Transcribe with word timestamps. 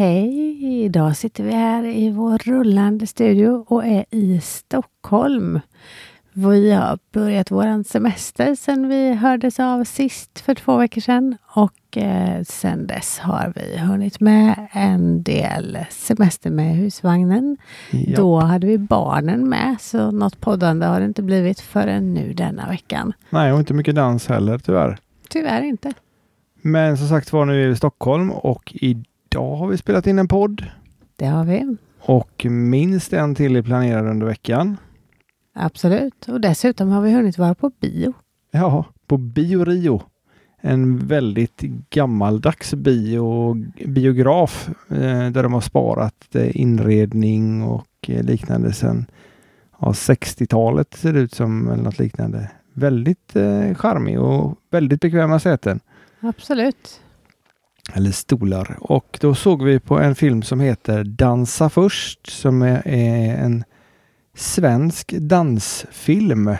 Hej! 0.00 0.84
Idag 0.84 1.16
sitter 1.16 1.44
vi 1.44 1.52
här 1.52 1.84
i 1.84 2.10
vår 2.10 2.38
rullande 2.38 3.06
studio 3.06 3.64
och 3.68 3.86
är 3.86 4.04
i 4.10 4.40
Stockholm. 4.40 5.60
Vi 6.32 6.72
har 6.72 6.98
börjat 7.12 7.50
vår 7.50 7.84
semester 7.84 8.54
sedan 8.54 8.88
vi 8.88 9.14
hördes 9.14 9.60
av 9.60 9.84
sist 9.84 10.40
för 10.40 10.54
två 10.54 10.76
veckor 10.76 11.00
sedan 11.00 11.36
och 11.56 11.96
eh, 11.96 12.42
sedan 12.42 12.86
dess 12.86 13.18
har 13.18 13.52
vi 13.56 13.78
hunnit 13.78 14.20
med 14.20 14.68
en 14.72 15.22
del 15.22 15.78
semester 15.90 16.50
med 16.50 16.76
husvagnen. 16.76 17.56
Ja. 17.90 18.16
Då 18.16 18.40
hade 18.40 18.66
vi 18.66 18.78
barnen 18.78 19.48
med 19.48 19.76
så 19.80 20.10
något 20.10 20.40
poddande 20.40 20.86
har 20.86 21.00
det 21.00 21.06
inte 21.06 21.22
blivit 21.22 21.60
förrän 21.60 22.14
nu 22.14 22.32
denna 22.32 22.68
veckan. 22.68 23.12
Nej, 23.30 23.52
och 23.52 23.58
inte 23.58 23.74
mycket 23.74 23.94
dans 23.94 24.26
heller 24.26 24.58
tyvärr. 24.58 24.98
Tyvärr 25.28 25.62
inte. 25.62 25.92
Men 26.62 26.96
som 26.98 27.08
sagt 27.08 27.32
var, 27.32 27.44
nu 27.44 27.62
är 27.62 27.66
vi 27.66 27.72
i 27.72 27.76
Stockholm 27.76 28.30
och 28.30 28.74
idag 29.34 29.56
har 29.56 29.66
vi 29.66 29.76
spelat 29.76 30.06
in 30.06 30.18
en 30.18 30.28
podd 30.28 30.64
Det 31.16 31.26
har 31.26 31.44
vi. 31.44 31.76
och 32.00 32.46
minst 32.50 33.12
en 33.12 33.34
till 33.34 33.56
är 33.56 33.62
planerad 33.62 34.06
under 34.06 34.26
veckan. 34.26 34.76
Absolut. 35.54 36.28
Och 36.28 36.40
dessutom 36.40 36.88
har 36.88 37.02
vi 37.02 37.12
hunnit 37.12 37.38
vara 37.38 37.54
på 37.54 37.70
bio. 37.80 38.12
Ja, 38.50 38.84
på 39.06 39.16
Bio 39.16 39.64
Rio. 39.64 40.02
En 40.60 41.06
väldigt 41.06 41.60
gammaldags 41.90 42.74
bio, 42.74 43.54
biograf 43.86 44.68
eh, 44.88 45.30
där 45.30 45.42
de 45.42 45.52
har 45.52 45.60
sparat 45.60 46.34
eh, 46.34 46.60
inredning 46.60 47.62
och 47.62 47.86
eh, 48.08 48.22
liknande 48.22 48.72
sedan 48.72 49.06
ja, 49.80 49.92
60-talet 49.92 50.94
ser 50.94 51.12
det 51.12 51.20
ut 51.20 51.34
som 51.34 51.68
eller 51.70 51.82
något 51.82 51.98
liknande. 51.98 52.50
Väldigt 52.72 53.36
eh, 53.36 53.74
charmig 53.74 54.20
och 54.20 54.58
väldigt 54.70 55.00
bekväma 55.00 55.38
säten. 55.38 55.80
Absolut. 56.20 57.00
Eller 57.94 58.10
stolar. 58.10 58.76
Och 58.80 59.18
då 59.20 59.34
såg 59.34 59.64
vi 59.64 59.80
på 59.80 59.98
en 59.98 60.14
film 60.14 60.42
som 60.42 60.60
heter 60.60 61.04
Dansa 61.04 61.70
först 61.70 62.30
som 62.30 62.62
är, 62.62 62.86
en 62.86 63.64
svensk 64.34 65.12
dansfilm 65.12 66.56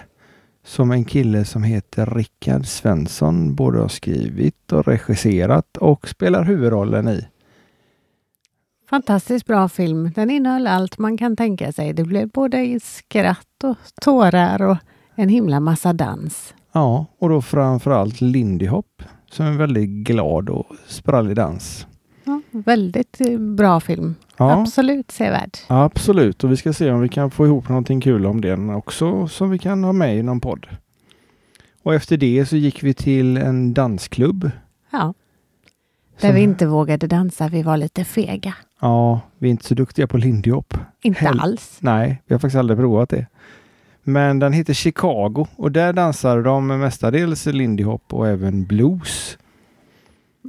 som 0.65 0.91
en 0.91 1.05
kille 1.05 1.45
som 1.45 1.63
heter 1.63 2.07
Rickard 2.07 2.67
Svensson 2.67 3.55
både 3.55 3.79
har 3.79 3.89
skrivit 3.89 4.73
och 4.73 4.87
regisserat 4.87 5.77
och 5.77 6.09
spelar 6.09 6.45
huvudrollen 6.45 7.09
i. 7.09 7.27
Fantastiskt 8.91 9.47
bra 9.47 9.69
film. 9.69 10.13
Den 10.15 10.31
innehöll 10.31 10.67
allt 10.67 10.99
man 10.99 11.19
kan 11.19 11.37
tänka 11.37 11.73
sig. 11.73 11.93
Det 11.93 12.05
blev 12.05 12.29
både 12.29 12.81
skratt 12.81 13.65
och 13.65 13.77
tårar 14.01 14.63
och 14.63 14.77
en 15.15 15.29
himla 15.29 15.61
massa 15.61 15.93
dans. 15.93 16.55
Ja, 16.73 17.07
och 17.19 17.29
då 17.29 17.43
framförallt 17.43 18.21
Lindy 18.21 18.67
Hop 18.67 19.03
som 19.31 19.47
är 19.47 19.51
en 19.51 19.57
väldigt 19.57 19.89
glad 19.91 20.49
och 20.49 20.67
sprallig 20.87 21.37
dans. 21.37 21.87
Ja, 22.25 22.41
väldigt 22.51 23.21
eh, 23.21 23.39
bra 23.39 23.81
film. 23.81 24.15
Ja, 24.37 24.61
Absolut 24.61 25.11
sevärd. 25.11 25.51
absolut. 25.67 26.45
Och 26.45 26.53
vi 26.53 26.57
ska 26.57 26.73
se 26.73 26.91
om 26.91 27.01
vi 27.01 27.09
kan 27.09 27.31
få 27.31 27.47
ihop 27.47 27.69
någonting 27.69 28.01
kul 28.01 28.27
om 28.27 28.41
den 28.41 28.71
också 28.71 29.29
som 29.29 29.51
vi 29.51 29.59
kan 29.59 29.85
ha 29.85 29.93
med 29.93 30.17
i 30.19 30.23
någon 30.23 30.41
podd. 30.41 30.67
Och 31.83 31.95
efter 31.95 32.17
det 32.17 32.47
så 32.47 32.57
gick 32.57 32.83
vi 32.83 32.95
till 32.95 33.37
en 33.37 33.75
dansklubb. 33.75 34.51
Ja. 34.91 35.15
Där 36.21 36.29
som- 36.29 36.35
vi 36.37 36.43
inte 36.43 36.67
vågade 36.67 37.07
dansa. 37.07 37.49
Vi 37.49 37.63
var 37.63 37.77
lite 37.77 38.05
fega. 38.05 38.55
Ja, 38.81 39.21
vi 39.39 39.49
är 39.49 39.51
inte 39.51 39.65
så 39.67 39.75
duktiga 39.75 40.07
på 40.07 40.17
Lindy 40.17 40.51
Hop. 40.51 40.75
Inte 41.03 41.21
Hel- 41.21 41.41
alls. 41.41 41.79
Nej, 41.81 42.23
vi 42.27 42.35
har 42.35 42.39
faktiskt 42.41 42.59
aldrig 42.59 42.79
provat 42.79 43.09
det. 43.09 43.27
Men 44.13 44.39
den 44.39 44.53
heter 44.53 44.75
Chicago 44.75 45.47
och 45.57 45.73
där 45.73 45.93
dansar 45.93 46.43
de 46.43 46.67
mestadels 46.67 47.47
Lindy 47.47 47.83
Hop 47.85 48.15
och 48.15 48.29
även 48.29 48.65
blues. 48.67 49.39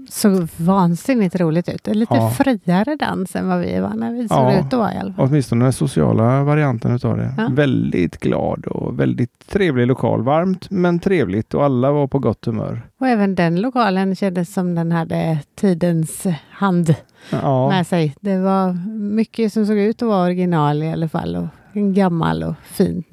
Så 0.09 0.47
vansinnigt 0.57 1.35
roligt 1.35 1.69
ut. 1.69 1.87
En 1.87 1.99
lite 1.99 2.15
Ja. 2.15 2.29
friare 2.29 2.95
dans 2.95 3.35
än 3.35 3.47
vad 3.47 3.59
vi 3.59 3.79
var 3.79 3.93
när 3.93 4.11
vi 4.13 4.27
såg 4.27 4.37
Ja. 4.37 4.59
ut 4.59 4.73
vara 4.73 4.93
i 4.93 4.97
alla 4.97 5.13
fall. 5.13 5.25
Åtminstone 5.27 5.65
den 5.65 5.73
sociala 5.73 6.43
varianten 6.43 6.95
utav 6.95 7.17
det. 7.17 7.33
Ja. 7.37 7.47
Väldigt 7.51 8.17
glad 8.19 8.65
och 8.65 8.99
väldigt 8.99 9.47
trevlig 9.47 9.87
lokal. 9.87 10.23
Varmt 10.23 10.69
men 10.71 10.99
trevligt 10.99 11.53
och 11.53 11.63
alla 11.65 11.91
var 11.91 12.07
på 12.07 12.19
gott 12.19 12.45
humör. 12.45 12.81
Och 12.99 13.07
även 13.07 13.35
den 13.35 13.61
lokalen 13.61 14.15
kändes 14.15 14.53
som 14.53 14.75
den 14.75 14.91
hade 14.91 15.39
tidens 15.55 16.25
hand 16.51 16.95
Ja, 17.29 17.69
med 17.69 17.87
sig. 17.87 18.15
Det 18.21 18.37
var 18.37 18.73
mycket 18.99 19.53
som 19.53 19.65
såg 19.65 19.77
ut 19.77 20.01
att 20.01 20.07
vara 20.07 20.25
original 20.25 20.83
i 20.83 20.91
alla 20.91 21.09
fall. 21.09 21.35
Och 21.35 21.47
en 21.73 21.93
gammal 21.93 22.43
och 22.43 22.55
fin, 22.63 23.03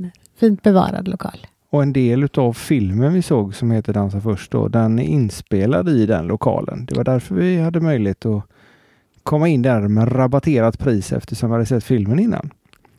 fint 0.41 0.62
bevarad 0.62 1.09
lokal. 1.09 1.47
och 1.71 1.82
en 1.82 1.93
del 1.93 2.25
utav 2.25 2.53
filmen 2.53 3.12
vi 3.12 3.22
såg 3.22 3.54
som 3.54 3.71
heter 3.71 3.93
Dansa 3.93 4.21
först 4.21 4.50
då, 4.50 4.69
den 4.69 4.99
är 4.99 5.04
inspelad 5.04 5.88
i 5.88 6.06
den 6.06 6.26
lokalen. 6.26 6.87
Det 6.87 6.97
var 6.97 7.04
därför 7.04 7.34
vi 7.34 7.60
hade 7.60 7.81
möjlighet 7.81 8.26
att 8.26 8.43
komma 9.22 9.48
in 9.48 9.62
där 9.62 9.88
med 9.88 10.16
rabatterat 10.16 10.78
pris 10.78 11.12
eftersom 11.12 11.50
vi 11.50 11.54
hade 11.54 11.66
sett 11.66 11.84
filmen 11.84 12.19
innan. 12.19 12.50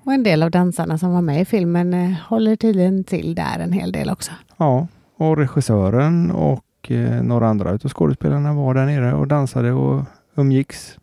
Och 0.03 0.13
en 0.13 0.23
del 0.23 0.43
av 0.43 0.51
dansarna 0.51 0.97
som 0.97 1.13
var 1.13 1.21
med 1.21 1.41
i 1.41 1.45
filmen 1.45 1.93
eh, 1.93 2.11
håller 2.27 2.55
tydligen 2.55 3.03
till 3.03 3.35
där 3.35 3.59
en 3.59 3.71
hel 3.71 3.91
del 3.91 4.09
också. 4.09 4.31
Ja, 4.57 4.87
och 5.17 5.37
regissören 5.37 6.31
och 6.31 6.91
eh, 6.91 7.23
några 7.23 7.47
andra 7.47 7.71
utav 7.71 7.91
skådespelarna 7.91 8.53
var 8.53 8.73
där 8.73 8.85
nere 8.85 9.13
och 9.13 9.27
dansade 9.27 9.71
och 9.71 10.03
umgicks. 10.35 10.97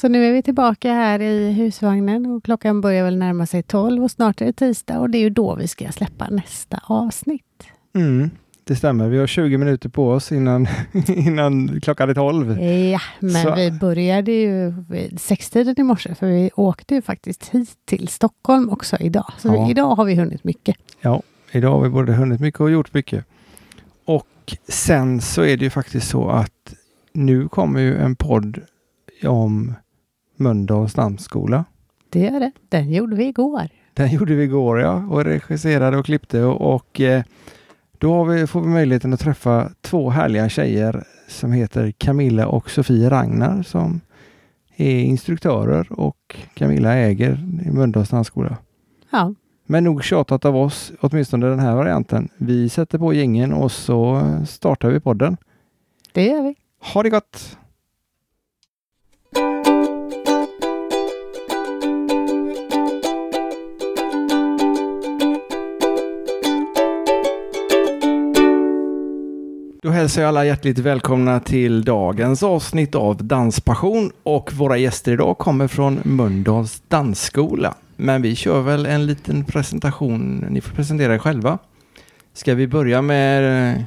Så 0.00 0.08
nu 0.08 0.24
är 0.28 0.32
vi 0.32 0.42
tillbaka 0.42 0.92
här 0.92 1.22
i 1.22 1.52
husvagnen 1.52 2.26
och 2.26 2.44
klockan 2.44 2.80
börjar 2.80 3.04
väl 3.04 3.16
närma 3.16 3.46
sig 3.46 3.62
12 3.62 4.04
och 4.04 4.10
snart 4.10 4.40
är 4.40 4.46
det 4.46 4.52
tisdag 4.52 4.98
och 5.00 5.10
det 5.10 5.18
är 5.18 5.20
ju 5.20 5.30
då 5.30 5.54
vi 5.54 5.68
ska 5.68 5.92
släppa 5.92 6.28
nästa 6.30 6.80
avsnitt. 6.86 7.64
Mm, 7.94 8.30
det 8.64 8.76
stämmer. 8.76 9.08
Vi 9.08 9.18
har 9.18 9.26
20 9.26 9.58
minuter 9.58 9.88
på 9.88 10.10
oss 10.10 10.32
innan, 10.32 10.66
innan 11.08 11.80
klockan 11.80 12.10
är 12.10 12.14
12. 12.14 12.62
Ja, 12.62 13.00
men 13.20 13.30
Så- 13.42 13.54
vi 13.54 13.70
började 13.70 14.32
ju 14.32 14.70
vid 14.90 15.20
sextiden 15.20 15.74
i 15.78 15.82
morse 15.82 16.14
för 16.14 16.26
vi 16.26 16.50
åkte 16.54 16.94
ju 16.94 17.02
faktiskt 17.02 17.48
hit 17.48 17.70
till 17.84 18.08
Stockholm 18.08 18.70
också 18.70 18.96
idag. 19.00 19.32
Så 19.38 19.48
Ja. 19.48 19.64
vi, 19.64 19.70
idag 19.70 19.94
har 19.94 20.04
vi 20.04 20.14
hunnit 20.14 20.44
mycket. 20.44 20.76
Ja, 21.00 21.22
idag 21.52 21.70
har 21.70 21.80
vi 21.80 21.88
både 21.88 22.12
hunnit 22.12 22.40
mycket 22.40 22.60
och 22.60 22.70
gjort 22.70 22.94
mycket. 22.94 23.24
Och 24.04 24.26
sen 24.68 25.20
så 25.20 25.42
är 25.42 25.56
det 25.56 25.64
ju 25.64 25.70
faktiskt 25.70 26.08
så 26.08 26.28
att 26.28 26.74
nu 27.12 27.48
kommer 27.48 27.80
ju 27.80 27.96
en 27.98 28.16
podd 28.16 28.60
om 29.24 29.74
Mölndals 30.38 30.94
dansskola. 30.94 31.64
Det 32.08 32.20
gör 32.20 32.40
det. 32.40 32.52
Den 32.68 32.92
gjorde 32.92 33.16
vi 33.16 33.24
igår. 33.24 33.68
Den 33.94 34.10
gjorde 34.10 34.34
vi 34.34 34.44
igår 34.44 34.80
ja, 34.80 35.06
och 35.10 35.24
regisserade 35.24 35.96
och 35.96 36.04
klippte 36.04 36.42
och, 36.42 36.74
och 36.74 37.00
eh, 37.00 37.22
då 37.98 38.14
har 38.14 38.24
vi, 38.24 38.46
får 38.46 38.60
vi 38.60 38.68
möjligheten 38.68 39.12
att 39.12 39.20
träffa 39.20 39.70
två 39.80 40.10
härliga 40.10 40.48
tjejer 40.48 41.04
som 41.28 41.52
heter 41.52 41.92
Camilla 41.98 42.46
och 42.46 42.70
Sofie 42.70 43.10
Ragnar 43.10 43.62
som 43.62 44.00
är 44.76 45.00
instruktörer 45.00 45.92
och 45.92 46.36
Camilla 46.54 46.94
äger 46.94 47.46
Mölndals 47.72 48.08
dansskola. 48.10 48.56
Ja, 49.10 49.34
Men 49.66 49.84
nog 49.84 50.04
tjatat 50.04 50.44
av 50.44 50.56
oss, 50.56 50.92
åtminstone 51.00 51.46
den 51.46 51.58
här 51.58 51.74
varianten. 51.76 52.28
Vi 52.36 52.68
sätter 52.68 52.98
på 52.98 53.14
gängen 53.14 53.52
och 53.52 53.72
så 53.72 54.22
startar 54.48 54.90
vi 54.90 55.00
podden. 55.00 55.36
det 56.12 56.24
gör 56.24 56.42
vi. 56.42 56.54
Ha 56.94 57.02
det 57.02 57.10
gott! 57.10 57.58
Då 69.88 69.92
hälsar 69.92 70.22
jag 70.22 70.28
alla 70.28 70.44
hjärtligt 70.44 70.78
välkomna 70.78 71.40
till 71.40 71.84
dagens 71.84 72.42
avsnitt 72.42 72.94
av 72.94 73.24
Danspassion 73.24 74.12
och 74.22 74.52
våra 74.52 74.76
gäster 74.76 75.12
idag 75.12 75.38
kommer 75.38 75.68
från 75.68 76.00
Mölndals 76.04 76.82
dansskola. 76.88 77.74
Men 77.96 78.22
vi 78.22 78.36
kör 78.36 78.62
väl 78.62 78.86
en 78.86 79.06
liten 79.06 79.44
presentation, 79.44 80.46
ni 80.50 80.60
får 80.60 80.74
presentera 80.74 81.14
er 81.14 81.18
själva. 81.18 81.58
Ska 82.34 82.54
vi 82.54 82.66
börja 82.66 83.02
med 83.02 83.72
eh, 83.76 83.82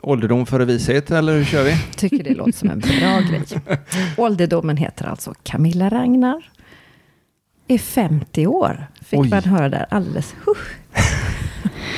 ålderdom 0.00 0.46
före 0.46 0.64
vishet 0.64 1.10
eller 1.10 1.36
hur 1.36 1.44
kör 1.44 1.64
vi? 1.64 1.76
Tycker 1.96 2.24
det 2.24 2.34
låter 2.34 2.52
som 2.52 2.70
en 2.70 2.80
bra 2.80 3.20
grej. 3.20 3.42
Ålderdomen 4.16 4.76
heter 4.76 5.06
alltså 5.06 5.34
Camilla 5.42 5.88
Ragnar. 5.88 6.50
Är 7.68 7.78
50 7.78 8.46
år, 8.46 8.86
fick 9.04 9.20
Oj. 9.20 9.28
man 9.28 9.44
höra 9.44 9.68
där 9.68 9.86
alldeles. 9.90 10.34
Huh. 10.46 10.54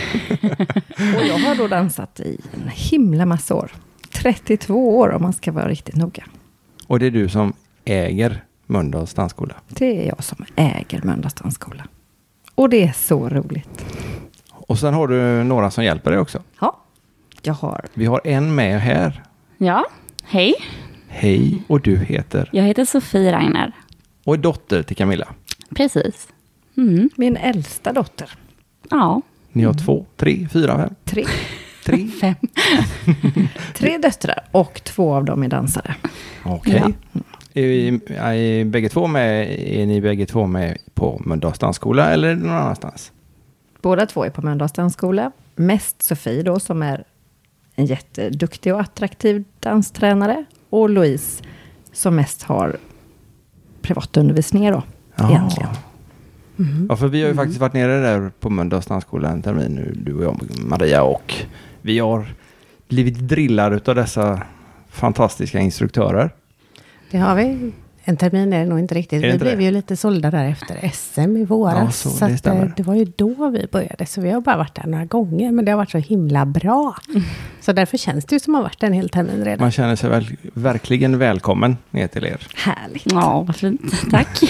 Och 1.16 1.26
jag 1.26 1.38
har 1.38 1.54
då 1.54 1.68
dansat 1.68 2.20
i 2.20 2.40
en 2.54 2.68
himla 2.68 3.26
massa 3.26 3.54
år. 3.54 3.70
32 4.10 4.98
år 4.98 5.08
om 5.12 5.22
man 5.22 5.32
ska 5.32 5.52
vara 5.52 5.68
riktigt 5.68 5.96
noga. 5.96 6.24
Och 6.86 6.98
det 6.98 7.06
är 7.06 7.10
du 7.10 7.28
som 7.28 7.52
äger 7.84 8.44
Mölndals 8.66 9.14
dansskola. 9.14 9.54
Det 9.68 10.02
är 10.02 10.08
jag 10.08 10.24
som 10.24 10.44
äger 10.56 11.02
Mölndals 11.02 11.34
dansskola. 11.34 11.84
Och 12.54 12.68
det 12.68 12.82
är 12.84 12.92
så 12.92 13.28
roligt. 13.28 13.84
Och 14.50 14.78
sen 14.78 14.94
har 14.94 15.08
du 15.08 15.44
några 15.44 15.70
som 15.70 15.84
hjälper 15.84 16.10
dig 16.10 16.20
också. 16.20 16.42
Ja, 16.60 16.78
jag 17.42 17.54
har 17.54 17.84
Vi 17.94 18.06
har 18.06 18.20
en 18.24 18.54
med 18.54 18.80
här. 18.80 19.22
Ja, 19.58 19.84
hej. 20.24 20.54
Hej 21.08 21.62
och 21.66 21.80
du 21.80 21.96
heter 21.96 22.48
Jag 22.52 22.64
heter 22.64 22.84
Sofie 22.84 23.32
Ragnar. 23.32 23.72
och 24.24 24.34
är 24.34 24.38
dotter 24.38 24.82
till 24.82 24.96
Camilla. 24.96 25.28
Precis. 25.76 26.28
Mm. 26.76 27.10
min 27.16 27.36
äldsta 27.36 27.92
dotter. 27.92 28.30
Ja, 28.90 29.22
Ni 29.58 29.64
har 29.64 29.74
två, 29.74 30.06
tre, 30.16 30.48
fyra, 30.52 30.76
fem, 30.76 30.94
Tre, 31.04 31.24
tre. 31.84 32.06
fem. 32.20 32.34
tre 33.74 33.98
döttrar 33.98 34.38
och 34.52 34.80
två 34.84 35.14
av 35.14 35.24
dem 35.24 35.42
är 35.42 35.48
dansare. 35.48 35.94
Okej. 36.44 36.82
Ja. 37.12 37.20
Är, 37.54 38.12
är 38.12 38.64
bägge 38.64 38.88
två 38.88 39.06
med, 39.06 39.50
är 39.60 39.86
ni 39.86 40.00
bägge 40.00 40.26
två 40.26 40.46
med 40.46 40.78
på 40.94 41.22
Mölndals 41.24 41.58
dansskola 41.58 42.10
eller 42.10 42.34
någon 42.36 42.50
annanstans? 42.54 43.12
Båda 43.82 44.06
två 44.06 44.24
är 44.24 44.30
på 44.30 44.42
Mölndals 44.42 44.72
dansskola. 44.72 45.32
Mest 45.56 46.02
Sofie 46.02 46.42
då, 46.42 46.60
som 46.60 46.82
är 46.82 47.04
en 47.74 47.86
jätteduktig 47.86 48.74
och 48.74 48.80
attraktiv 48.80 49.44
danstränare. 49.60 50.44
Och 50.70 50.90
Louise, 50.90 51.42
som 51.92 52.16
mest 52.16 52.42
har 52.42 52.76
privatundervisningar 53.82 54.72
då, 54.72 54.82
Ja. 55.16 55.30
egentligen. 55.30 55.68
Ja, 56.88 56.96
för 56.96 57.08
vi 57.08 57.22
har 57.22 57.28
ju 57.28 57.34
faktiskt 57.34 57.60
varit 57.60 57.72
nere 57.72 58.00
där 58.00 58.30
på 58.40 58.50
Mölndals 58.50 58.86
dansskola 58.86 59.30
en 59.30 59.42
termin 59.42 59.74
nu, 59.74 59.94
du 59.96 60.14
och 60.14 60.24
jag, 60.24 60.40
Maria, 60.64 61.02
och 61.02 61.34
vi 61.82 61.98
har 61.98 62.26
blivit 62.88 63.18
drillade 63.18 63.80
av 63.86 63.94
dessa 63.94 64.42
fantastiska 64.88 65.58
instruktörer. 65.58 66.30
Det 67.10 67.18
har 67.18 67.34
vi. 67.34 67.72
En 68.08 68.16
termin 68.16 68.52
är 68.52 68.58
det 68.58 68.64
nog 68.64 68.78
inte 68.78 68.94
riktigt. 68.94 69.22
Det 69.22 69.26
Vi 69.26 69.32
inte 69.32 69.44
blev 69.44 69.58
det? 69.58 69.64
ju 69.64 69.70
lite 69.70 69.96
sålda 69.96 70.30
där 70.30 70.44
efter 70.44 70.90
SM 70.92 71.36
i 71.36 71.44
våras. 71.44 71.76
Ja, 71.84 71.90
så 71.90 72.10
så 72.10 72.24
det 72.26 72.34
att, 72.34 72.46
eh, 72.46 72.64
det 72.76 72.82
var 72.82 72.94
ju 72.94 73.04
då 73.16 73.48
vi 73.50 73.66
började. 73.72 74.06
Så 74.06 74.20
vi 74.20 74.30
har 74.30 74.40
bara 74.40 74.56
varit 74.56 74.74
där 74.74 74.86
några 74.86 75.04
gånger. 75.04 75.52
Men 75.52 75.64
det 75.64 75.70
har 75.72 75.76
varit 75.76 75.90
så 75.90 75.98
himla 75.98 76.46
bra. 76.46 76.94
Så 77.60 77.72
därför 77.72 77.96
känns 77.98 78.24
det 78.24 78.34
ju 78.34 78.40
som 78.40 78.54
att 78.54 78.58
ha 78.58 78.62
varit 78.62 78.82
en 78.82 78.92
hel 78.92 79.08
termin 79.08 79.44
redan. 79.44 79.60
Man 79.60 79.70
känner 79.70 79.96
sig 79.96 80.10
väl, 80.10 80.36
verkligen 80.54 81.18
välkommen 81.18 81.76
ner 81.90 82.06
till 82.06 82.24
er. 82.24 82.46
Härligt. 82.54 83.12
Ja, 83.12 83.42
vad 83.46 83.56
fint. 83.56 83.80
Tack. 84.10 84.40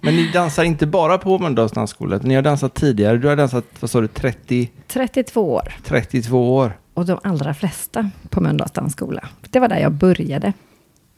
Men 0.00 0.16
ni 0.16 0.30
dansar 0.32 0.64
inte 0.64 0.86
bara 0.86 1.18
på 1.18 1.38
Mölndals 1.38 1.72
dansskola, 1.72 2.20
ni 2.22 2.34
har 2.34 2.42
dansat 2.42 2.74
tidigare. 2.74 3.16
Du 3.18 3.28
har 3.28 3.36
dansat, 3.36 3.64
vad 3.80 3.90
sa 3.90 4.00
du, 4.00 4.08
30, 4.08 4.70
32 4.86 5.52
år. 5.52 5.74
32 5.84 6.56
år 6.56 6.72
Och 6.94 7.06
de 7.06 7.18
allra 7.22 7.54
flesta 7.54 8.10
på 8.28 8.40
Mölndals 8.40 8.72
dansskola. 8.72 9.28
Det 9.50 9.60
var 9.60 9.68
där 9.68 9.78
jag 9.78 9.92
började. 9.92 10.52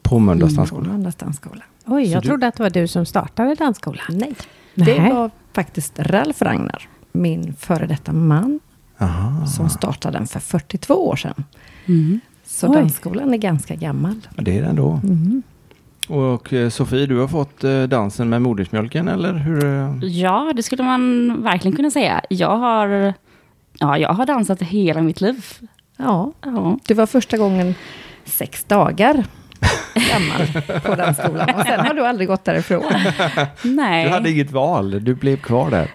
på 0.02 0.18
Mölndals 0.18 0.54
På 0.54 0.56
dansskola. 0.60 0.88
Mölndals 0.88 1.16
dansskola. 1.16 1.62
Oj, 1.86 2.06
Så 2.06 2.12
jag 2.12 2.22
du- 2.22 2.28
trodde 2.28 2.46
att 2.46 2.54
det 2.56 2.62
var 2.62 2.70
du 2.70 2.86
som 2.88 3.06
startade 3.06 3.54
dansskolan. 3.54 4.04
Nej, 4.08 4.34
Nej. 4.74 5.00
det 5.00 5.14
var 5.14 5.30
faktiskt 5.54 5.98
Ralf 5.98 6.42
Ragnar, 6.42 6.88
min 7.12 7.54
före 7.54 7.86
detta 7.86 8.12
man, 8.12 8.60
Aha. 8.98 9.46
som 9.46 9.68
startade 9.68 10.18
den 10.18 10.26
för 10.26 10.40
42 10.40 10.94
år 11.08 11.16
sedan. 11.16 11.44
Mm. 11.86 12.20
Så 12.46 12.68
Oj. 12.68 12.74
dansskolan 12.76 13.34
är 13.34 13.38
ganska 13.38 13.74
gammal. 13.74 14.14
Ja, 14.36 14.42
Det 14.42 14.58
är 14.58 14.62
den 14.62 14.76
då. 14.76 15.00
Mhm. 15.02 15.42
Och 16.08 16.52
eh, 16.52 16.68
Sofie, 16.68 17.06
du 17.06 17.18
har 17.18 17.28
fått 17.28 17.64
eh, 17.64 17.82
dansen 17.82 18.28
med 18.28 18.42
modersmjölken, 18.42 19.08
eller 19.08 19.32
hur? 19.34 19.64
eh? 19.64 20.04
Ja, 20.04 20.52
det 20.56 20.62
skulle 20.62 20.82
man 20.82 21.36
verkligen 21.42 21.76
kunna 21.76 21.90
säga. 21.90 22.20
Jag 22.30 22.56
har, 22.58 23.14
ja, 23.78 23.98
jag 23.98 24.12
har 24.12 24.26
dansat 24.26 24.62
hela 24.62 25.02
mitt 25.02 25.20
liv. 25.20 25.44
Ja, 25.96 26.32
Ja. 26.44 26.78
det 26.86 26.94
var 26.94 27.06
första 27.06 27.36
gången 27.36 27.74
sex 28.24 28.64
dagar 28.64 29.24
gammal 29.94 30.80
på 30.82 30.94
dansskolan. 30.94 31.48
Och 31.54 31.66
sen 31.66 31.80
har 31.80 31.94
du 31.94 32.06
aldrig 32.06 32.28
gått 32.28 32.44
därifrån. 32.44 32.82
Nej. 33.62 34.04
Du 34.04 34.10
hade 34.10 34.30
inget 34.30 34.50
val, 34.50 35.04
du 35.04 35.14
blev 35.14 35.36
kvar 35.36 35.70
där. 35.70 35.88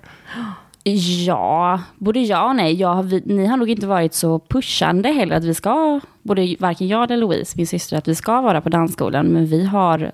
Ja, 1.26 1.82
både 1.98 2.20
ja 2.20 2.50
och 2.50 2.56
nej. 2.56 2.74
Jag, 2.74 2.94
har- 2.94 3.04
vi, 3.04 3.22
ni 3.26 3.46
har 3.46 3.58
nog 3.58 3.70
inte 3.70 3.88
varit 3.88 4.14
så 4.14 4.40
pushande 4.40 5.10
heller 5.10 5.36
att 5.36 5.44
vi 5.44 5.54
ska, 5.54 6.00
både 6.24 6.56
varken 6.60 6.88
jag 6.88 7.04
eller 7.04 7.18
Louise, 7.18 7.54
min 7.58 7.68
syster, 7.68 7.98
att 7.98 8.08
vi 8.08 8.16
ska 8.16 8.42
vara 8.42 8.62
på 8.62 8.70
dansskolan. 8.70 9.26
Men 9.26 9.46
vi 9.46 9.66
har 9.66 10.12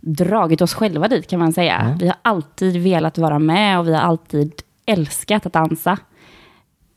dragit 0.00 0.60
oss 0.60 0.74
själva 0.74 1.08
dit 1.08 1.30
kan 1.30 1.38
man 1.38 1.52
säga. 1.52 1.74
Mm. 1.76 1.98
Vi 1.98 2.06
har 2.06 2.16
alltid 2.22 2.82
velat 2.82 3.18
vara 3.18 3.38
med 3.38 3.78
och 3.78 3.88
vi 3.88 3.94
har 3.94 4.00
alltid 4.00 4.52
älskat 4.86 5.46
att 5.46 5.52
dansa. 5.52 5.98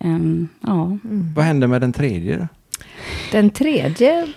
Ehm, 0.04 0.48
ja. 0.62 0.98
Vad 1.36 1.46
hände 1.46 1.68
med 1.68 1.82
den 1.82 1.94
tredje? 1.94 2.38
då? 2.38 2.48
Den 3.32 3.50
tredje 3.50 4.28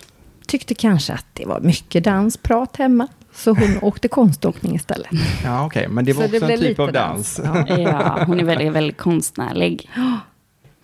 tyckte 0.47 0.75
kanske 0.75 1.13
att 1.13 1.25
det 1.33 1.45
var 1.45 1.59
mycket 1.59 2.03
dansprat 2.03 2.77
hemma. 2.77 3.07
Så 3.33 3.49
hon 3.49 3.77
åkte 3.81 4.07
konståkning 4.07 4.75
istället. 4.75 5.11
Ja, 5.43 5.65
okej, 5.65 5.87
men 5.87 6.05
det 6.05 6.13
var 6.13 6.21
Så 6.21 6.35
också 6.35 6.45
en 6.45 6.59
blev 6.59 6.69
typ 6.69 6.79
av 6.79 6.91
dans. 6.91 7.41
Ja. 7.43 7.77
ja, 7.77 8.23
hon 8.27 8.39
är 8.39 8.43
väldigt, 8.43 8.71
väldigt 8.73 8.97
konstnärlig. 8.97 9.89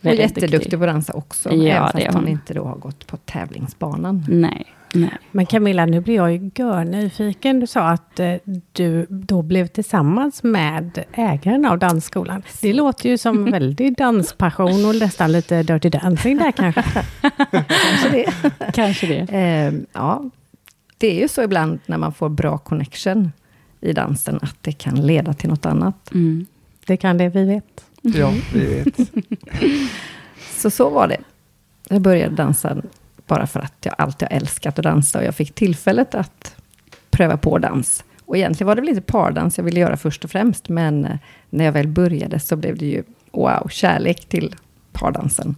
Väldigt 0.02 0.20
jätteduktig 0.20 0.60
duktig. 0.60 0.80
på 0.80 0.86
att 0.86 0.92
dansa 0.92 1.14
också. 1.14 1.50
Ja, 1.54 1.76
även 1.76 1.86
det 1.96 2.06
fast 2.06 2.16
hon 2.16 2.24
hon. 2.24 2.28
inte 2.28 2.54
då 2.54 2.66
har 2.66 2.76
gått 2.76 3.08
på 3.08 3.18
tävlingsbanan. 3.18 4.26
Nej, 4.28 4.66
nej. 4.94 5.18
Men 5.32 5.46
Camilla, 5.46 5.86
nu 5.86 6.02
blir 6.02 6.16
jag 6.16 6.32
ju 6.32 6.52
görnyfiken. 6.56 7.60
Du 7.60 7.68
sa 7.68 7.90
att 7.90 8.20
eh, 8.20 8.36
du 8.72 9.06
då 9.10 9.42
blev 9.42 9.68
tillsammans 9.68 10.44
med 10.44 11.06
ägaren 11.14 11.66
av 11.66 11.80
dansskolan. 11.80 12.44
Det 12.62 12.74
låter 12.74 13.10
ju 13.10 13.18
som 13.18 13.46
väldigt 13.52 13.98
danspassion 13.98 14.86
och 14.86 14.96
nästan 14.96 15.32
lite 15.32 15.64
Dirty 15.64 15.90
Dancing 15.90 16.38
där 16.38 16.52
kanske. 16.52 16.84
Kanske 17.52 18.10
det. 18.12 18.52
Kanske 18.74 19.08
det. 19.08 19.38
Eh, 19.38 19.74
ja, 19.94 20.24
det 20.98 21.08
är 21.08 21.22
ju 21.22 21.28
så 21.28 21.44
ibland 21.44 21.80
när 21.86 21.98
man 21.98 22.14
får 22.14 22.30
bra 22.30 22.58
connection 22.58 23.32
i 23.82 23.94
dansen 23.94 24.40
att 24.42 24.58
det 24.62 24.72
kan 24.72 24.96
leda 25.08 25.34
till 25.34 25.50
något 25.50 25.66
annat. 25.66 26.12
Mm. 26.14 26.46
Det 26.86 26.98
kan 26.98 27.18
det, 27.18 27.30
vi 27.30 27.46
vet. 27.46 27.86
Ja, 28.02 28.34
vi 28.54 28.66
vet. 28.66 29.00
Så 30.58 30.70
så 30.70 30.90
var 30.90 31.08
det. 31.08 31.18
Jag 31.90 32.02
började 32.02 32.36
dansa 32.36 32.78
bara 33.30 33.48
för 33.48 33.60
att 33.60 33.76
jag 33.82 33.96
alltid 33.98 34.28
har 34.28 34.36
älskat 34.36 34.80
att 34.80 34.84
dansa 34.84 35.20
och 35.20 35.26
jag 35.26 35.36
fick 35.36 35.56
tillfället 35.56 36.16
att 36.16 36.56
pröva 37.10 37.38
på 37.38 37.58
dans. 37.58 38.04
Och 38.26 38.38
egentligen 38.38 38.68
var 38.68 38.76
det 38.76 38.82
väl 38.82 38.90
inte 38.90 39.02
pardans 39.02 39.58
jag 39.58 39.66
ville 39.66 39.80
göra 39.80 39.98
först 39.98 40.24
och 40.24 40.32
främst, 40.32 40.70
men 40.70 41.06
eh, 41.06 41.18
när 41.50 41.66
jag 41.66 41.72
väl 41.72 41.88
började 41.88 42.40
så 42.40 42.56
blev 42.56 42.78
det 42.78 42.86
ju 42.86 43.04
wow, 43.32 43.68
kärlek 43.70 44.26
till 44.26 44.56
pardansen. 44.92 45.56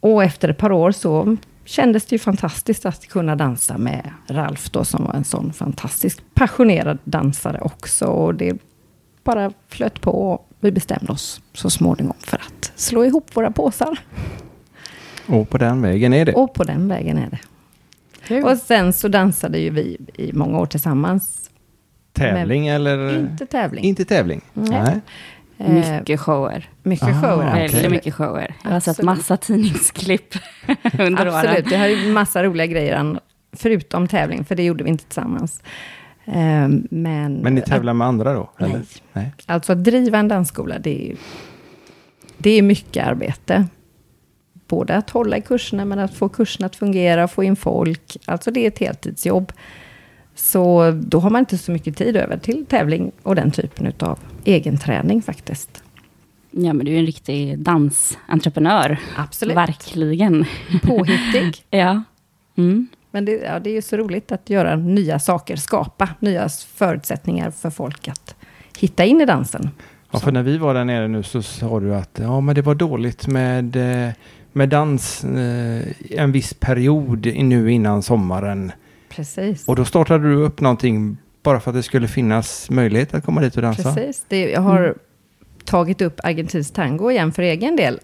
Och 0.00 0.24
efter 0.24 0.48
ett 0.48 0.58
par 0.58 0.72
år 0.72 0.92
så 0.92 1.36
kändes 1.64 2.06
det 2.06 2.14
ju 2.14 2.18
fantastiskt 2.18 2.86
att 2.86 3.06
kunna 3.06 3.36
dansa 3.36 3.78
med 3.78 4.10
Ralf 4.28 4.70
då, 4.70 4.84
som 4.84 5.04
var 5.04 5.14
en 5.14 5.24
sån 5.24 5.52
fantastisk 5.52 6.22
passionerad 6.34 6.98
dansare 7.04 7.60
också. 7.60 8.06
Och 8.06 8.34
det 8.34 8.58
bara 9.24 9.52
flöt 9.68 10.00
på 10.00 10.10
och 10.10 10.48
vi 10.60 10.72
bestämde 10.72 11.12
oss 11.12 11.40
så 11.52 11.70
småningom 11.70 12.16
för 12.18 12.36
att 12.36 12.72
slå 12.74 13.04
ihop 13.04 13.36
våra 13.36 13.50
påsar. 13.50 13.98
Och 15.32 15.48
på 15.50 15.58
den 15.58 15.82
vägen 15.82 16.12
är 16.12 16.24
det. 16.24 16.32
Och 16.32 16.54
på 16.54 16.64
den 16.64 16.88
vägen 16.88 17.18
är 17.18 17.30
det. 17.30 17.38
Kul. 18.26 18.44
Och 18.44 18.58
sen 18.58 18.92
så 18.92 19.08
dansade 19.08 19.58
ju 19.58 19.70
vi 19.70 19.96
i 20.14 20.32
många 20.32 20.58
år 20.58 20.66
tillsammans. 20.66 21.50
Tävling 22.12 22.68
eller? 22.68 23.18
Inte 23.18 23.46
tävling. 23.46 23.84
Inte 23.84 24.04
tävling? 24.04 24.40
Nej. 24.54 25.00
Eh, 25.58 25.72
Mycket 25.72 26.20
shower. 26.20 26.68
mycket 26.82 27.08
Ah, 27.08 27.20
shower. 27.22 27.48
okej. 27.52 27.68
Väldigt 27.68 27.90
mycket 27.90 28.14
shower. 28.14 28.54
Jag 28.64 28.70
har 28.70 28.80
sett 28.80 29.02
massa 29.02 29.36
tidningsklipp 29.36 30.34
under 30.98 31.28
åren. 31.28 31.34
Absolut, 31.34 31.72
vi 31.72 31.76
har 31.76 31.86
ju 31.86 32.12
massa 32.12 32.44
roliga 32.44 32.66
grejer 32.66 33.18
förutom 33.52 34.08
tävling, 34.08 34.44
för 34.44 34.54
det 34.54 34.62
gjorde 34.62 34.84
vi 34.84 34.90
inte 34.90 35.04
tillsammans. 35.04 35.62
Eh, 36.24 36.68
Men, 36.90 37.34
Men 37.34 37.54
ni 37.54 37.60
tävlar 37.60 37.94
med 37.94 38.06
andra 38.06 38.34
då? 38.34 38.50
Eller? 38.58 38.68
Nej. 38.72 38.82
Nej. 39.12 39.32
Alltså 39.46 39.72
att 39.72 39.84
driva 39.84 40.18
en 40.18 40.28
dansskola, 40.28 40.78
det 40.78 41.02
är, 41.04 41.08
ju- 41.08 41.16
det 42.38 42.50
är 42.50 42.62
mycket 42.62 43.06
arbete. 43.06 43.66
Både 44.72 44.96
att 44.96 45.10
hålla 45.10 45.36
i 45.36 45.40
kurserna, 45.40 45.84
men 45.84 45.98
att 45.98 46.14
få 46.14 46.28
kurserna 46.28 46.66
att 46.66 46.76
fungera, 46.76 47.28
få 47.28 47.44
in 47.44 47.56
folk. 47.56 48.16
Alltså 48.24 48.50
det 48.50 48.60
är 48.60 48.68
ett 48.68 48.78
heltidsjobb. 48.78 49.52
Så 50.34 50.90
då 50.90 51.20
har 51.20 51.30
man 51.30 51.40
inte 51.40 51.58
så 51.58 51.72
mycket 51.72 51.96
tid 51.96 52.16
över 52.16 52.38
till 52.38 52.66
tävling 52.66 53.12
och 53.22 53.34
den 53.34 53.50
typen 53.50 53.92
av 53.98 54.18
egenträning 54.44 55.22
faktiskt. 55.22 55.82
Ja, 56.50 56.72
men 56.72 56.86
du 56.86 56.94
är 56.94 56.98
en 56.98 57.06
riktig 57.06 57.58
dansentreprenör. 57.58 58.98
Absolut. 59.16 59.56
Verkligen. 59.56 60.44
Påhittig. 60.82 61.64
Ja. 61.70 62.02
Mm. 62.56 62.88
Men 63.10 63.24
det, 63.24 63.32
ja, 63.32 63.58
det 63.58 63.70
är 63.70 63.74
ju 63.74 63.82
så 63.82 63.96
roligt 63.96 64.32
att 64.32 64.50
göra 64.50 64.76
nya 64.76 65.18
saker, 65.18 65.56
skapa 65.56 66.08
nya 66.18 66.48
förutsättningar 66.48 67.50
för 67.50 67.70
folk 67.70 68.08
att 68.08 68.34
hitta 68.78 69.04
in 69.04 69.20
i 69.20 69.26
dansen. 69.26 69.70
Ja, 70.10 70.18
för 70.18 70.32
när 70.32 70.42
vi 70.42 70.58
var 70.58 70.74
där 70.74 70.84
nere 70.84 71.08
nu 71.08 71.22
så 71.22 71.42
sa 71.42 71.80
du 71.80 71.94
att 71.94 72.18
ja, 72.22 72.40
men 72.40 72.54
det 72.54 72.62
var 72.62 72.74
dåligt 72.74 73.26
med, 73.26 73.76
eh, 73.76 74.12
med 74.52 74.68
dans 74.68 75.24
eh, 75.24 75.82
en 76.10 76.32
viss 76.32 76.54
period 76.54 77.26
nu 77.26 77.72
innan 77.72 78.02
sommaren. 78.02 78.72
Precis. 79.08 79.68
Och 79.68 79.76
då 79.76 79.84
startade 79.84 80.28
du 80.28 80.34
upp 80.34 80.60
någonting 80.60 81.16
bara 81.42 81.60
för 81.60 81.70
att 81.70 81.76
det 81.76 81.82
skulle 81.82 82.08
finnas 82.08 82.70
möjlighet 82.70 83.14
att 83.14 83.24
komma 83.24 83.40
dit 83.40 83.56
och 83.56 83.62
dansa. 83.62 83.94
Precis. 83.94 84.24
Det, 84.28 84.50
jag 84.50 84.60
har 84.60 84.94
tagit 85.64 86.00
upp 86.00 86.20
argentinsk 86.22 86.74
tango 86.74 87.10
igen 87.10 87.32
för 87.32 87.42
egen 87.42 87.76
del. 87.76 88.00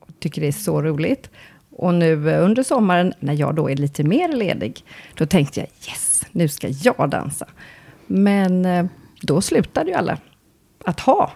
Och 0.00 0.08
tycker 0.18 0.40
det 0.40 0.48
är 0.48 0.52
så 0.52 0.82
roligt. 0.82 1.30
Och 1.70 1.94
nu 1.94 2.30
eh, 2.30 2.44
under 2.44 2.62
sommaren, 2.62 3.12
när 3.20 3.34
jag 3.34 3.54
då 3.54 3.70
är 3.70 3.76
lite 3.76 4.04
mer 4.04 4.28
ledig, 4.28 4.84
då 5.14 5.26
tänkte 5.26 5.60
jag 5.60 5.68
yes, 5.88 6.22
nu 6.32 6.48
ska 6.48 6.68
jag 6.68 7.10
dansa. 7.10 7.46
Men 8.06 8.64
eh, 8.64 8.86
då 9.22 9.40
slutade 9.40 9.90
ju 9.90 9.96
alla 9.96 10.18
att 10.84 11.00
ha. 11.00 11.32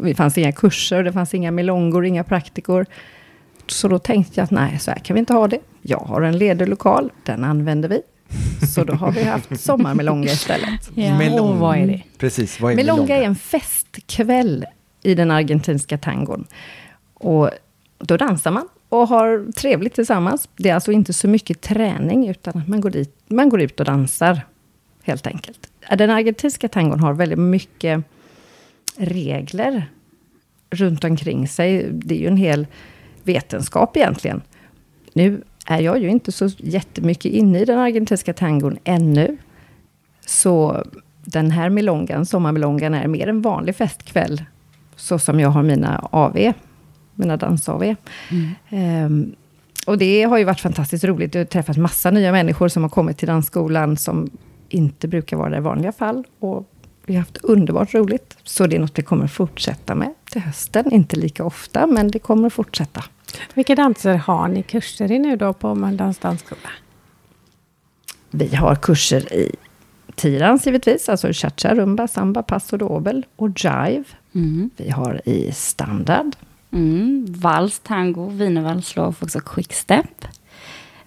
Det 0.00 0.14
fanns 0.14 0.38
inga 0.38 0.52
kurser, 0.52 1.02
det 1.04 1.12
fanns 1.12 1.34
inga 1.34 1.50
milongor, 1.50 2.04
inga 2.04 2.24
praktikor. 2.24 2.86
Så 3.66 3.88
då 3.88 3.98
tänkte 3.98 4.32
jag 4.40 4.44
att 4.44 4.50
nej, 4.50 4.78
så 4.78 4.90
här 4.90 4.98
kan 4.98 5.14
vi 5.14 5.20
inte 5.20 5.32
ha 5.32 5.48
det. 5.48 5.58
Jag 5.82 5.98
har 5.98 6.22
en 6.22 6.38
ledig 6.38 6.68
lokal, 6.68 7.12
den 7.24 7.44
använder 7.44 7.88
vi. 7.88 8.00
Så 8.74 8.84
då 8.84 8.92
har 8.94 9.12
vi 9.12 9.22
haft 9.24 9.60
sommarmelonga 9.60 10.26
istället. 10.32 10.90
Ja. 10.94 11.18
Melong- 11.18 11.40
Och 11.52 11.56
vad 11.58 11.76
är 11.78 11.86
det? 11.86 12.02
Precis, 12.18 12.60
vad 12.60 12.72
är 12.72 12.76
Melonga 12.76 13.02
melonga? 13.02 13.16
är 13.22 13.26
en 13.26 13.36
festkväll 13.36 14.64
i 15.02 15.14
den 15.14 15.30
argentinska 15.30 15.98
tangon. 15.98 16.46
Och 17.14 17.50
då 17.98 18.16
dansar 18.16 18.50
man 18.50 18.68
och 18.88 19.08
har 19.08 19.52
trevligt 19.52 19.94
tillsammans. 19.94 20.48
Det 20.56 20.68
är 20.70 20.74
alltså 20.74 20.92
inte 20.92 21.12
så 21.12 21.28
mycket 21.28 21.60
träning, 21.60 22.28
utan 22.28 22.58
att 22.58 22.68
man 22.68 22.80
går, 22.80 22.90
dit, 22.90 23.16
man 23.28 23.48
går 23.48 23.60
ut 23.60 23.80
och 23.80 23.86
dansar, 23.86 24.40
helt 25.02 25.26
enkelt. 25.26 25.68
Den 25.98 26.10
argentinska 26.10 26.68
tangon 26.68 27.00
har 27.00 27.12
väldigt 27.12 27.38
mycket 27.38 28.04
regler 28.96 29.90
runt 30.70 31.04
omkring 31.04 31.48
sig. 31.48 31.88
Det 31.92 32.14
är 32.14 32.18
ju 32.18 32.26
en 32.26 32.36
hel 32.36 32.66
vetenskap 33.24 33.96
egentligen. 33.96 34.42
Nu 35.12 35.42
är 35.66 35.80
jag 35.80 35.98
ju 35.98 36.08
inte 36.08 36.32
så 36.32 36.48
jättemycket 36.58 37.32
inne 37.32 37.60
i 37.60 37.64
den 37.64 37.78
argentinska 37.78 38.32
tangon 38.32 38.78
ännu. 38.84 39.36
Så 40.26 40.84
den 41.24 41.50
här 41.50 41.70
milongan, 41.70 42.26
sommarmilongan, 42.26 42.94
är 42.94 43.08
mer 43.08 43.28
en 43.28 43.42
vanlig 43.42 43.76
festkväll. 43.76 44.44
Så 44.96 45.18
som 45.18 45.40
jag 45.40 45.48
har 45.48 45.62
mina 45.62 46.08
AV, 46.12 46.52
mina 47.14 47.36
dans-AV. 47.36 47.94
Mm. 48.30 49.04
Um, 49.06 49.34
och 49.86 49.98
det 49.98 50.22
har 50.22 50.38
ju 50.38 50.44
varit 50.44 50.60
fantastiskt 50.60 51.04
roligt. 51.04 51.34
Jag 51.34 51.40
har 51.40 51.46
träffat 51.46 51.76
massa 51.76 52.10
nya 52.10 52.32
människor 52.32 52.68
som 52.68 52.82
har 52.82 52.90
kommit 52.90 53.18
till 53.18 53.28
dansskolan 53.28 53.96
som 53.96 54.30
inte 54.68 55.08
brukar 55.08 55.36
vara 55.36 55.50
där 55.50 55.56
i 55.56 55.60
vanliga 55.60 55.92
fall. 55.92 56.24
Och 56.38 56.70
vi 57.06 57.14
har 57.14 57.20
haft 57.20 57.36
underbart 57.36 57.94
roligt. 57.94 58.36
Så 58.42 58.66
det 58.66 58.76
är 58.76 58.80
något 58.80 58.98
vi 58.98 59.02
kommer 59.02 59.26
fortsätta 59.26 59.94
med 59.94 60.14
till 60.34 60.42
hösten. 60.42 60.92
Inte 60.92 61.16
lika 61.16 61.44
ofta, 61.44 61.86
men 61.86 62.10
det 62.10 62.18
kommer 62.18 62.50
fortsätta. 62.50 63.04
Vilka 63.54 63.74
danser 63.74 64.14
har 64.14 64.48
ni 64.48 64.62
kurser 64.62 65.12
i 65.12 65.18
nu 65.18 65.36
då 65.36 65.52
på 65.52 65.74
Mölndals 65.74 66.18
dansskola? 66.18 66.70
Vi 68.30 68.54
har 68.54 68.74
kurser 68.74 69.34
i 69.34 69.56
tirans 70.14 70.66
givetvis, 70.66 71.08
alltså 71.08 71.28
cha-cha, 71.32 71.74
rumba, 71.74 72.08
samba, 72.08 72.42
paso 72.42 72.76
dobel 72.76 73.26
och 73.36 73.48
jive. 73.48 74.04
Mm. 74.34 74.70
Vi 74.76 74.90
har 74.90 75.28
i 75.28 75.52
standard. 75.52 76.36
Mm. 76.72 77.26
Vals, 77.28 77.78
tango, 77.78 78.28
wienervals, 78.28 78.96
och 78.96 79.22
också 79.22 79.40
quickstep. 79.40 80.24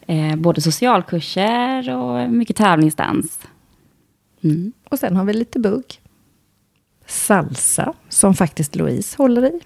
Eh, 0.07 0.35
både 0.35 0.61
socialkurser 0.61 1.95
och 1.95 2.29
mycket 2.29 2.55
tävlingsdans. 2.55 3.39
Mm. 4.43 4.71
Och 4.89 4.99
sen 4.99 5.15
har 5.15 5.25
vi 5.25 5.33
lite 5.33 5.59
bugg. 5.59 5.99
Salsa, 7.07 7.93
som 8.09 8.33
faktiskt 8.33 8.75
Louise 8.75 9.15
håller 9.17 9.45
i. 9.45 9.59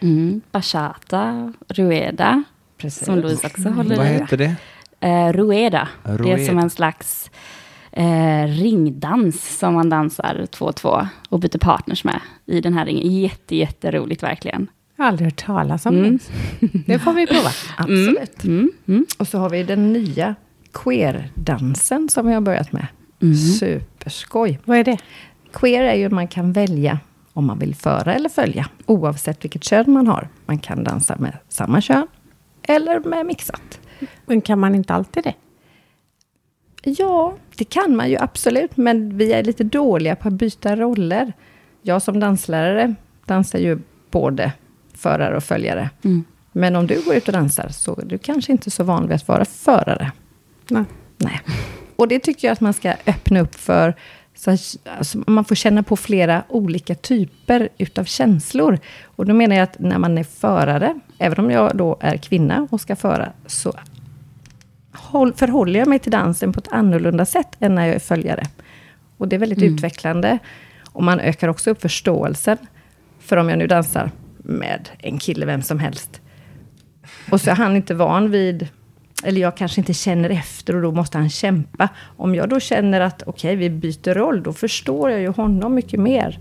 Mm. 0.00 0.40
Bachata, 0.52 1.52
rueda, 1.68 2.42
Precis. 2.78 3.04
som 3.04 3.18
Louise 3.18 3.46
också 3.46 3.68
håller 3.68 3.96
Vad 3.96 4.06
i. 4.06 4.10
Vad 4.10 4.20
heter 4.20 4.36
det? 4.36 4.54
Eh, 5.00 5.32
rueda. 5.32 5.88
rueda. 6.02 6.24
Det 6.24 6.42
är 6.42 6.46
som 6.46 6.58
en 6.58 6.70
slags 6.70 7.30
eh, 7.92 8.46
ringdans 8.46 9.58
som 9.58 9.74
man 9.74 9.88
dansar 9.88 10.46
två 10.50 10.64
och 10.64 10.76
två 10.76 11.08
och 11.28 11.40
byter 11.40 11.58
partners 11.58 12.04
med 12.04 12.20
i 12.46 12.60
den 12.60 12.74
här 12.74 12.86
ringen. 12.86 13.20
Jätte, 13.20 13.56
jätteroligt 13.56 14.22
verkligen. 14.22 14.66
Jag 14.96 15.04
har 15.04 15.08
aldrig 15.08 15.26
hört 15.26 15.44
talas 15.44 15.86
om 15.86 15.98
mm. 15.98 16.18
det. 16.60 16.68
Det 16.86 16.98
får 16.98 17.12
vi 17.12 17.26
prova. 17.26 17.50
Absolut. 17.76 18.44
Mm. 18.44 18.72
Mm. 18.88 19.06
Och 19.18 19.28
så 19.28 19.38
har 19.38 19.50
vi 19.50 19.62
den 19.62 19.92
nya 19.92 20.34
queer-dansen 20.72 22.08
som 22.08 22.26
vi 22.26 22.34
har 22.34 22.40
börjat 22.40 22.72
med. 22.72 22.86
Mm. 23.22 23.36
Superskoj. 23.36 24.58
Vad 24.64 24.78
är 24.78 24.84
det? 24.84 24.98
Queer 25.54 25.82
är 25.82 25.94
ju 25.94 26.06
att 26.06 26.12
man 26.12 26.28
kan 26.28 26.52
välja 26.52 26.98
om 27.32 27.46
man 27.46 27.58
vill 27.58 27.74
föra 27.74 28.14
eller 28.14 28.28
följa, 28.28 28.68
oavsett 28.86 29.44
vilket 29.44 29.64
kön 29.64 29.84
man 29.86 30.06
har. 30.06 30.28
Man 30.46 30.58
kan 30.58 30.84
dansa 30.84 31.16
med 31.18 31.38
samma 31.48 31.80
kön 31.80 32.06
eller 32.62 33.00
med 33.00 33.26
mixat. 33.26 33.80
Men 34.26 34.40
kan 34.40 34.58
man 34.58 34.74
inte 34.74 34.94
alltid 34.94 35.24
det? 35.24 35.34
Ja, 36.82 37.34
det 37.56 37.64
kan 37.64 37.96
man 37.96 38.10
ju 38.10 38.16
absolut, 38.20 38.76
men 38.76 39.16
vi 39.18 39.32
är 39.32 39.42
lite 39.42 39.64
dåliga 39.64 40.16
på 40.16 40.28
att 40.28 40.34
byta 40.34 40.76
roller. 40.76 41.32
Jag 41.82 42.02
som 42.02 42.20
danslärare 42.20 42.94
dansar 43.26 43.58
ju 43.58 43.78
både 44.10 44.52
förare 44.94 45.36
och 45.36 45.44
följare. 45.44 45.90
Mm. 46.04 46.24
Men 46.52 46.76
om 46.76 46.86
du 46.86 47.02
går 47.04 47.14
ut 47.14 47.26
och 47.26 47.32
dansar 47.32 47.68
så 47.68 48.00
är 48.00 48.04
du 48.04 48.18
kanske 48.18 48.52
inte 48.52 48.70
så 48.70 48.84
van 48.84 49.06
vid 49.06 49.14
att 49.14 49.28
vara 49.28 49.44
förare. 49.44 50.12
Nej. 50.68 50.84
Nej. 51.16 51.40
Och 51.96 52.08
det 52.08 52.18
tycker 52.18 52.48
jag 52.48 52.52
att 52.52 52.60
man 52.60 52.74
ska 52.74 52.94
öppna 53.06 53.40
upp 53.40 53.54
för. 53.54 53.94
Så 54.34 54.50
alltså, 54.50 55.18
man 55.26 55.44
får 55.44 55.54
känna 55.54 55.82
på 55.82 55.96
flera 55.96 56.42
olika 56.48 56.94
typer 56.94 57.68
utav 57.78 58.04
känslor. 58.04 58.78
Och 59.04 59.26
då 59.26 59.34
menar 59.34 59.56
jag 59.56 59.62
att 59.62 59.78
när 59.78 59.98
man 59.98 60.18
är 60.18 60.24
förare, 60.24 61.00
även 61.18 61.44
om 61.44 61.50
jag 61.50 61.76
då 61.76 61.96
är 62.00 62.16
kvinna 62.16 62.68
och 62.70 62.80
ska 62.80 62.96
föra, 62.96 63.32
så 63.46 63.72
förhåller 65.36 65.78
jag 65.80 65.88
mig 65.88 65.98
till 65.98 66.12
dansen 66.12 66.52
på 66.52 66.60
ett 66.60 66.72
annorlunda 66.72 67.24
sätt 67.24 67.56
än 67.60 67.74
när 67.74 67.86
jag 67.86 67.94
är 67.94 68.00
följare. 68.00 68.42
Och 69.16 69.28
det 69.28 69.36
är 69.36 69.40
väldigt 69.40 69.58
mm. 69.58 69.74
utvecklande. 69.74 70.38
Och 70.90 71.02
man 71.02 71.20
ökar 71.20 71.48
också 71.48 71.70
upp 71.70 71.82
förståelsen. 71.82 72.58
För 73.20 73.36
om 73.36 73.48
jag 73.48 73.58
nu 73.58 73.66
dansar 73.66 74.10
med 74.38 74.88
en 74.98 75.18
kille, 75.18 75.46
vem 75.46 75.62
som 75.62 75.78
helst. 75.78 76.20
Och 77.30 77.40
så 77.40 77.50
är 77.50 77.54
han 77.54 77.76
inte 77.76 77.94
van 77.94 78.30
vid, 78.30 78.68
eller 79.24 79.40
jag 79.40 79.56
kanske 79.56 79.80
inte 79.80 79.94
känner 79.94 80.30
efter 80.30 80.76
och 80.76 80.82
då 80.82 80.92
måste 80.92 81.18
han 81.18 81.30
kämpa. 81.30 81.88
Om 82.16 82.34
jag 82.34 82.48
då 82.48 82.60
känner 82.60 83.00
att 83.00 83.22
okej, 83.26 83.56
okay, 83.56 83.68
vi 83.68 83.70
byter 83.70 84.14
roll, 84.14 84.42
då 84.42 84.52
förstår 84.52 85.10
jag 85.10 85.20
ju 85.20 85.28
honom 85.28 85.74
mycket 85.74 86.00
mer. 86.00 86.38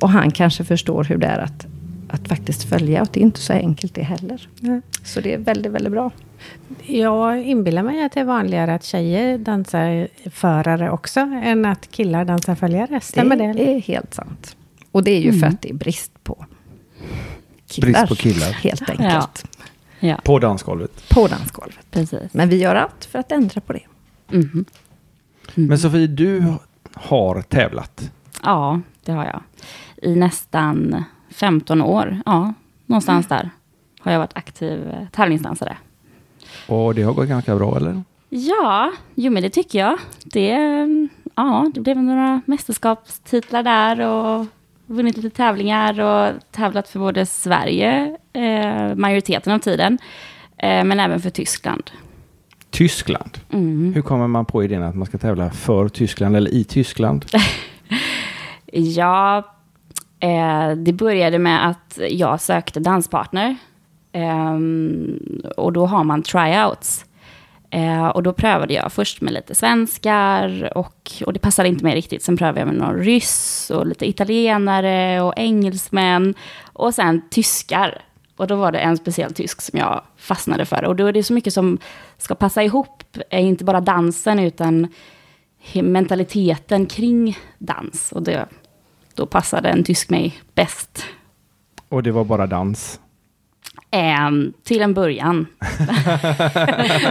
Och 0.00 0.08
han 0.08 0.30
kanske 0.30 0.64
förstår 0.64 1.04
hur 1.04 1.16
det 1.16 1.26
är 1.26 1.38
att, 1.38 1.66
att 2.08 2.28
faktiskt 2.28 2.62
följa. 2.62 3.02
Och 3.02 3.08
det 3.12 3.20
är 3.20 3.24
inte 3.24 3.40
så 3.40 3.52
enkelt 3.52 3.94
det 3.94 4.02
heller. 4.02 4.48
Mm. 4.62 4.82
Så 5.04 5.20
det 5.20 5.34
är 5.34 5.38
väldigt, 5.38 5.72
väldigt 5.72 5.92
bra. 5.92 6.10
Jag 6.86 7.42
inbillar 7.42 7.82
mig 7.82 8.04
att 8.04 8.12
det 8.12 8.20
är 8.20 8.24
vanligare 8.24 8.74
att 8.74 8.84
tjejer 8.84 9.38
dansar 9.38 10.08
förare 10.30 10.90
också, 10.90 11.20
än 11.20 11.64
att 11.64 11.90
killar 11.90 12.24
dansar 12.24 12.54
följare. 12.54 13.00
Stämmer 13.00 13.36
det? 13.36 13.52
Det 13.52 13.74
är 13.74 13.80
helt 13.80 14.14
sant. 14.14 14.56
Och 14.92 15.04
det 15.04 15.10
är 15.10 15.20
ju 15.20 15.28
mm. 15.28 15.40
för 15.40 15.46
att 15.46 15.62
det 15.62 15.70
är 15.70 15.74
brist 15.74 16.24
på 16.24 16.46
killar. 17.66 17.92
Brist 17.92 18.08
på 18.08 18.14
killar. 18.14 18.52
Helt 18.52 18.90
enkelt. 18.90 19.02
Ja. 19.02 19.30
Ja. 20.04 20.16
På 20.24 20.38
dansgolvet. 20.38 21.08
På 21.08 21.26
dansgolvet. 21.26 21.90
Precis. 21.90 22.34
Men 22.34 22.48
vi 22.48 22.56
gör 22.56 22.74
allt 22.74 23.04
för 23.04 23.18
att 23.18 23.32
ändra 23.32 23.60
på 23.60 23.72
det. 23.72 23.82
Mm. 24.32 24.50
Mm. 24.52 24.64
Men 25.54 25.78
Sofie, 25.78 26.06
du 26.06 26.54
har 26.94 27.42
tävlat. 27.42 28.10
Ja, 28.42 28.80
det 29.04 29.12
har 29.12 29.24
jag. 29.24 29.42
I 29.96 30.16
nästan 30.16 31.04
15 31.30 31.82
år. 31.82 32.22
Ja, 32.26 32.54
någonstans 32.86 33.30
mm. 33.30 33.38
där 33.38 33.50
har 34.00 34.12
jag 34.12 34.18
varit 34.18 34.36
aktiv 34.36 34.88
eh, 34.88 35.08
tävlingsdansare. 35.08 35.76
Och 36.68 36.94
det 36.94 37.02
har 37.02 37.12
gått 37.12 37.28
ganska 37.28 37.56
bra, 37.56 37.76
eller? 37.76 38.02
Ja, 38.28 38.92
jo 39.14 39.32
men 39.32 39.42
det 39.42 39.50
tycker 39.50 39.78
jag. 39.78 39.98
Det, 40.24 40.58
ja, 41.34 41.70
det 41.74 41.80
blev 41.80 42.02
några 42.02 42.40
mästerskapstitlar 42.46 43.62
där 43.62 44.00
och 44.00 44.46
vunnit 44.92 45.16
lite 45.16 45.30
tävlingar 45.30 46.00
och 46.00 46.34
tävlat 46.50 46.88
för 46.88 46.98
både 46.98 47.26
Sverige, 47.26 48.16
eh, 48.32 48.94
majoriteten 48.94 49.52
av 49.52 49.58
tiden, 49.58 49.98
eh, 50.56 50.84
men 50.84 51.00
även 51.00 51.20
för 51.20 51.30
Tyskland. 51.30 51.90
Tyskland? 52.70 53.38
Mm. 53.52 53.92
Hur 53.94 54.02
kommer 54.02 54.26
man 54.26 54.44
på 54.44 54.64
idén 54.64 54.82
att 54.82 54.94
man 54.94 55.06
ska 55.06 55.18
tävla 55.18 55.50
för 55.50 55.88
Tyskland 55.88 56.36
eller 56.36 56.50
i 56.50 56.64
Tyskland? 56.64 57.26
ja, 58.72 59.38
eh, 60.20 60.70
det 60.76 60.92
började 60.92 61.38
med 61.38 61.68
att 61.68 61.98
jag 62.10 62.40
sökte 62.40 62.80
danspartner. 62.80 63.56
Ehm, 64.12 65.18
och 65.56 65.72
då 65.72 65.86
har 65.86 66.04
man 66.04 66.22
tryouts. 66.22 67.04
Eh, 67.74 68.06
och 68.06 68.22
då 68.22 68.32
prövade 68.32 68.74
jag 68.74 68.92
först 68.92 69.20
med 69.20 69.32
lite 69.32 69.54
svenskar 69.54 70.72
och, 70.78 71.12
och 71.26 71.32
det 71.32 71.38
passade 71.38 71.68
inte 71.68 71.84
mig 71.84 71.94
riktigt. 71.94 72.22
Sen 72.22 72.36
prövade 72.36 72.60
jag 72.60 72.66
med 72.66 72.76
någon 72.76 72.98
ryss 72.98 73.70
och 73.70 73.86
lite 73.86 74.08
italienare 74.08 75.22
och 75.22 75.32
engelsmän 75.36 76.34
och 76.72 76.94
sen 76.94 77.22
tyskar. 77.30 78.02
Och 78.36 78.46
då 78.46 78.56
var 78.56 78.72
det 78.72 78.78
en 78.78 78.96
speciell 78.96 79.34
tysk 79.34 79.60
som 79.60 79.78
jag 79.78 80.02
fastnade 80.16 80.64
för. 80.64 80.84
Och 80.84 80.96
då 80.96 81.06
är 81.06 81.12
det 81.12 81.22
så 81.22 81.32
mycket 81.32 81.52
som 81.52 81.78
ska 82.18 82.34
passa 82.34 82.62
ihop, 82.62 83.04
eh, 83.30 83.46
inte 83.46 83.64
bara 83.64 83.80
dansen 83.80 84.38
utan 84.38 84.88
mentaliteten 85.82 86.86
kring 86.86 87.38
dans. 87.58 88.12
Och 88.12 88.22
det, 88.22 88.46
då 89.14 89.26
passade 89.26 89.68
en 89.68 89.84
tysk 89.84 90.10
mig 90.10 90.40
bäst. 90.54 91.04
Och 91.88 92.02
det 92.02 92.10
var 92.10 92.24
bara 92.24 92.46
dans? 92.46 93.00
Eh, 93.92 94.30
till 94.62 94.82
en 94.82 94.94
början. 94.94 95.46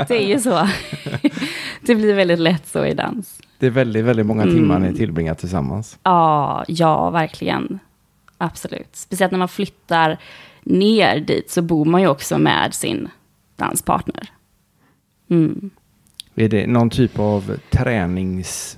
det 0.07 0.23
är 0.23 0.27
ju 0.27 0.39
så. 0.39 0.67
det 1.81 1.95
blir 1.95 2.13
väldigt 2.13 2.39
lätt 2.39 2.67
så 2.67 2.85
i 2.85 2.93
dans. 2.93 3.41
Det 3.59 3.65
är 3.65 3.71
väldigt, 3.71 4.05
väldigt 4.05 4.25
många 4.25 4.43
timmar 4.43 4.75
mm. 4.75 4.91
ni 4.91 4.97
tillbringar 4.97 5.33
tillsammans. 5.33 5.99
Ja, 6.03 6.65
ja, 6.67 7.09
verkligen. 7.09 7.79
Absolut. 8.37 8.89
Speciellt 8.91 9.31
när 9.31 9.39
man 9.39 9.47
flyttar 9.47 10.17
ner 10.63 11.19
dit 11.19 11.49
så 11.49 11.61
bor 11.61 11.85
man 11.85 12.01
ju 12.01 12.07
också 12.07 12.37
med 12.37 12.73
sin 12.73 13.09
danspartner. 13.55 14.29
Mm. 15.29 15.69
Är 16.35 16.49
det 16.49 16.67
någon 16.67 16.89
typ 16.89 17.19
av 17.19 17.57
tränings 17.69 18.77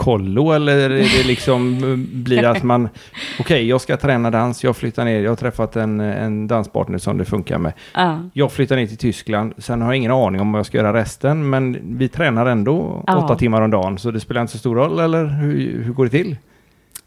kollo 0.00 0.52
eller 0.52 0.78
är 0.78 0.88
det 0.88 1.22
liksom, 1.26 1.78
blir 2.12 2.44
att 2.44 2.62
man, 2.62 2.84
okej 2.84 3.44
okay, 3.44 3.62
jag 3.62 3.80
ska 3.80 3.96
träna 3.96 4.30
dans, 4.30 4.64
jag 4.64 4.76
flyttar 4.76 5.04
ner, 5.04 5.20
jag 5.20 5.30
har 5.30 5.36
träffat 5.36 5.76
en, 5.76 6.00
en 6.00 6.48
danspartner 6.48 6.98
som 6.98 7.18
det 7.18 7.24
funkar 7.24 7.58
med. 7.58 7.72
Uh. 7.98 8.26
Jag 8.32 8.52
flyttar 8.52 8.76
ner 8.76 8.86
till 8.86 8.96
Tyskland, 8.96 9.52
sen 9.58 9.80
har 9.82 9.88
jag 9.88 9.96
ingen 9.96 10.12
aning 10.12 10.40
om 10.40 10.52
vad 10.52 10.58
jag 10.58 10.66
ska 10.66 10.78
göra 10.78 10.92
resten, 10.92 11.50
men 11.50 11.78
vi 11.98 12.08
tränar 12.08 12.46
ändå 12.46 13.04
uh. 13.10 13.24
åtta 13.24 13.36
timmar 13.36 13.60
om 13.60 13.70
dagen, 13.70 13.98
så 13.98 14.10
det 14.10 14.20
spelar 14.20 14.40
inte 14.40 14.52
så 14.52 14.58
stor 14.58 14.74
roll, 14.74 14.98
eller 14.98 15.24
hur, 15.24 15.82
hur 15.82 15.92
går 15.92 16.04
det 16.04 16.10
till? 16.10 16.36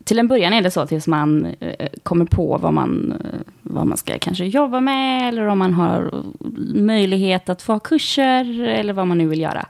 till 0.04 0.20
en 0.20 0.28
början 0.28 0.54
är 0.54 0.62
det 0.62 0.72
så 0.72 0.86
tills 0.86 1.08
man 1.08 1.46
eh, 1.60 1.88
kommer 2.04 2.26
på 2.26 2.58
vad 2.58 2.74
man, 2.74 3.12
eh, 3.12 3.40
vad 3.62 3.88
man 3.88 3.98
ska 3.98 4.18
kanske 4.20 4.46
jobba 4.46 4.80
med 4.80 5.28
eller 5.28 5.48
om 5.48 5.58
man 5.58 5.74
har 5.74 6.24
möjlighet 6.74 7.50
att 7.50 7.62
få 7.62 7.80
kurser 7.80 8.62
eller 8.62 8.94
vad 8.94 9.08
man 9.08 9.18
nu 9.18 9.28
vill 9.28 9.40
göra. 9.40 9.66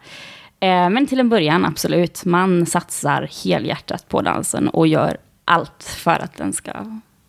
Eh, 0.63 0.89
men 0.89 1.07
till 1.07 1.19
en 1.19 1.29
början, 1.29 1.65
absolut. 1.65 2.25
Man 2.25 2.65
satsar 2.65 3.29
helhjärtat 3.45 4.09
på 4.09 4.21
dansen 4.21 4.69
och 4.69 4.87
gör 4.87 5.17
allt 5.45 5.83
för 5.83 6.11
att 6.23 6.37
den 6.37 6.53
ska 6.53 6.71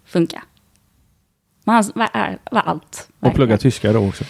funka. 0.07 0.43
Man 1.64 1.85
vad 1.95 2.09
är 2.12 2.38
vad 2.50 2.62
allt. 2.67 3.09
Och 3.21 3.35
plugga 3.35 3.50
verkligen. 3.53 3.59
tyska 3.59 3.93
då 3.93 4.09
också. 4.09 4.25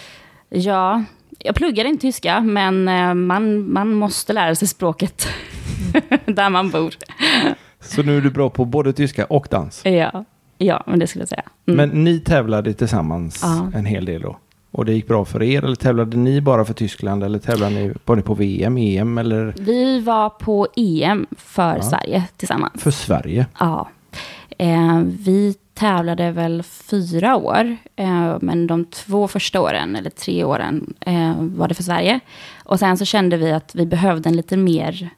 Ja, 0.49 1.05
jag 1.39 1.55
pluggar 1.55 1.85
inte 1.85 2.01
tyska, 2.01 2.41
men 2.41 2.89
eh, 2.89 3.15
man, 3.15 3.73
man 3.73 3.95
måste 3.95 4.33
lära 4.33 4.55
sig 4.55 4.69
språket 4.69 5.29
där 6.25 6.51
man 6.51 6.71
bor. 6.71 6.95
Så 7.81 8.03
nu 8.03 8.17
är 8.17 8.21
du 8.21 8.31
bra 8.31 8.51
på 8.51 8.65
både 8.65 8.93
tyska 8.93 9.25
och 9.25 9.47
dans. 9.51 9.85
Ja, 9.85 10.25
ja 10.59 10.85
men 10.87 10.99
det 10.99 11.07
skulle 11.07 11.23
jag 11.23 11.29
säga. 11.29 11.45
Mm. 11.67 11.77
Men 11.77 12.05
ni 12.05 12.21
tävlade 12.21 12.75
tillsammans 12.75 13.41
Ja. 13.43 13.71
en 13.75 13.87
hel 13.87 14.05
del 14.05 14.23
då? 14.23 14.39
Och 14.75 14.85
det 14.85 14.93
gick 14.93 15.09
bra 15.09 15.25
för 15.25 15.43
er? 15.43 15.65
Eller 15.65 15.75
tävlade 15.75 16.17
ni 16.17 16.41
bara 16.41 16.65
för 16.65 16.75
Tyskland? 16.75 17.25
Eller 17.25 17.39
tävlade 17.39 17.75
ni 17.75 17.93
var 18.05 18.17
ni 18.17 18.23
på 18.23 18.35
VM, 18.35 18.79
EM 18.79 19.19
eller 19.19 19.55
Vi 19.59 20.01
var 20.01 20.31
på 20.31 20.67
EM 20.77 21.27
för 21.37 21.77
Ja. 21.77 21.83
Sverige 21.83 22.25
tillsammans. 22.37 22.83
för 22.83 22.91
Sverige? 22.91 23.47
Ja. 23.59 23.89
Eh, 24.59 25.01
vi 25.05 25.55
tävlade 25.75 26.31
väl 26.31 26.63
fyra 26.63 27.37
år, 27.37 27.77
eh, 27.97 28.37
men 28.41 28.67
de 28.67 28.85
två 28.85 29.29
första 29.29 29.61
åren, 29.61 29.97
eller 29.97 30.11
tre 30.11 30.45
åren, 30.45 30.95
eh, 31.01 31.33
var 31.39 31.69
det 31.69 31.75
för 31.75 31.83
Sverige. 31.83 32.21
Och 32.65 32.79
sen 32.79 32.97
så 32.99 33.05
kände 33.05 33.37
vi 33.37 33.53
att 33.53 33.75
vi 33.75 33.87
behövde 33.87 34.29
en 34.29 34.37
lite 34.37 34.57
mer 34.57 35.09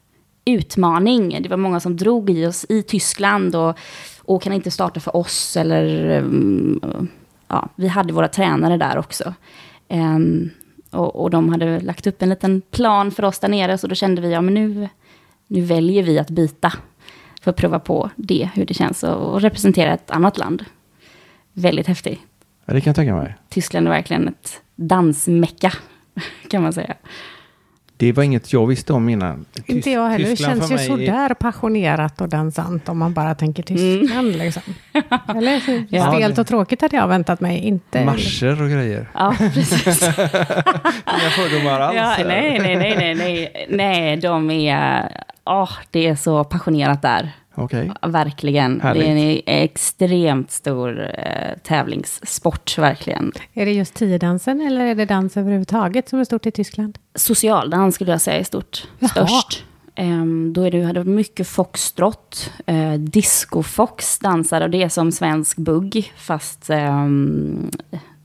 utmaning. 0.45 1.37
Det 1.43 1.49
var 1.49 1.57
många 1.57 1.79
som 1.79 1.97
drog 1.97 2.29
i 2.29 2.45
oss 2.45 2.65
i 2.69 2.81
Tyskland 2.83 3.55
och, 3.55 3.77
och 4.21 4.41
kan 4.41 4.53
inte 4.53 4.71
starta 4.71 4.99
för 4.99 5.15
oss. 5.15 5.57
Eller, 5.57 6.17
mm, 6.17 7.07
ja, 7.47 7.69
vi 7.75 7.87
hade 7.87 8.13
våra 8.13 8.27
tränare 8.27 8.77
där 8.77 8.97
också. 8.97 9.33
Ehm, 9.87 10.49
och, 10.91 11.15
och 11.15 11.29
de 11.29 11.49
hade 11.49 11.79
lagt 11.79 12.07
upp 12.07 12.21
en 12.21 12.29
liten 12.29 12.61
plan 12.71 13.11
för 13.11 13.25
oss 13.25 13.39
där 13.39 13.47
nere, 13.47 13.77
så 13.77 13.87
då 13.87 13.95
kände 13.95 14.21
vi, 14.21 14.31
ja 14.31 14.41
men 14.41 14.53
nu, 14.53 14.89
nu 15.47 15.61
väljer 15.61 16.03
vi 16.03 16.19
att 16.19 16.29
byta 16.29 16.73
för 17.41 17.51
att 17.51 17.57
prova 17.57 17.79
på 17.79 18.09
det, 18.15 18.49
hur 18.53 18.65
det 18.65 18.73
känns 18.73 19.03
att 19.03 19.43
representera 19.43 19.93
ett 19.93 20.11
annat 20.11 20.37
land. 20.37 20.65
Väldigt 21.53 21.87
häftigt. 21.87 22.19
Ja, 22.65 22.73
det 22.73 22.81
kan 22.81 22.89
jag 22.89 22.95
tänka 22.95 23.15
mig. 23.15 23.35
Tyskland 23.49 23.87
är 23.87 23.91
verkligen 23.91 24.27
ett 24.27 24.61
dansmecka, 24.75 25.73
kan 26.49 26.63
man 26.63 26.73
säga. 26.73 26.95
Det 27.99 28.11
var 28.11 28.23
inget 28.23 28.53
jag 28.53 28.67
visste 28.67 28.93
om 28.93 29.09
innan. 29.09 29.45
Tysk- 29.53 29.69
Inte 29.69 29.91
jag 29.91 30.07
heller. 30.09 30.25
Det 30.25 30.31
Tyskland 30.31 30.59
känns 30.59 30.67
för 30.71 30.87
ju 30.87 30.95
mig 30.97 31.07
är- 31.07 31.11
sådär 31.11 31.33
passionerat 31.33 32.21
och 32.21 32.29
dansant 32.29 32.89
om 32.89 32.97
man 32.97 33.13
bara 33.13 33.35
tänker 33.35 33.63
Tyskland. 33.63 34.35
Liksom. 34.35 34.61
Eller 35.37 35.59
så 35.59 35.83
Ja. 35.89 36.13
stelt 36.13 36.37
och 36.37 36.47
tråkigt 36.47 36.81
hade 36.81 36.95
jag 36.97 37.07
väntat 37.07 37.41
mig. 37.41 37.57
Inte 37.59 38.05
Marscher 38.05 38.61
och 38.61 38.69
grejer. 38.69 39.09
Ja, 39.13 39.35
precis. 39.53 40.03
Inga 40.07 41.29
fördomar 41.29 41.79
alls. 41.79 41.95
Ja, 41.97 42.15
nej, 42.27 42.59
nej, 42.59 42.75
nej, 42.75 42.95
nej, 42.97 43.15
nej, 43.15 43.67
nej, 43.69 44.17
de 44.17 44.51
är, 44.51 45.09
åh, 45.45 45.69
det 45.91 46.07
är 46.07 46.15
så 46.15 46.43
passionerat 46.43 47.01
där. 47.01 47.31
Okej. 47.57 47.91
Verkligen. 48.01 48.81
Härligt. 48.81 49.03
Det 49.03 49.09
är 49.09 49.15
en 49.15 49.63
extremt 49.63 50.51
stor 50.51 51.11
eh, 51.13 51.57
tävlingssport, 51.63 52.77
verkligen. 52.77 53.31
Är 53.53 53.65
det 53.65 53.71
just 53.71 53.93
tiodansen 53.93 54.61
eller 54.61 54.85
är 54.85 54.95
det 54.95 55.05
dans 55.05 55.37
överhuvudtaget 55.37 56.09
som 56.09 56.19
är 56.19 56.23
stort 56.23 56.45
i 56.45 56.51
Tyskland? 56.51 56.97
Socialdans 57.15 57.95
skulle 57.95 58.11
jag 58.11 58.21
säga 58.21 58.39
är 58.39 58.43
stort, 58.43 58.87
Jaha. 58.99 59.09
störst. 59.09 59.63
Um, 59.99 60.53
då 60.53 60.61
är 60.61 60.71
det, 60.71 60.83
hade 60.83 61.03
mycket 61.03 61.47
foxtrot, 61.47 62.51
uh, 62.71 62.93
discofox 62.93 64.19
dansar 64.19 64.61
och 64.61 64.69
det 64.69 64.83
är 64.83 64.89
som 64.89 65.11
svensk 65.11 65.57
bugg 65.57 66.13
fast 66.17 66.69
ehm, 66.69 67.71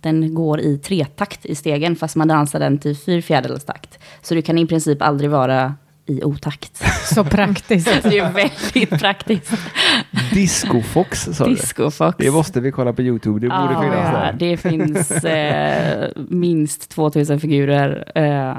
den 0.00 0.34
går 0.34 0.60
i 0.60 0.78
tretakt 0.78 1.46
i 1.46 1.54
stegen 1.54 1.96
fast 1.96 2.16
man 2.16 2.28
dansar 2.28 2.60
den 2.60 2.78
till 2.78 2.96
fyrfjäderdelstakt. 2.96 3.98
Så 4.22 4.34
du 4.34 4.42
kan 4.42 4.58
i 4.58 4.66
princip 4.66 5.02
aldrig 5.02 5.30
vara 5.30 5.74
i 6.06 6.24
otakt. 6.24 6.82
Så 7.14 7.24
praktiskt. 7.24 7.86
det 8.02 8.18
är 8.18 8.32
väldigt 8.32 9.00
praktiskt. 9.00 9.52
Discofox 10.32 11.28
sa 11.32 11.44
du. 11.44 11.54
Discofox. 11.54 12.16
Det 12.18 12.30
måste 12.30 12.60
vi 12.60 12.72
kolla 12.72 12.92
på 12.92 13.02
YouTube. 13.02 13.40
Det 13.40 13.48
borde 13.48 13.72
Ja, 13.72 13.80
finnas 13.82 14.10
ja, 14.12 14.18
där. 14.18 14.32
det 14.38 14.56
finns 14.56 15.10
eh, 15.24 16.08
minst 16.28 16.90
2000 16.90 17.40
figurer 17.40 18.12
eh, 18.14 18.56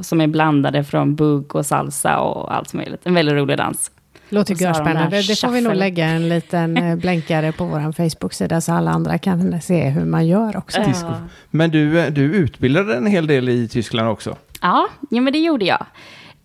som 0.00 0.20
är 0.20 0.26
blandade 0.26 0.84
från 0.84 1.14
bugg 1.14 1.54
och 1.54 1.66
salsa 1.66 2.18
och 2.18 2.54
allt 2.54 2.72
möjligt. 2.72 3.00
En 3.04 3.14
väldigt 3.14 3.34
rolig 3.34 3.58
dans. 3.58 3.90
Låter 4.28 4.54
görspännande. 4.54 5.22
Det 5.22 5.40
får 5.40 5.48
vi 5.48 5.60
nog 5.60 5.74
lägga 5.74 6.04
en 6.06 6.28
liten 6.28 6.76
eh, 6.76 6.96
blänkare 7.02 7.52
på 7.52 7.64
vår 7.64 7.92
Facebook-sida 7.92 8.60
så 8.60 8.72
alla 8.72 8.90
andra 8.90 9.18
kan 9.18 9.60
se 9.60 9.88
hur 9.88 10.04
man 10.04 10.26
gör 10.26 10.56
också. 10.56 10.82
Disco. 10.82 11.12
Men 11.50 11.70
du, 11.70 12.10
du 12.10 12.22
utbildade 12.22 12.96
en 12.96 13.06
hel 13.06 13.26
del 13.26 13.48
i 13.48 13.68
Tyskland 13.68 14.08
också. 14.08 14.36
Ja, 14.62 14.88
ja, 15.10 15.20
men 15.20 15.32
det 15.32 15.38
gjorde 15.38 15.64
jag. 15.64 15.86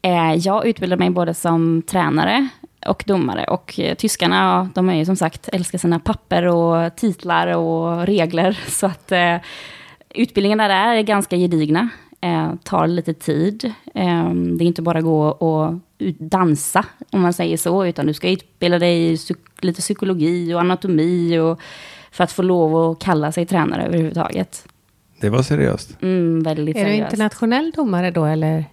Eh, 0.02 0.36
jag 0.36 0.66
utbildade 0.68 1.00
mig 1.00 1.10
både 1.10 1.34
som 1.34 1.82
tränare 1.82 2.48
och 2.86 3.04
domare. 3.08 3.44
Och 3.44 3.80
eh, 3.80 3.96
tyskarna, 3.96 4.70
de 4.76 4.90
är 4.90 4.94
ju 4.94 5.06
som 5.06 5.16
sagt, 5.16 5.50
älskar 5.54 5.78
sina 5.78 6.00
papper 6.00 6.46
och 6.46 6.96
titlar 6.96 7.48
och 7.48 8.06
regler. 8.06 8.60
Så 8.68 8.86
att 8.86 9.12
eh, 9.12 9.36
utbildningarna 10.10 10.68
där 10.68 10.96
är 10.96 11.02
ganska 11.02 11.36
gedigna. 11.36 11.90
Eh, 12.22 12.54
tar 12.64 12.88
lite 12.88 13.14
tid. 13.14 13.74
Eh, 13.96 14.30
det 14.34 14.64
är 14.64 14.68
inte 14.68 14.82
bara 14.82 15.02
gå 15.02 15.28
och 15.28 15.74
dansa, 16.18 16.86
om 17.12 17.22
man 17.22 17.34
säger 17.34 17.58
så, 17.58 17.86
utan 17.86 18.06
du 18.06 18.14
ska 18.14 18.30
utbilda 18.30 18.80
dig 18.80 19.14
i 19.14 19.18
lite 19.60 19.82
psykologi 19.82 20.54
och 20.54 20.60
anatomi 20.60 21.40
och 21.40 21.60
för 22.12 22.24
att 22.24 22.32
få 22.32 22.42
lov 22.42 22.76
att 22.76 23.00
kalla 23.00 23.32
sig 23.32 23.46
tränare 23.46 23.86
överhuvudtaget. 23.86 24.68
Det 25.20 25.30
var 25.30 25.42
seriöst. 25.42 25.98
Mm, 26.02 26.44
väldigt 26.44 26.76
Är 26.76 26.80
du 26.80 26.90
seriöst. 26.90 27.14
internationell 27.14 27.72
domare 27.76 28.12
då 28.12 28.26
eller 28.26 28.66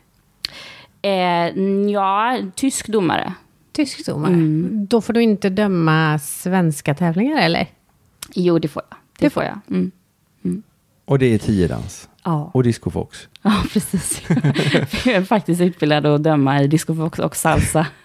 Eh, 1.03 1.63
ja, 1.93 2.39
tysk 2.55 2.87
domare. 2.89 3.35
tysk 3.73 4.07
domare? 4.07 4.33
Mm. 4.33 4.87
Då 4.91 5.01
får 5.01 5.13
du 5.13 5.23
inte 5.23 5.49
döma 5.49 6.19
svenska 6.19 6.95
tävlingar 6.95 7.43
eller? 7.43 7.67
Jo, 8.35 8.59
det 8.59 8.69
får 8.69 8.83
jag. 8.91 8.99
Det, 9.19 9.27
Det 9.27 9.31
får 9.31 9.43
jag. 9.45 9.59
Mm. 9.71 9.91
Och 11.05 11.19
det 11.19 11.27
är 11.35 11.39
tiodans. 11.39 12.09
Ja. 12.25 12.51
Och 12.55 12.63
discofox. 12.63 13.29
ja, 13.43 13.63
precis. 13.73 14.23
jag 15.07 15.15
är 15.15 15.23
faktiskt 15.25 15.61
utbildad 15.61 16.07
att 16.07 16.23
döma 16.23 16.63
i 16.63 16.67
discofox 16.67 17.19
och 17.19 17.37
salsa. 17.37 17.87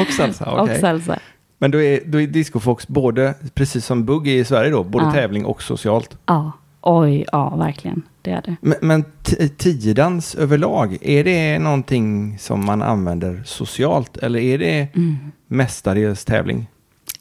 Och 0.00 0.12
salsa, 0.16 0.52
okej. 0.62 0.74
och 0.74 0.80
salsa. 0.80 1.18
Men 1.58 1.70
då 1.70 1.82
är, 1.82 2.00
då 2.06 2.20
är 2.20 2.26
discofox 2.26 2.88
både, 2.88 3.34
precis 3.54 3.86
som 3.86 4.04
bugg 4.04 4.28
i 4.28 4.44
Sverige 4.44 4.70
då, 4.70 4.84
både 4.84 5.04
Ja. 5.04 5.12
tävling 5.12 5.44
och 5.44 5.62
socialt. 5.62 6.18
Ja, 6.26 6.52
oj, 6.82 7.24
ja, 7.32 7.56
verkligen. 7.56 8.02
Det 8.22 8.30
är 8.30 8.42
det. 8.42 8.56
Men, 8.60 8.76
men 8.82 9.04
t- 9.22 9.48
tiodans 9.48 10.34
överlag, 10.34 10.98
är 11.00 11.24
det 11.24 11.58
någonting 11.58 12.38
som 12.38 12.66
man 12.66 12.82
använder 12.82 13.42
socialt 13.46 14.16
eller 14.16 14.38
är 14.40 14.58
det 14.58 14.88
Mm. 14.94 15.16
mestadels 15.46 16.24
tävling? 16.24 16.66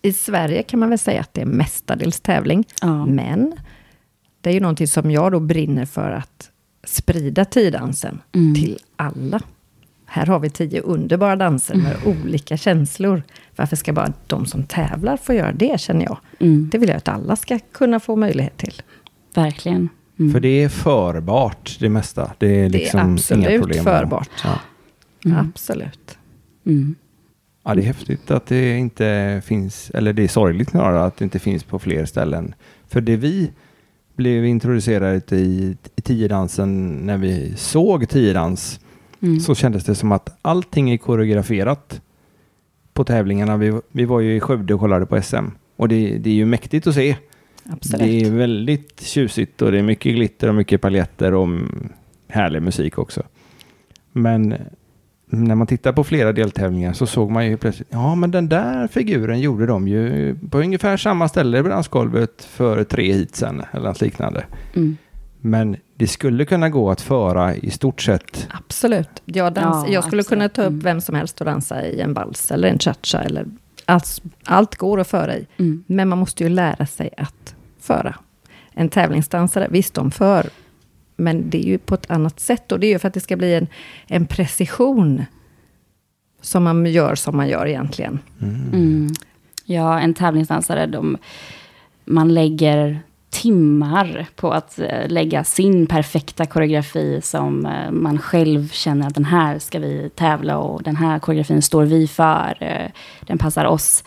I 0.01 0.13
Sverige 0.13 0.63
kan 0.63 0.79
man 0.79 0.89
väl 0.89 0.99
säga 0.99 1.21
att 1.21 1.33
det 1.33 1.41
är 1.41 1.45
mestadels 1.45 2.19
tävling. 2.19 2.65
Ja. 2.81 3.05
Men 3.05 3.53
det 4.41 4.49
är 4.49 4.53
ju 4.53 4.59
någonting 4.59 4.87
som 4.87 5.11
jag 5.11 5.31
då 5.31 5.39
brinner 5.39 5.85
för 5.85 6.11
att 6.11 6.49
sprida 6.87 7.45
tiddansen 7.45 8.19
Mm. 8.35 8.55
till 8.55 8.79
alla. 8.95 9.39
Här 10.05 10.25
har 10.25 10.39
vi 10.39 10.49
tio 10.49 10.81
underbara 10.81 11.35
danser 11.35 11.75
med 11.75 11.95
olika 12.05 12.57
känslor. 12.57 13.23
Varför 13.55 13.75
ska 13.75 13.93
bara 13.93 14.13
de 14.27 14.45
som 14.45 14.63
tävlar 14.63 15.17
få 15.17 15.33
göra 15.33 15.51
det, 15.51 15.79
känner 15.79 16.05
jag. 16.05 16.17
Mm. 16.39 16.69
Det 16.71 16.77
vill 16.77 16.89
jag 16.89 16.97
att 16.97 17.07
alla 17.07 17.35
ska 17.35 17.59
kunna 17.71 17.99
få 17.99 18.15
möjlighet 18.15 18.57
till. 18.57 18.81
Verkligen. 19.41 19.89
Mm. 20.19 20.31
För 20.33 20.39
det 20.39 20.63
är 20.63 20.69
förbart 20.69 21.77
det 21.79 21.89
mesta. 21.89 22.31
Det 22.37 22.47
är 22.47 22.51
Det 22.51 22.65
är 22.65 22.69
liksom 22.69 22.99
inga 22.99 23.13
absolut 23.13 23.61
problem. 23.61 23.83
förbart. 23.83 24.29
Ja. 24.43 24.59
Mm. 25.25 25.37
Absolut. 25.37 26.17
Mm. 26.65 26.95
ja, 27.63 27.75
det 27.75 27.81
är 27.81 27.85
häftigt 27.85 28.31
att 28.31 28.45
det 28.45 28.77
inte 28.77 29.41
finns, 29.45 29.89
eller 29.93 30.13
det 30.13 30.23
är 30.23 30.27
sorgligt 30.27 30.69
snarare 30.69 31.03
att 31.05 31.17
det 31.17 31.23
inte 31.25 31.39
finns 31.39 31.63
på 31.63 31.79
fler 31.79 32.05
ställen. 32.05 32.55
För 32.87 33.01
det 33.01 33.15
vi 33.15 33.51
blev 34.15 34.45
introducerade 34.45 35.35
i, 35.35 35.77
i 35.95 36.01
tiodansen 36.01 36.87
när 37.05 37.17
vi 37.17 37.53
såg 37.57 38.09
tiodans 38.09 38.79
Mm. 39.21 39.39
så 39.39 39.55
kändes 39.55 39.83
det 39.83 39.95
som 39.95 40.11
att 40.11 40.37
allting 40.41 40.89
är 40.89 40.97
koreograferat 40.97 42.01
på 42.93 43.03
tävlingarna. 43.03 43.57
Vi, 43.57 43.79
vi 43.91 44.05
var 44.05 44.19
ju 44.19 44.35
i 44.35 44.39
Skövde 44.39 44.73
och 44.73 44.79
kollade 44.79 45.05
på 45.05 45.21
SM 45.21 45.45
och 45.75 45.87
det, 45.89 46.17
det 46.17 46.29
är 46.29 46.33
ju 46.33 46.45
mäktigt 46.45 46.87
att 46.87 46.95
se. 46.95 47.15
Absolut. 47.69 48.07
Det 48.07 48.27
är 48.27 48.31
väldigt 48.31 49.01
tjusigt 49.01 49.61
och 49.61 49.71
det 49.71 49.77
är 49.77 49.83
mycket 49.83 50.15
glitter 50.15 50.49
och 50.49 50.55
mycket 50.55 50.81
paljetter 50.81 51.33
och 51.33 51.47
härlig 52.27 52.61
musik 52.61 52.97
också. 52.97 53.23
Men 54.11 54.55
när 55.29 55.55
man 55.55 55.67
tittar 55.67 55.93
på 55.93 56.03
flera 56.03 56.33
deltävlingar 56.33 56.93
så 56.93 57.05
såg 57.05 57.31
man 57.31 57.45
ju 57.45 57.57
plötsligt, 57.57 57.87
ja 57.91 58.15
men 58.15 58.31
den 58.31 58.49
där 58.49 58.87
figuren 58.87 59.39
gjorde 59.39 59.65
de 59.65 59.87
ju 59.87 60.35
på 60.49 60.59
ungefär 60.59 60.97
samma 60.97 61.27
ställe 61.29 61.63
på 61.63 61.69
dansgolvet 61.69 62.43
för 62.43 62.83
tre 62.83 63.13
hit 63.13 63.35
sedan 63.35 63.63
eller 63.71 63.87
något 63.87 64.01
liknande. 64.01 64.45
Mm. 64.75 64.97
Men 65.41 65.75
det 65.95 66.07
skulle 66.07 66.45
kunna 66.45 66.69
gå 66.69 66.91
att 66.91 67.01
föra 67.01 67.55
i 67.55 67.69
stort 67.69 68.01
sett 68.01 68.47
Absolut. 68.51 69.09
Jag, 69.25 69.53
dans, 69.53 69.85
Ja, 69.87 69.93
jag 69.93 70.03
skulle 70.03 70.19
absolut. 70.19 70.27
kunna 70.27 70.49
ta 70.49 70.63
upp 70.63 70.83
vem 70.83 71.01
som 71.01 71.15
helst 71.15 71.39
och 71.41 71.45
dansa 71.45 71.85
i 71.85 71.99
en 72.01 72.13
vals 72.13 72.51
eller 72.51 72.67
en 72.67 72.79
cha-cha 72.79 73.21
eller 73.21 73.45
allt, 73.85 74.21
allt 74.45 74.75
går 74.75 74.99
att 74.99 75.07
föra 75.07 75.35
i. 75.37 75.47
Mm. 75.57 75.83
Men 75.87 76.09
man 76.09 76.17
måste 76.17 76.43
ju 76.43 76.49
lära 76.49 76.85
sig 76.85 77.09
att 77.17 77.55
föra. 77.87 78.15
En 78.71 78.89
tävlingsdansare, 78.89 79.67
visst 79.69 79.93
de 79.93 80.11
för, 80.11 80.49
men 81.15 81.49
det 81.49 81.57
är 81.57 81.67
ju 81.67 81.77
på 81.77 81.95
ett 81.95 82.11
annat 82.11 82.39
sätt. 82.39 82.71
Och 82.71 82.79
det 82.79 82.87
är 82.87 82.91
ju 82.91 82.99
för 82.99 83.07
att 83.07 83.13
det 83.13 83.19
ska 83.19 83.35
bli 83.35 83.53
en, 83.55 83.67
en 84.07 84.25
precision 84.25 85.25
som 86.41 86.63
man 86.63 86.85
gör 86.85 87.15
som 87.15 87.37
man 87.37 87.47
gör 87.47 87.67
egentligen. 87.67 88.19
Mm. 88.41 89.09
Ja, 89.65 89.99
en 89.99 90.13
tävlingsdansare, 90.13 90.85
de, 90.85 91.17
man 92.05 92.33
lägger 92.33 92.99
timmar 93.29 94.25
på 94.35 94.51
att 94.51 94.79
eh, 94.79 95.07
lägga 95.07 95.43
sin 95.43 95.87
perfekta 95.87 96.45
koreografi 96.45 97.19
som 97.23 97.65
eh, 97.65 97.91
man 97.91 98.19
själv 98.19 98.69
känner 98.69 99.07
att 99.07 99.15
den 99.15 99.25
här 99.25 99.59
ska 99.59 99.79
vi 99.79 100.09
tävla 100.15 100.57
och 100.57 100.83
den 100.83 100.95
här 100.95 101.19
koreografin 101.19 101.61
står 101.61 101.85
vi 101.85 102.07
för. 102.07 102.57
eh, 102.59 102.91
Den 103.21 103.37
passar 103.37 103.65
oss. 103.65 104.03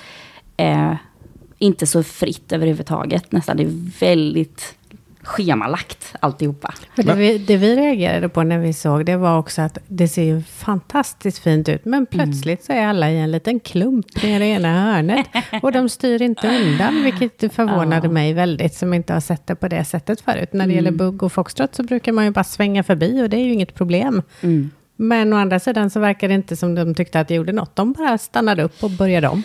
Inte 1.63 1.87
så 1.87 2.03
fritt 2.03 2.53
överhuvudtaget 2.53 3.33
nästan. 3.33 3.57
Det 3.57 3.63
är 3.63 4.01
väldigt 4.01 4.75
schemalagt 5.23 6.15
alltihopa. 6.21 6.75
För 6.97 7.03
det, 7.03 7.15
vi, 7.15 7.39
det 7.39 7.57
vi 7.57 7.77
reagerade 7.77 8.29
på 8.29 8.43
när 8.43 8.59
vi 8.59 8.73
såg 8.73 9.07
det 9.07 9.17
var 9.17 9.39
också 9.39 9.63
att 9.63 9.79
det 9.89 10.09
ser 10.09 10.23
ju 10.23 10.43
fantastiskt 10.43 11.39
fint 11.39 11.69
ut. 11.69 11.85
Men 11.85 12.07
plötsligt 12.07 12.65
så 12.65 12.73
är 12.73 12.87
alla 12.87 13.11
i 13.11 13.19
en 13.19 13.31
liten 13.31 13.61
klump 13.61 14.25
i 14.25 14.39
det 14.39 14.45
ena 14.47 14.93
hörnet. 14.93 15.27
Och 15.63 15.73
de 15.73 15.89
styr 15.89 16.23
inte 16.23 16.49
undan, 16.49 17.03
vilket 17.05 17.55
förvånade 17.55 18.07
Ja. 18.07 18.13
mig 18.13 18.33
väldigt, 18.33 18.75
som 18.75 18.95
inte 18.95 19.13
har 19.13 19.21
sett 19.21 19.47
det 19.47 19.55
på 19.55 19.69
det 19.69 19.85
sättet 19.85 20.21
förut. 20.21 20.53
När 20.53 20.67
det 20.67 20.73
gäller 20.73 20.91
bugg 20.91 21.23
och 21.23 21.33
foxtrot 21.33 21.75
så 21.75 21.83
brukar 21.83 22.13
man 22.13 22.25
ju 22.25 22.31
bara 22.31 22.45
svänga 22.45 22.83
förbi 22.83 23.23
och 23.23 23.31
det 23.31 23.37
är 23.37 23.45
ju 23.45 23.53
inget 23.53 23.75
problem. 23.75 24.23
Mm. 24.41 24.71
Men 24.97 25.33
å 25.33 25.37
andra 25.37 25.61
sidan 25.61 25.91
så 25.91 26.01
verkar 26.01 26.29
det 26.29 26.35
inte 26.35 26.57
som 26.57 26.75
de 26.75 26.95
tyckte 26.95 27.21
att 27.21 27.29
det 27.29 27.35
gjorde 27.35 27.53
något. 27.53 27.77
De 27.77 27.93
bara 27.93 28.19
stannade 28.19 28.63
upp 28.63 28.83
och 28.85 28.91
började 28.91 29.29
om. 29.29 29.43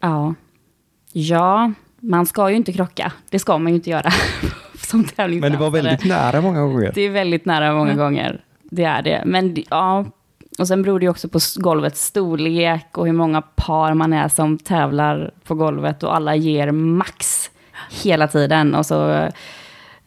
Ja. 0.00 0.34
Ja, 1.12 1.72
man 2.00 2.26
ska 2.26 2.50
ju 2.50 2.56
inte 2.56 2.72
krocka. 2.72 3.12
Det 3.30 3.38
ska 3.38 3.58
man 3.58 3.72
ju 3.72 3.76
inte 3.76 3.90
göra 3.90 4.10
som 4.74 5.04
tävlingsdansare. 5.04 5.40
Men 5.40 5.52
det 5.52 5.58
var 5.58 5.70
väldigt 5.70 6.04
nära 6.04 6.40
många 6.40 6.60
gånger. 6.60 6.92
Det 6.94 7.00
är 7.00 7.10
väldigt 7.10 7.44
nära 7.44 7.74
många 7.74 7.94
gånger. 7.94 8.44
Det 8.62 8.84
är 8.84 9.02
det. 9.02 9.22
Men 9.26 9.56
ja, 9.70 10.04
och 10.58 10.68
sen 10.68 10.82
beror 10.82 10.98
det 10.98 11.04
ju 11.04 11.10
också 11.10 11.28
på 11.28 11.38
golvets 11.56 12.04
storlek 12.04 12.98
och 12.98 13.06
hur 13.06 13.12
många 13.12 13.42
par 13.42 13.94
man 13.94 14.12
är 14.12 14.28
som 14.28 14.58
tävlar 14.58 15.30
på 15.44 15.54
golvet 15.54 16.02
och 16.02 16.16
alla 16.16 16.36
ger 16.36 16.70
max 16.70 17.50
hela 17.90 18.28
tiden. 18.28 18.74
Och 18.74 18.86
så, 18.86 19.28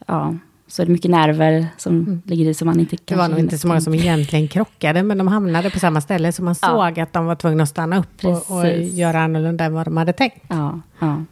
ja, 0.06 0.34
så 0.66 0.82
är 0.82 0.86
det 0.86 0.92
mycket 0.92 1.10
nerver 1.10 1.66
som 1.76 2.22
ligger 2.24 2.44
i 2.50 2.54
som 2.54 2.66
man 2.66 2.80
inte 2.80 2.96
Mm. 2.96 3.02
Det 3.04 3.16
var 3.16 3.28
nog 3.28 3.38
inte 3.38 3.58
så 3.58 3.68
många 3.68 3.80
som 3.80 3.94
egentligen 3.94 4.48
krockade, 4.48 5.02
men 5.02 5.18
de 5.18 5.28
hamnade 5.28 5.70
på 5.70 5.78
samma 5.78 6.00
ställe, 6.00 6.32
så 6.32 6.42
man 6.42 6.54
Ja. 6.62 6.68
såg 6.68 7.00
att 7.00 7.12
de 7.12 7.26
var 7.26 7.34
tvungna 7.34 7.62
att 7.62 7.68
stanna 7.68 7.98
upp 7.98 8.24
och, 8.24 8.50
och 8.58 8.66
göra 8.76 9.20
annorlunda 9.20 9.64
än 9.64 9.74
vad 9.74 9.86
de 9.86 9.96
hade 9.96 10.12
tänkt. 10.12 10.44
Ja, 10.48 10.80
ja. 10.98 11.22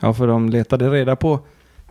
Ja, 0.00 0.12
för 0.14 0.26
de 0.26 0.48
letade 0.50 0.90
reda 0.90 1.16
på 1.16 1.40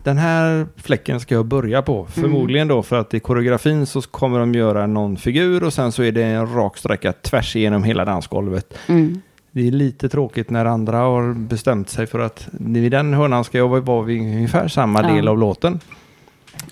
den 0.02 0.18
här 0.18 0.66
fläcken 0.76 1.20
ska 1.20 1.34
jag 1.34 1.46
börja 1.46 1.82
på. 1.82 2.04
Förmodligen 2.06 2.68
då 2.68 2.82
för 2.82 2.96
att 3.00 3.14
i 3.14 3.20
koreografin 3.20 3.86
så 3.86 4.02
kommer 4.02 4.38
de 4.38 4.54
göra 4.54 4.86
någon 4.86 5.16
figur 5.16 5.64
och 5.64 5.72
sen 5.72 5.92
så 5.92 6.02
är 6.02 6.12
det 6.12 6.22
en 6.22 6.54
rak 6.54 6.76
sträcka 6.78 7.12
tvärs 7.12 7.56
igenom 7.56 7.84
hela 7.84 8.04
dansgolvet. 8.04 8.78
Mm. 8.86 9.20
Det 9.50 9.66
är 9.66 9.70
lite 9.70 10.08
tråkigt 10.08 10.50
när 10.50 10.64
andra 10.64 10.96
har 10.98 11.34
bestämt 11.34 11.88
sig 11.88 12.06
för 12.06 12.18
att 12.18 12.48
vid 12.52 12.92
den 12.92 13.14
hörnan 13.14 13.44
ska 13.44 13.58
jag 13.58 13.68
vara 13.82 14.02
vid 14.02 14.20
ungefär 14.20 14.68
samma 14.68 15.02
Ja. 15.02 15.14
del 15.14 15.28
av 15.28 15.38
låten. 15.38 15.80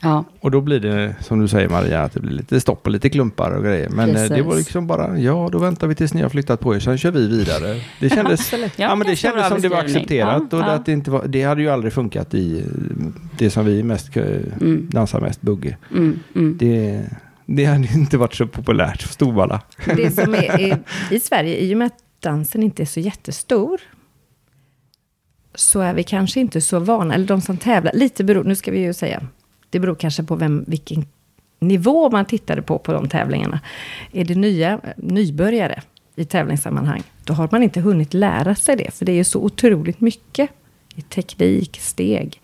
Ja. 0.03 0.25
Och 0.41 0.51
då 0.51 0.61
blir 0.61 0.81
det, 0.81 1.15
som 1.21 1.41
du 1.41 1.49
säger 1.49 1.69
Maria, 1.69 2.03
att 2.03 2.13
det 2.13 2.21
blir 2.21 2.33
lite 2.33 2.61
stopp 2.61 2.87
och 2.87 2.93
lite 2.93 3.11
klumpar 3.11 3.51
och 3.51 3.65
grejer. 3.65 3.89
Men 3.91 4.09
eh, 4.09 4.15
det 4.23 4.29
Precis. 4.29 4.45
var 4.45 4.57
liksom 4.57 4.87
bara, 4.87 5.19
ja 5.19 5.49
då 5.53 5.59
väntar 5.59 5.87
vi 5.87 5.95
tills 5.95 6.15
ni 6.15 6.23
har 6.23 6.29
flyttat 6.29 6.61
på 6.61 6.75
er, 6.75 6.81
sen 6.81 6.99
kör 6.99 7.11
vi 7.11 7.29
vidare. 7.29 7.81
Det 8.01 8.09
kändes, 8.11 8.53
ja, 8.53 8.69
Ja, 8.77 8.95
men 8.95 9.07
det 9.07 9.17
kändes 9.17 9.49
som 9.49 9.61
det 9.61 9.69
var 9.69 9.79
accepterat. 9.79 10.43
Ja, 10.51 10.59
och. 10.59 10.75
Att 10.75 10.87
det, 10.87 10.93
inte 10.93 11.11
var, 11.11 11.27
det 11.27 11.43
hade 11.43 11.63
ju 11.63 11.69
aldrig 11.69 11.93
funkat 11.93 12.35
i 12.35 12.59
eh, 12.59 12.65
det 13.39 13.51
som 13.51 13.67
vi 13.67 13.83
mest 13.83 14.17
Mm. 14.17 14.89
dansar 14.91 15.21
mest, 15.21 15.41
bugge. 15.41 15.77
Mm, 15.91 16.19
mm. 16.35 16.57
Det, 16.59 17.05
det 17.47 17.65
hade 17.65 17.89
inte 17.95 18.19
varit 18.19 18.35
så 18.35 18.47
populärt, 18.47 19.03
Storvalla. 19.03 19.61
Det 19.97 20.11
som 20.11 20.35
är, 20.35 20.61
är 20.61 20.79
i 21.11 21.21
Sverige, 21.21 21.57
i 21.59 21.75
och 21.75 21.79
med 21.79 21.87
att 21.87 21.99
dansen 22.21 22.63
inte 22.63 22.83
är 22.83 22.87
så 22.87 23.01
jättestor, 23.01 23.81
så 25.55 25.81
är 25.81 25.95
vi 25.95 26.03
kanske 26.03 26.41
inte 26.41 26.61
så 26.61 26.79
vana, 26.79 27.15
eller 27.15 27.27
de 27.27 27.41
som 27.41 27.57
tävlar, 27.57 27.93
lite 27.95 28.25
beror, 28.25 28.45
nu 28.45 28.57
ska 28.57 28.71
vi 28.71 28.79
ju 28.81 28.93
säga, 28.93 29.23
det 29.75 29.81
beror 29.81 29.95
kanske 29.95 30.23
på 30.23 30.37
vem, 30.37 30.65
vilken 30.67 31.07
nivå 31.59 32.11
man 32.11 32.25
tittade 32.25 32.63
på 32.63 32.79
på 32.79 32.93
de 32.93 33.09
tävlingarna. 33.09 33.61
Är 34.13 34.25
det 34.25 34.35
nya 34.35 34.81
nybörjare 34.97 35.83
i 36.17 36.25
tävlingssammanhang, 36.25 37.03
då 37.25 37.35
har 37.35 37.49
man 37.53 37.63
inte 37.63 37.81
hunnit 37.81 38.15
lära 38.15 38.55
sig 38.55 38.77
det, 38.77 38.95
för 38.95 39.05
det 39.05 39.13
är 39.13 39.17
ju 39.17 39.25
så 39.25 39.41
otroligt 39.41 40.01
mycket 40.01 40.51
i 40.95 41.03
teknik, 41.03 41.79
steg. 41.81 42.41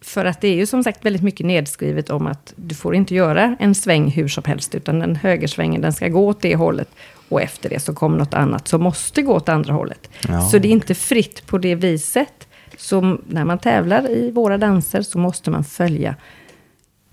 För 0.00 0.24
att 0.24 0.40
det 0.40 0.48
är 0.48 0.54
ju 0.54 0.66
som 0.66 0.84
sagt 0.84 1.04
väldigt 1.04 1.22
mycket 1.22 1.46
nedskrivet 1.46 2.10
om 2.10 2.26
att 2.26 2.52
du 2.56 2.74
får 2.74 2.94
inte 2.94 3.14
göra 3.14 3.56
en 3.58 3.74
sväng 3.74 4.10
hur 4.10 4.28
som 4.28 4.44
helst, 4.44 4.74
utan 4.74 4.98
den 4.98 5.16
högersvängen 5.16 5.80
den 5.80 5.92
ska 5.92 6.08
gå 6.08 6.26
åt 6.26 6.40
det 6.40 6.56
hållet. 6.56 6.88
Och 7.28 7.42
efter 7.42 7.68
det 7.68 7.80
så 7.80 7.94
kommer 7.94 8.18
något 8.18 8.34
annat 8.34 8.68
som 8.68 8.82
måste 8.82 9.22
gå 9.22 9.34
åt 9.34 9.48
andra 9.48 9.72
hållet. 9.72 10.10
Ja. 10.28 10.40
Så 10.40 10.58
det 10.58 10.68
är 10.68 10.72
inte 10.72 10.94
fritt 10.94 11.46
på 11.46 11.58
det 11.58 11.74
viset. 11.74 12.47
Så 12.78 13.18
när 13.26 13.44
man 13.44 13.58
tävlar 13.58 14.10
i 14.10 14.30
våra 14.30 14.58
danser 14.58 15.02
så 15.02 15.18
måste 15.18 15.50
man 15.50 15.64
följa 15.64 16.16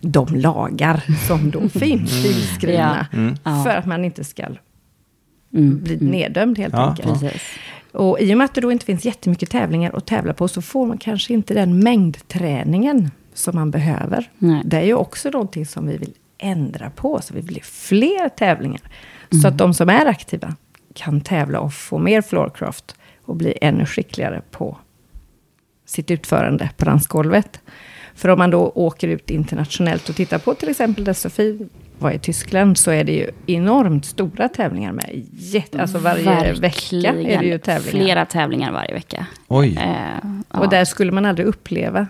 de 0.02 0.28
lagar 0.36 1.04
som 1.28 1.52
då 1.52 1.70
finns 1.80 2.26
inskrivna. 2.26 3.08
Mm. 3.14 3.36
Ja. 3.44 3.64
För 3.64 3.76
att 3.76 3.86
man 3.86 4.06
inte 4.06 4.24
ska 4.24 4.44
Mm. 5.54 5.84
bli 5.84 5.98
neddömd 5.98 6.58
helt 6.58 6.74
Ja, 6.74 6.90
enkelt. 6.90 7.22
Precis. 7.22 7.42
Och 7.92 8.20
i 8.20 8.34
och 8.34 8.38
med 8.38 8.46
att 8.46 8.56
det 8.56 8.62
då 8.62 8.72
inte 8.72 8.86
finns 8.86 9.06
jättemycket 9.06 9.50
tävlingar 9.50 9.92
att 9.98 10.06
tävla 10.06 10.34
på 10.34 10.48
så 10.48 10.62
får 10.62 10.86
man 10.86 10.98
kanske 10.98 11.34
inte 11.34 11.54
den 11.54 11.80
mängdträningen 11.84 13.12
som 13.34 13.56
man 13.56 13.72
behöver. 13.72 14.30
Nej. 14.38 14.62
Det 14.66 14.78
är 14.78 14.82
ju 14.86 14.94
också 14.94 15.30
någonting 15.30 15.66
som 15.66 15.88
vi 15.88 15.98
vill 15.98 16.14
ändra 16.38 16.90
på, 16.90 17.22
så 17.22 17.34
vi 17.34 17.42
vill 17.42 17.56
ha 17.56 17.62
fler 17.64 18.30
tävlingar. 18.30 18.82
Så 19.42 19.48
att 19.48 19.58
de 19.58 19.74
som 19.74 19.90
är 19.90 20.06
aktiva 20.06 20.56
kan 20.94 21.22
tävla 21.22 21.60
och 21.60 21.74
få 21.74 21.98
mer 21.98 22.22
floorcraft 22.22 22.96
och 23.26 23.36
bli 23.36 23.54
ännu 23.62 23.86
skickligare 23.86 24.42
på 24.52 24.78
sitt 25.86 26.12
utförande 26.12 26.70
på 26.78 26.86
dansgolvet. 26.86 27.60
För 28.16 28.30
om 28.30 28.38
man 28.40 28.50
då 28.50 28.72
åker 28.76 29.08
ut 29.08 29.30
internationellt 29.30 30.10
och 30.10 30.16
tittar 30.16 30.38
på 30.40 30.54
till 30.54 30.70
exempel 30.70 31.04
där 31.04 31.14
Sofie 31.14 31.58
var 32.00 32.12
i 32.12 32.20
Tyskland, 32.20 32.78
så 32.78 32.92
är 32.92 33.04
det 33.04 33.12
ju 33.12 33.30
enormt 33.48 34.06
stora 34.06 34.50
tävlingar 34.50 34.92
med. 34.92 35.26
Jätte, 35.34 35.82
alltså 35.82 35.98
varje 35.98 36.54
vecka 36.54 37.14
är 37.14 37.40
det 37.40 37.46
ju 37.46 37.58
tävlingar. 37.58 38.06
Flera 38.06 38.26
tävlingar 38.26 38.72
varje 38.72 38.94
vecka. 38.94 39.26
Oj, 39.48 39.78
Eh, 39.82 40.30
ja. 40.54 40.60
Och 40.60 40.70
där 40.70 40.86
skulle 40.86 41.12
man 41.12 41.26
aldrig 41.26 41.48
uppleva 41.48 42.08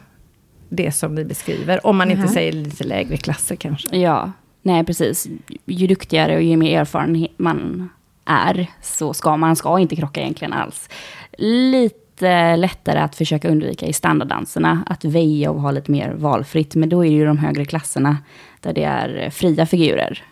det 0.70 0.92
som 0.92 1.16
vi 1.16 1.26
beskriver. 1.26 1.88
Om 1.88 1.98
man 1.98 2.12
inte 2.12 2.24
Mhm. 2.24 2.34
säger 2.34 2.52
lite 2.52 2.84
lägre 2.84 3.18
klasser 3.18 3.56
kanske. 3.56 3.98
Ja, 3.98 4.32
nej 4.62 4.84
precis. 4.86 5.28
Ju 5.66 5.88
duktigare 5.88 6.36
och 6.36 6.42
ju 6.42 6.58
mer 6.58 6.80
erfaren 6.82 7.28
man 7.38 7.90
är, 8.26 8.68
så 8.82 9.14
ska 9.14 9.38
man 9.38 9.56
ska 9.56 9.80
inte 9.80 9.96
krocka 9.96 10.22
egentligen 10.22 10.54
alls. 10.54 10.90
Lite 11.38 11.96
lättare 12.22 13.00
att 13.00 13.16
försöka 13.16 13.50
undvika 13.50 13.86
i 13.86 13.94
standarddanserna, 13.94 14.84
att 14.88 15.06
väja 15.06 15.52
och 15.52 15.62
ha 15.62 15.72
lite 15.72 15.92
mer 15.92 16.14
valfritt. 16.14 16.76
Men 16.76 16.90
då 16.90 17.06
är 17.06 17.10
det 17.10 17.16
ju 17.16 17.26
de 17.26 17.38
högre 17.38 17.66
klasserna 17.66 18.18
där 18.62 18.74
det 18.74 18.84
är 18.84 19.30
fria 19.30 19.66
figurer. 19.66 20.24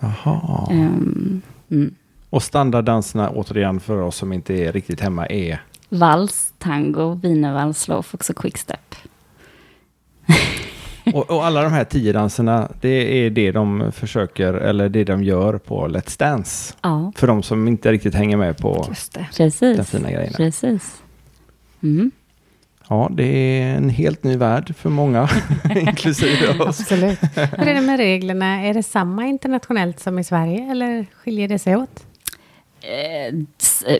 jaha. 0.00 0.68
Ehm, 0.70 1.42
mm. 1.70 1.94
Och 2.30 2.42
standarddanserna 2.42 3.30
återigen 3.30 3.80
för 3.80 4.02
oss 4.02 4.16
som 4.16 4.32
inte 4.32 4.54
är 4.54 4.72
riktigt 4.72 5.00
hemma 5.00 5.26
är 5.26 5.62
Vals, 5.88 6.54
tango, 6.58 7.14
wienervals, 7.22 7.80
slowfox 7.80 8.30
och 8.30 8.36
quickstep. 8.36 8.94
Och, 11.14 11.30
och 11.30 11.46
alla 11.46 11.62
de 11.62 11.72
här 11.72 11.84
tio 11.84 12.12
danserna, 12.12 12.68
det 12.80 13.26
är 13.26 13.30
det 13.30 13.52
de 13.52 13.92
försöker, 13.92 14.54
eller 14.54 14.88
det 14.88 15.04
de 15.04 15.24
gör 15.24 15.58
på 15.58 15.88
Let's 15.88 16.18
Dance. 16.18 16.74
Ja, 16.82 17.12
För 17.16 17.26
de 17.26 17.42
som 17.42 17.68
inte 17.68 17.92
riktigt 17.92 18.14
hänger 18.14 18.36
med 18.36 18.58
på 18.58 18.86
Just 18.88 19.12
det. 19.12 19.74
de 19.76 19.84
fina 19.84 20.10
grejerna. 20.10 20.36
Precis. 20.36 21.02
Mm. 21.82 22.10
Ja, 22.88 23.10
det 23.12 23.24
är 23.60 23.76
en 23.76 23.88
helt 23.90 24.24
ny 24.24 24.36
värld 24.36 24.74
för 24.76 24.90
många, 24.90 25.28
inklusive 25.76 26.48
oss. 26.58 26.80
Absolut. 26.80 27.18
Hur 27.36 27.68
är 27.68 27.74
det 27.74 27.80
med 27.80 27.96
reglerna? 27.96 28.62
Är 28.66 28.74
det 28.74 28.82
samma 28.82 29.26
internationellt 29.26 30.00
som 30.00 30.18
i 30.18 30.24
Sverige 30.24 30.70
eller 30.70 31.06
skiljer 31.14 31.48
det 31.48 31.58
sig 31.58 31.76
åt? 31.76 32.06
Eh, 32.80 33.34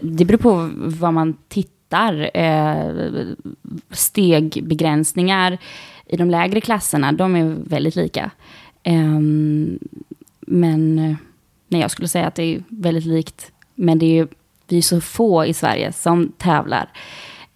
Det 0.02 0.24
beror 0.24 0.38
på 0.38 0.70
vad 0.74 1.14
man 1.14 1.36
tittar. 1.48 2.30
Eh, 2.36 2.92
Stegbegränsningar 3.90 5.58
i 6.06 6.16
de 6.16 6.30
lägre 6.30 6.60
klasserna, 6.60 7.12
de 7.12 7.36
är 7.36 7.56
väldigt 7.64 7.96
lika. 7.96 8.30
Ehm, 8.82 9.78
Men 10.40 10.98
eh, 10.98 11.14
nej, 11.68 11.80
jag 11.80 11.90
skulle 11.90 12.08
säga 12.08 12.26
att 12.26 12.34
det 12.34 12.42
är 12.42 12.62
väldigt 12.68 13.04
likt. 13.06 13.52
Men 13.74 13.98
det 13.98 14.06
är 14.06 14.14
ju, 14.14 14.26
vi 14.68 14.78
är 14.78 14.82
så 14.82 15.00
få 15.00 15.44
i 15.46 15.54
Sverige 15.54 15.92
som 15.92 16.32
tävlar. 16.38 16.88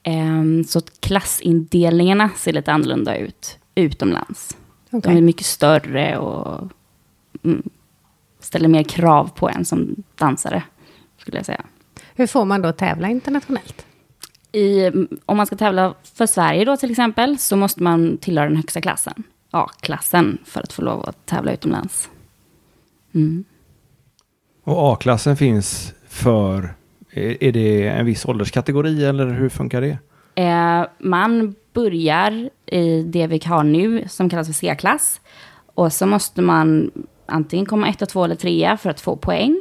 Ehm, 0.09 0.65
Så 0.65 0.79
att 0.79 1.01
klassindelningarna 1.01 2.31
ser 2.37 2.53
lite 2.53 2.73
annorlunda 2.73 3.17
ut 3.17 3.59
utomlands. 3.75 4.57
Okej. 4.91 5.01
De 5.13 5.19
är 5.19 5.23
mycket 5.23 5.47
större 5.47 6.19
och 6.19 6.71
mm, 7.45 7.63
ställer 8.41 8.69
mer 8.69 8.83
krav 8.83 9.31
på 9.35 9.49
en 9.49 9.65
som 9.65 9.97
dansare, 10.15 10.63
skulle 11.19 11.37
jag 11.37 11.47
säga. 11.47 11.65
Hur 12.15 12.27
får 12.27 12.45
man 12.45 12.63
då 12.63 12.73
tävla 12.73 13.09
internationellt? 13.09 13.87
I, 14.53 14.91
om 15.27 15.37
man 15.37 15.47
ska 15.47 15.57
tävla 15.57 15.95
för 16.15 16.27
Sverige 16.27 16.65
då 16.65 16.77
till 16.77 16.91
exempel, 16.91 17.39
så 17.39 17.57
måste 17.57 17.83
man 17.83 18.19
tillhöra 18.19 18.49
den 18.49 18.57
högsta 18.57 18.81
klassen. 18.81 19.23
A-klassen, 19.51 20.39
för 20.45 20.61
att 20.61 20.73
få 20.73 20.83
lov 20.83 21.09
att 21.09 21.27
tävla 21.27 21.53
utomlands. 21.53 22.11
Mm. 23.15 23.45
Och 24.65 24.93
A-klassen 24.93 25.37
finns 25.37 25.95
för, 26.09 26.75
är 27.17 27.53
det 27.53 27.87
en 27.87 28.07
viss 28.07 28.27
ålderskategori 28.27 29.05
eller 29.05 29.27
hur 29.27 29.49
funkar 29.49 29.81
det? 29.81 29.99
Eh, 30.43 30.87
man 30.99 31.55
börjar 31.73 32.51
i 32.67 33.03
det 33.03 33.27
vi 33.27 33.41
har 33.45 33.65
nu, 33.65 34.05
som 34.09 34.31
kallas 34.31 34.47
för 34.47 34.55
C-klass. 34.55 35.21
Och 35.75 35.93
så 35.93 36.07
måste 36.07 36.43
man 36.43 36.91
antingen 37.27 37.67
komma 37.67 37.89
ett, 37.89 38.09
två 38.09 38.25
eller 38.25 38.35
trea 38.35 38.77
för 38.77 38.91
att 38.91 39.01
få 39.01 39.17
poäng. 39.17 39.61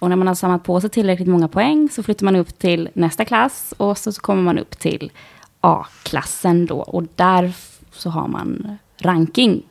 Och 0.00 0.08
när 0.08 0.16
man 0.16 0.26
har 0.26 0.34
samlat 0.34 0.64
på 0.64 0.80
sig 0.80 0.90
tillräckligt 0.90 1.28
många 1.28 1.48
poäng 1.48 1.88
så 1.92 2.02
flyttar 2.02 2.24
man 2.24 2.36
upp 2.36 2.58
till 2.58 2.88
nästa 2.92 3.24
klass 3.24 3.74
och 3.76 3.98
så 3.98 4.12
kommer 4.12 4.42
man 4.42 4.58
upp 4.58 4.78
till 4.78 5.12
A-klassen 5.60 6.66
då. 6.66 6.76
Och 6.76 7.04
där 7.14 7.52
så 7.92 8.10
har 8.10 8.28
man 8.28 8.78
ranking 8.98 9.62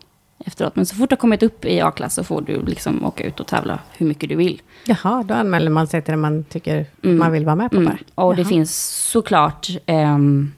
efteråt. 0.46 0.76
Men 0.76 0.86
så 0.86 0.96
fort 0.96 1.10
du 1.10 1.14
har 1.14 1.18
kommit 1.18 1.44
upp 1.44 1.66
i 1.66 1.82
A-klass 1.82 2.14
så 2.16 2.24
får 2.24 2.42
du 2.42 2.62
liksom 2.66 3.06
åka 3.06 3.24
ut 3.24 3.40
och 3.40 3.48
tävla 3.48 3.80
hur 3.98 4.06
mycket 4.06 4.30
du 4.30 4.36
vill. 4.36 4.62
Jaha, 4.86 5.24
då 5.24 5.34
anmäler 5.34 5.70
man 5.72 5.88
sig 5.88 6.02
till 6.02 6.12
det 6.12 6.18
man 6.18 6.44
tycker 6.44 6.86
Mm. 7.04 7.18
man 7.18 7.32
vill 7.32 7.46
vara 7.46 7.56
med 7.56 7.72
på 7.72 7.78
Mm. 7.78 7.88
bara. 8.16 8.26
Och 8.26 8.36
det 8.36 8.42
Jaha. 8.42 8.50
finns 8.50 8.76
såklart 9.12 9.68
um, 9.88 10.52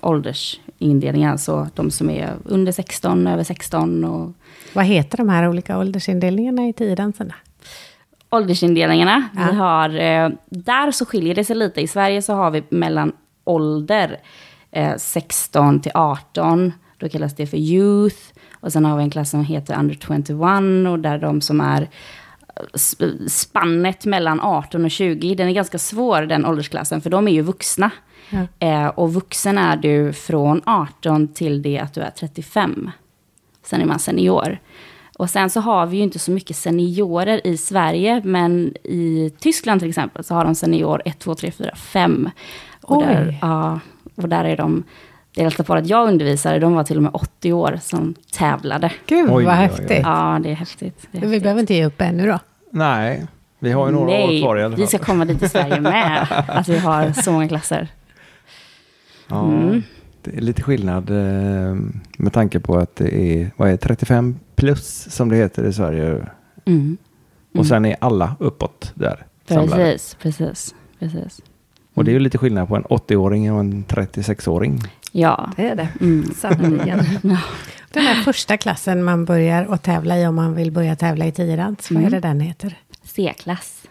åldersindelningar, 0.00 1.36
så 1.36 1.68
de 1.74 1.90
som 1.90 2.10
är 2.10 2.32
under 2.44 2.72
16, 2.72 3.26
över 3.26 3.44
16 3.44 4.04
och 4.04 4.32
Vad 4.74 4.84
heter 4.84 5.16
de 5.16 5.28
här 5.28 5.48
olika 5.48 5.78
åldersindelningarna 5.78 6.68
i 6.68 6.72
tiodansen? 6.72 7.32
åldersindelningarna. 8.30 9.28
Ja. 9.36 9.46
Vi 9.50 9.56
har, 9.56 9.88
eh, 10.00 10.30
där 10.48 10.90
så 10.90 11.04
skiljer 11.06 11.34
det 11.34 11.44
sig 11.44 11.56
lite. 11.56 11.80
I 11.80 11.86
Sverige 11.88 12.22
så 12.22 12.32
har 12.34 12.50
vi 12.50 12.62
mellan 12.68 13.12
ålder 13.44 14.16
eh, 14.70 14.96
16 14.96 15.80
till 15.80 15.92
18, 15.94 16.72
då 16.98 17.08
kallas 17.08 17.34
det 17.36 17.46
för 17.46 17.56
youth. 17.56 18.16
Och 18.60 18.72
sen 18.72 18.84
har 18.84 18.96
vi 18.96 19.02
en 19.02 19.10
klass 19.10 19.30
som 19.30 19.44
heter 19.44 19.78
under 19.78 19.94
21 19.94 20.90
och 20.90 20.98
där 20.98 21.18
de 21.18 21.40
som 21.40 21.60
är 21.60 21.82
eh, 21.82 22.62
sp- 22.72 23.28
spannet 23.28 24.04
mellan 24.06 24.40
18 24.40 24.84
och 24.84 24.90
20, 24.90 25.34
den 25.34 25.48
är 25.48 25.52
ganska 25.52 25.78
svår 25.78 26.22
den 26.22 26.46
åldersklassen, 26.46 27.00
för 27.00 27.10
de 27.10 27.28
är 27.28 27.32
ju 27.32 27.42
vuxna. 27.42 27.90
Ja. 28.30 28.66
Eh, 28.66 28.86
och 28.86 29.14
vuxen 29.14 29.58
är 29.58 29.76
du 29.76 30.12
från 30.12 30.60
18 30.64 31.28
till 31.28 31.62
det 31.62 31.78
att 31.78 31.94
du 31.94 32.00
är 32.00 32.10
35. 32.10 32.90
Sen 33.62 33.80
är 33.80 33.86
man 33.86 33.98
senior. 33.98 34.58
Och 35.18 35.30
sen 35.30 35.50
så 35.50 35.60
har 35.60 35.86
vi 35.86 35.96
ju 35.96 36.02
inte 36.02 36.18
så 36.18 36.30
mycket 36.30 36.56
seniorer 36.56 37.46
i 37.46 37.56
Sverige, 37.56 38.20
men 38.24 38.74
i 38.84 39.32
Tyskland 39.38 39.80
till 39.80 39.88
exempel 39.88 40.24
så 40.24 40.34
har 40.34 40.44
de 40.44 40.54
senior 40.54 41.02
1, 41.04 41.18
2, 41.18 41.34
3, 41.34 41.50
4, 41.50 41.74
5. 41.76 42.30
Och 42.82 42.96
Oj. 42.96 43.04
där, 43.04 43.38
ja, 43.42 43.80
och 44.14 44.28
där 44.28 44.44
är 44.44 44.56
de, 44.56 44.84
det 45.36 45.42
är 45.42 45.62
på 45.62 45.74
att 45.74 45.86
jag 45.86 46.08
undervisade, 46.08 46.58
de 46.58 46.74
var 46.74 46.84
till 46.84 46.96
och 46.96 47.02
med 47.02 47.10
80 47.14 47.52
år 47.52 47.78
som 47.82 48.14
tävlade. 48.32 48.92
Gud 49.06 49.24
Oj, 49.26 49.30
oj, 49.30 49.36
oj. 49.36 49.44
vad 49.44 49.54
häftigt. 49.54 50.00
Ja, 50.02 50.40
det 50.42 50.50
är 50.50 50.54
häftigt. 50.54 51.08
Det 51.10 51.18
är 51.18 51.20
Vi 51.20 51.26
häftigt. 51.26 51.42
behöver 51.42 51.60
inte 51.60 51.74
ge 51.74 51.84
upp 51.86 52.00
ännu 52.00 52.26
då. 52.26 52.38
Nej, 52.70 53.26
vi 53.58 53.72
har 53.72 53.86
ju 53.86 53.92
några 53.92 54.06
Nej, 54.06 54.38
år 54.38 54.46
kvar 54.46 54.56
i 54.56 54.62
alla 54.62 54.70
fall. 54.76 54.80
vi 54.80 54.86
ska 54.86 54.98
komma 54.98 55.24
dit 55.24 55.42
i 55.42 55.48
Sverige 55.48 55.80
med, 55.80 56.26
att 56.48 56.68
vi 56.68 56.78
har 56.78 57.12
så 57.12 57.32
många 57.32 57.48
klasser. 57.48 57.88
Ja, 59.28 59.44
Mm. 59.44 59.82
Det 60.22 60.36
är 60.36 60.40
lite 60.40 60.62
skillnad 60.62 61.10
eh, 61.10 61.74
med 62.18 62.32
tanke 62.32 62.60
på 62.60 62.78
att 62.78 62.96
det 62.96 63.14
är, 63.14 63.50
vad 63.56 63.68
är 63.68 63.72
det, 63.72 63.78
35 63.78 64.36
plus 64.56 65.06
som 65.10 65.28
det 65.28 65.36
heter 65.36 65.64
i 65.64 65.72
Sverige. 65.72 66.26
Mm. 66.64 66.96
Och 67.58 67.66
sen 67.66 67.84
är 67.84 67.96
alla 68.00 68.36
uppåt 68.40 68.92
där 68.94 69.26
samlade. 69.48 69.82
Precis, 69.82 70.14
precis, 70.14 70.74
precis. 70.98 71.40
Och 71.94 72.04
det 72.04 72.10
är 72.10 72.12
ju 72.12 72.18
lite 72.18 72.38
skillnad 72.38 72.68
på 72.68 72.76
en 72.76 72.84
80-åring 72.84 73.52
och 73.52 73.60
en 73.60 73.84
36-åring. 73.84 74.80
Ja. 75.18 75.50
Det 75.56 75.68
är 75.68 75.74
det, 75.76 75.88
Mm. 76.00 76.34
sannerligen. 76.34 77.04
Ja. 77.22 77.38
Den 77.92 78.02
här 78.02 78.22
första 78.22 78.56
klassen 78.56 79.04
man 79.04 79.24
börjar 79.24 79.66
att 79.74 79.82
tävla 79.82 80.18
i 80.18 80.26
om 80.26 80.34
man 80.34 80.54
vill 80.54 80.72
börja 80.72 80.96
tävla 80.96 81.26
i 81.26 81.32
tiodans, 81.32 81.90
vad 81.90 81.96
är 82.02 82.06
Mm. 82.06 82.20
det 82.20 82.28
den 82.28 82.40
heter? 82.40 82.74
C-klass. 83.04 83.82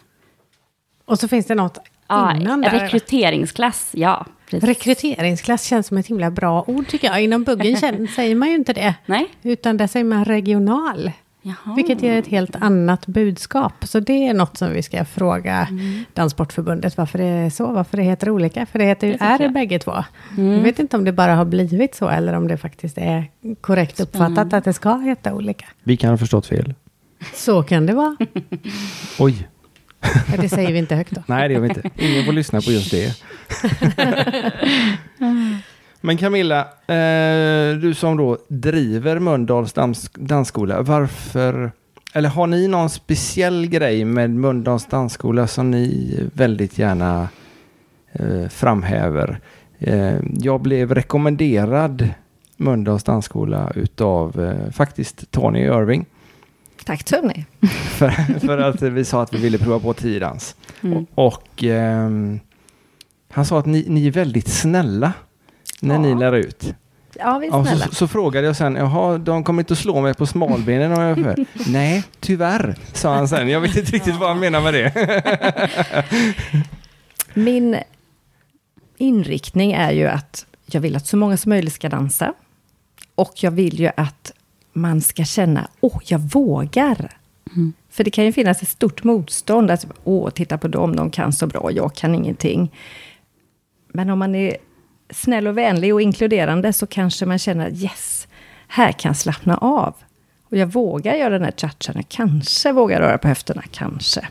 Och 1.06 1.20
så 1.20 1.28
finns 1.28 1.46
det 1.46 1.56
något 1.56 1.78
Ja, 2.08 2.36
innan 2.36 2.62
där. 2.62 2.70
rekryteringsklass, 2.70 3.90
ja. 3.92 4.26
Precis. 4.50 4.68
Rekryteringsklass 4.70 5.64
känns 5.64 5.88
som 5.88 5.98
ett 5.98 6.08
himla 6.08 6.32
bra 6.32 6.64
ord 6.68 6.88
tycker 6.88 7.08
jag. 7.08 7.24
Inom 7.24 7.44
buggen 7.44 7.76
känner- 7.78 8.08
säger 8.16 8.36
man 8.36 8.50
ju 8.50 8.56
inte 8.56 8.74
det. 8.74 8.96
Nej? 9.06 9.28
Utan 9.44 9.78
där 9.78 9.88
säger 9.88 10.04
man 10.04 10.26
regional. 10.26 11.12
Jaha. 11.48 11.76
Vilket 11.76 12.02
ger 12.02 12.18
ett 12.20 12.28
helt 12.28 12.56
annat 12.56 13.08
budskap. 13.08 13.74
Så 13.84 14.00
det 14.00 14.28
är 14.28 14.34
något 14.34 14.58
som 14.58 14.74
vi 14.74 14.84
ska 14.84 15.06
fråga 15.06 15.68
Mm. 15.72 16.04
Danssportförbundet 16.14 16.98
varför 16.98 17.18
det 17.18 17.26
är 17.26 17.50
så. 17.50 17.72
Varför 17.72 17.98
det 17.98 18.04
heter 18.04 18.30
olika. 18.30 18.66
För 18.66 18.80
det 18.80 18.86
heter 18.86 19.08
ju 19.08 19.14
är 19.20 19.38
det 19.38 19.44
jag. 19.44 19.54
bägge 19.54 19.80
två. 19.80 20.04
Mm. 20.38 20.52
Jag 20.52 20.60
vet 20.60 20.80
inte 20.80 20.98
om 20.98 21.04
det 21.04 21.12
bara 21.12 21.36
har 21.36 21.46
blivit 21.46 21.96
så. 21.96 22.10
Eller 22.10 22.34
om 22.34 22.48
det 22.48 22.58
faktiskt 22.58 22.98
är 22.98 23.30
korrekt 23.62 24.00
uppfattat 24.00 24.32
Spännande. 24.32 24.58
att 24.58 24.64
det 24.64 24.74
ska 24.74 24.98
heta 24.98 25.34
olika. 25.34 25.66
Vi 25.84 25.98
kan 25.98 26.10
ha 26.10 26.18
förstått 26.18 26.46
fel. 26.46 26.74
Så 27.34 27.64
kan 27.64 27.86
det 27.86 27.94
vara. 27.94 28.16
Oj, 29.20 29.48
det 30.42 30.50
säger 30.50 30.72
vi 30.74 30.80
inte 30.80 30.96
högt 30.96 31.12
då. 31.12 31.24
nej 31.28 31.48
det 31.48 31.54
gör 31.54 31.62
vi 31.62 31.68
inte. 31.70 31.90
Ingen 31.98 32.26
får 32.26 32.34
lyssna 32.34 32.62
på 32.62 32.72
just 32.72 32.92
det. 32.92 33.16
Men 36.06 36.18
Camilla, 36.18 36.60
eh, 36.88 37.78
du 37.78 37.94
som 37.94 38.18
då 38.18 38.38
driver 38.48 39.20
Mölndals 39.20 39.74
dans, 39.74 40.10
dansskola, 40.14 40.82
varför, 40.82 41.72
eller 42.14 42.30
har 42.30 42.48
ni 42.48 42.68
någon 42.68 42.90
speciell 42.90 43.68
grej 43.68 44.06
med 44.06 44.30
Mölndals 44.30 44.86
dansskola 44.86 45.48
som 45.48 45.72
ni 45.72 46.20
väldigt 46.34 46.78
gärna 46.78 47.30
eh, 48.12 48.48
framhäver? 48.50 49.40
Eh, 49.80 50.16
jag 50.34 50.62
blev 50.62 50.94
rekommenderad 50.94 52.10
Mölndals 52.58 53.04
dansskola 53.04 53.72
utav 53.76 54.44
eh, 54.44 54.72
faktiskt 54.72 55.32
Tony 55.32 55.60
Irving. 55.60 56.06
Tack 56.86 57.04
Tony. 57.04 57.44
För, 57.98 58.40
för 58.40 58.58
att 58.58 58.82
vi 58.82 59.06
sa 59.06 59.22
att 59.22 59.34
vi 59.34 59.38
ville 59.38 59.58
prova 59.58 59.80
på 59.80 59.94
tiodans. 59.94 60.56
Mm. 60.82 61.06
Och 61.16 61.64
ehm, 61.64 62.40
han 63.30 63.46
sa 63.46 63.60
att 63.60 63.66
ni, 63.66 63.86
ni 63.88 64.08
är 64.08 64.12
väldigt 64.12 64.48
snälla 64.48 65.14
när 65.82 65.96
Ja. 65.96 66.02
ni 66.02 66.16
lär 66.16 66.34
ut. 66.34 66.74
Ja, 67.20 67.38
vi 67.38 67.48
är 67.48 67.52
Ja, 67.52 67.66
snälla. 67.66 67.86
så, 67.86 67.96
så 67.96 68.08
frågade 68.08 68.48
jag 68.48 68.56
sen, 68.56 68.76
jaha, 68.76 69.18
de 69.18 69.44
kommer 69.44 69.62
inte 69.62 69.74
att 69.74 69.80
slå 69.80 70.02
mig 70.02 70.14
på 70.14 70.26
smalbenen 70.26 70.92
om 70.94 71.02
jag 71.02 71.18
för. 71.18 71.46
Nej, 71.72 72.04
tyvärr, 72.20 72.76
sa 72.94 73.16
han 73.16 73.28
sen. 73.28 73.50
Jag 73.50 73.60
vet 73.62 73.78
inte 73.78 73.92
riktigt 73.96 74.16
vad 74.16 74.30
han 74.30 74.40
menar 74.40 74.62
med 74.62 74.74
det. 74.74 74.94
Min 77.34 77.78
inriktning 78.98 79.72
är 79.74 79.92
ju 79.92 80.06
att 80.08 80.46
jag 80.66 80.82
vill 80.82 80.96
att 80.96 81.08
så 81.08 81.18
många 81.18 81.38
som 81.38 81.50
möjligt 81.50 81.74
ska 81.74 81.90
dansa. 81.90 82.34
Och 83.16 83.34
jag 83.36 83.52
vill 83.52 83.80
ju 83.80 83.90
att 83.98 84.32
man 84.74 85.02
ska 85.02 85.24
känna, 85.24 85.68
åh, 85.82 86.00
jag 86.06 86.20
vågar. 86.20 87.18
Mm. 87.56 87.74
För 87.90 88.04
det 88.04 88.12
kan 88.12 88.26
ju 88.26 88.32
finnas 88.32 88.62
ett 88.62 88.70
stort 88.70 89.04
motstånd. 89.04 89.72
Att, 89.72 89.86
åh, 90.04 90.30
titta 90.30 90.58
på 90.58 90.68
dem, 90.68 90.96
de 90.96 91.12
kan 91.12 91.34
så 91.34 91.48
bra, 91.48 91.72
jag 91.72 91.96
kan 91.96 92.16
ingenting. 92.16 92.72
Men 93.94 94.10
om 94.10 94.20
man 94.20 94.36
är 94.36 94.58
snäll 95.10 95.48
och 95.48 95.58
vänlig 95.58 95.94
och 95.94 96.02
inkluderande 96.02 96.74
så 96.74 96.88
kanske 96.88 97.26
man 97.26 97.40
känner, 97.40 97.70
yes, 97.74 98.28
här 98.68 98.92
kan 98.92 99.10
jag 99.10 99.18
slappna 99.18 99.58
av. 99.58 99.94
Och 100.44 100.58
jag 100.58 100.68
vågar 100.68 101.16
göra 101.16 101.30
den 101.30 101.44
här 101.44 101.52
cha-chan, 101.52 101.96
jag 101.96 102.10
kanske 102.10 102.72
vågar 102.72 103.00
röra 103.02 103.18
på 103.18 103.28
höfterna, 103.28 103.64
kanske. 103.72 104.28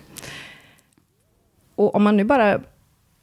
Och 1.74 1.94
om 1.94 2.02
man 2.02 2.16
nu 2.16 2.24
bara 2.24 2.60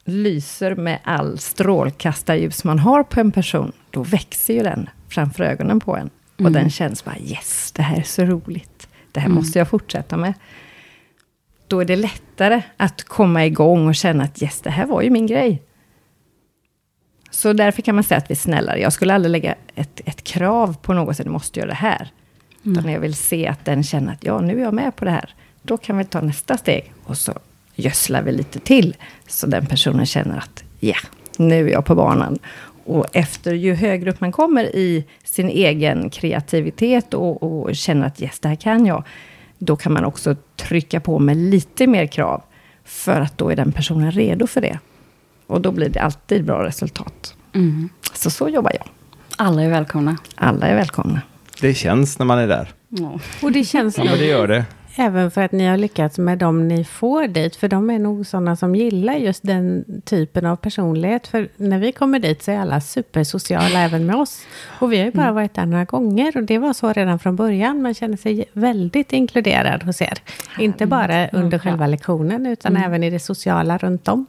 lyser 0.05 0.75
med 0.75 0.99
all 1.03 1.39
strålkastarljus 1.39 2.63
man 2.63 2.79
har 2.79 3.03
på 3.03 3.19
en 3.19 3.31
person, 3.31 3.71
då 3.91 4.03
växer 4.03 4.53
ju 4.53 4.63
den 4.63 4.89
framför 5.09 5.43
ögonen 5.43 5.79
på 5.79 5.95
en. 5.97 6.09
Och 6.35 6.39
Mm. 6.39 6.53
den 6.53 6.69
känns 6.69 7.05
bara, 7.05 7.17
yes, 7.19 7.71
det 7.71 7.81
här 7.81 7.97
är 7.97 8.03
så 8.03 8.23
roligt. 8.25 8.87
Det 9.11 9.19
här 9.19 9.27
Mm. 9.27 9.35
måste 9.35 9.59
jag 9.59 9.67
fortsätta 9.69 10.17
med. 10.17 10.33
Då 11.67 11.79
är 11.79 11.85
det 11.85 11.95
lättare 11.95 12.61
att 12.77 13.03
komma 13.03 13.45
igång 13.45 13.87
och 13.87 13.95
känna 13.95 14.23
att 14.23 14.43
yes, 14.43 14.61
det 14.61 14.69
här 14.69 14.85
var 14.85 15.01
ju 15.01 15.09
min 15.09 15.27
grej. 15.27 15.61
Så 17.41 17.53
därför 17.53 17.81
kan 17.81 17.95
man 17.95 18.03
säga 18.03 18.17
att 18.17 18.29
vi 18.29 18.33
är 18.33 18.37
snällare. 18.37 18.79
Jag 18.79 18.93
skulle 18.93 19.13
aldrig 19.13 19.31
lägga 19.31 19.55
ett, 19.75 20.01
ett 20.05 20.23
krav 20.23 20.77
på 20.81 20.93
något 20.93 21.17
sätt, 21.17 21.25
du 21.25 21.31
måste 21.31 21.59
göra 21.59 21.69
det 21.69 21.75
här. 21.75 22.07
Utan 22.63 22.91
jag 22.91 22.99
vill 22.99 23.15
se 23.15 23.47
att 23.47 23.65
den 23.65 23.83
känner 23.83 24.13
att 24.13 24.23
ja, 24.23 24.41
nu 24.41 24.59
är 24.59 24.63
jag 24.63 24.73
med 24.73 24.95
på 24.95 25.05
det 25.05 25.11
här. 25.11 25.35
Då 25.61 25.77
kan 25.77 25.97
vi 25.97 26.05
ta 26.05 26.21
nästa 26.21 26.57
steg. 26.57 26.93
Och 27.03 27.17
så 27.17 27.33
gödslar 27.75 28.21
vi 28.21 28.31
lite 28.31 28.59
till. 28.59 28.95
Så 29.27 29.47
den 29.47 29.65
personen 29.65 30.05
känner 30.05 30.37
att 30.37 30.63
ja, 30.79 30.95
nu 31.37 31.67
är 31.67 31.71
jag 31.71 31.85
på 31.85 31.95
banan. 31.95 32.39
Och 32.85 33.05
efter 33.13 33.53
ju 33.53 33.73
högre 33.73 34.09
upp 34.09 34.21
man 34.21 34.31
kommer 34.31 34.75
i 34.75 35.05
sin 35.23 35.49
egen 35.49 36.09
kreativitet 36.09 37.13
och, 37.13 37.43
och 37.43 37.75
känner 37.75 38.07
att 38.07 38.21
yes, 38.21 38.39
det 38.39 38.47
här 38.47 38.55
kan 38.55 38.85
jag. 38.85 39.03
Då 39.57 39.75
kan 39.75 39.93
man 39.93 40.05
också 40.05 40.35
trycka 40.55 40.99
på 40.99 41.19
med 41.19 41.37
lite 41.37 41.87
mer 41.87 42.05
krav. 42.05 42.43
För 42.83 43.21
att 43.21 43.37
då 43.37 43.49
är 43.49 43.55
den 43.55 43.71
personen 43.71 44.11
redo 44.11 44.47
för 44.47 44.61
det. 44.61 44.79
Och 45.51 45.61
då 45.61 45.71
blir 45.71 45.89
det 45.89 45.99
alltid 45.99 46.45
bra 46.45 46.63
resultat. 46.63 47.35
Mm. 47.53 47.89
Så 48.13 48.29
så 48.29 48.49
jobbar 48.49 48.71
jag. 48.79 48.87
Alla 49.37 49.63
är 49.63 49.69
välkomna. 49.69 50.17
Alla 50.35 50.67
är 50.67 50.75
välkomna. 50.75 51.21
Det 51.61 51.73
känns 51.73 52.19
när 52.19 52.25
man 52.25 52.39
är 52.39 52.47
där. 52.47 52.73
Ja. 52.89 53.19
Och 53.41 53.51
det 53.51 53.63
känns 53.63 53.97
Ja, 53.97 54.03
men 54.03 54.17
det 54.17 54.25
gör 54.25 54.47
det. 54.47 54.65
även 54.95 55.31
för 55.31 55.41
att 55.41 55.51
ni 55.51 55.67
har 55.67 55.77
lyckats 55.77 56.17
med 56.17 56.37
dem 56.37 56.67
ni 56.67 56.83
får 56.83 57.27
dit. 57.27 57.55
För 57.55 57.67
de 57.67 57.89
är 57.89 57.99
nog 57.99 58.25
sådana 58.25 58.55
som 58.55 58.75
gillar 58.75 59.13
just 59.13 59.43
den 59.43 59.85
typen 60.05 60.45
av 60.45 60.55
personlighet. 60.55 61.27
För 61.27 61.49
när 61.57 61.79
vi 61.79 61.91
kommer 61.91 62.19
dit 62.19 62.43
så 62.43 62.51
är 62.51 62.59
alla 62.59 62.81
supersociala 62.81 63.79
även 63.79 64.05
med 64.05 64.15
oss. 64.15 64.41
Och 64.79 64.93
vi 64.93 64.97
har 64.97 65.05
ju 65.05 65.11
bara 65.11 65.31
varit 65.31 65.53
där 65.53 65.65
några 65.65 65.85
gånger. 65.85 66.37
Och 66.37 66.43
det 66.43 66.57
var 66.57 66.73
så 66.73 66.93
redan 66.93 67.19
från 67.19 67.35
början. 67.35 67.81
Man 67.81 67.93
känner 67.93 68.17
sig 68.17 68.45
väldigt 68.53 69.13
inkluderad 69.13 69.83
hos 69.83 70.01
er. 70.01 70.17
Inte 70.59 70.85
bara 70.85 71.27
under 71.29 71.59
själva 71.59 71.87
lektionen, 71.87 72.45
utan 72.45 72.77
även 72.77 73.03
i 73.03 73.09
det 73.09 73.19
sociala 73.19 73.77
runt 73.77 74.07
om. 74.07 74.25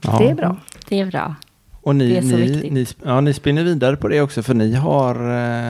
Ja. 0.00 0.18
Det 0.18 0.30
är 0.30 0.34
bra. 0.34 0.56
Det 0.88 1.00
är 1.00 1.06
bra. 1.06 1.34
Och 1.82 1.96
ni, 1.96 2.20
ni, 2.20 2.70
ni, 2.70 2.86
ja, 3.04 3.20
ni 3.20 3.34
spinner 3.34 3.64
vidare 3.64 3.96
på 3.96 4.08
det 4.08 4.20
också 4.20 4.42
för 4.42 4.54
ni 4.54 4.74
har, 4.74 5.14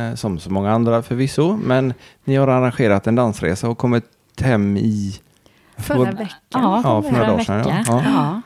eh, 0.08 0.14
som 0.14 0.38
så 0.38 0.50
många 0.50 0.72
andra 0.72 1.02
förvisso, 1.02 1.56
men 1.64 1.94
ni 2.24 2.36
har 2.36 2.48
arrangerat 2.48 3.06
en 3.06 3.14
dansresa 3.14 3.68
och 3.68 3.78
kommit 3.78 4.04
hem 4.40 4.76
i... 4.76 5.14
Förra 5.76 6.10
veckan. 6.10 6.28
Ja, 6.48 6.80
Ja, 6.84 7.02
för 7.02 7.12
några 7.12 7.26
dagar 7.26 7.44
sedan, 7.44 7.84
ja. 7.86 8.02
Ja. 8.04 8.40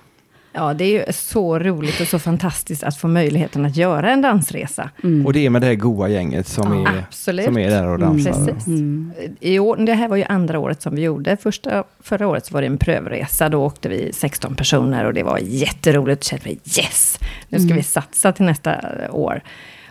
Ja. 0.55 0.75
Det 0.75 0.85
är 0.85 1.07
ju 1.07 1.13
så 1.13 1.59
roligt 1.59 2.01
och 2.01 2.07
så 2.07 2.19
fantastiskt 2.19 2.83
att 2.83 2.97
få 2.97 3.09
möjligheten 3.09 3.65
att 3.65 3.77
göra 3.77 4.11
en 4.11 4.23
dansresa. 4.23 4.91
Och 5.27 5.33
det 5.33 5.47
är 5.47 5.51
med 5.51 5.63
det 5.63 5.67
här 5.67 5.75
goa 5.75 6.09
gänget 6.09 6.49
som, 6.49 6.85
Ja, 6.85 6.91
är, 6.91 6.99
absolut. 6.99 7.45
som 7.45 7.59
är 7.59 7.71
där 7.71 7.87
och 7.87 7.99
dansar. 7.99 8.33
Precis. 8.33 8.67
Mm. 8.67 9.13
I 9.41 9.59
år, 9.59 9.77
det 9.77 9.95
här 9.95 10.09
var 10.09 10.17
ju 10.17 10.25
andra 10.25 10.59
året 10.59 10.83
som 10.83 10.95
vi 10.95 11.03
gjorde. 11.03 11.37
Första, 11.37 11.85
förra 12.01 12.27
året 12.27 12.47
så 12.47 12.55
var 12.55 12.61
det 12.61 12.67
en 12.67 12.79
prövresa. 12.79 13.49
Då 13.49 13.65
åkte 13.65 13.89
vi 13.89 14.13
16 14.13 14.55
personer 14.55 15.05
och 15.05 15.15
det 15.15 15.23
var 15.23 15.39
jätteroligt. 15.43 16.25
Kände 16.25 16.45
vi 16.45 16.51
yes, 16.51 17.19
nu 17.49 17.59
ska 17.59 17.75
vi 17.75 17.83
satsa 17.83 18.33
till 18.33 18.45
nästa 18.45 18.81
år. 19.11 19.43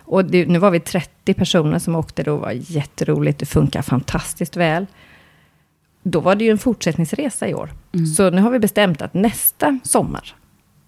Och 0.06 0.24
det, 0.24 0.46
nu 0.46 0.58
var 0.58 0.70
vi 0.70 0.80
30 0.80 1.34
personer 1.34 1.78
som 1.78 1.94
åkte. 1.96 2.22
Det 2.22 2.30
var 2.30 2.50
jätteroligt. 2.52 3.38
Det 3.38 3.46
funkar 3.46 3.82
fantastiskt 3.82 4.56
väl. 4.56 4.86
Då 6.02 6.20
var 6.20 6.34
det 6.34 6.44
ju 6.44 6.50
en 6.50 6.58
fortsättningsresa 6.58 7.48
i 7.48 7.54
år. 7.54 7.70
Så 8.16 8.30
nu 8.30 8.42
har 8.42 8.50
vi 8.50 8.58
bestämt 8.58 9.02
att 9.02 9.14
nästa 9.14 9.78
sommar, 9.82 10.34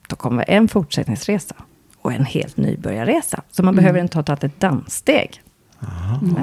då 0.09 0.17
kommer 0.17 0.45
en 0.49 0.69
fortsättningsresa 0.69 1.55
och 1.99 2.13
en 2.13 2.25
helt 2.25 2.57
nybörjarresa. 2.57 3.43
Så 3.51 3.63
man 3.63 3.77
behöver 3.77 4.01
inte 4.01 4.19
ha 4.19 4.23
tagit 4.23 4.45
ett 4.45 4.61
danssteg. 4.61 5.43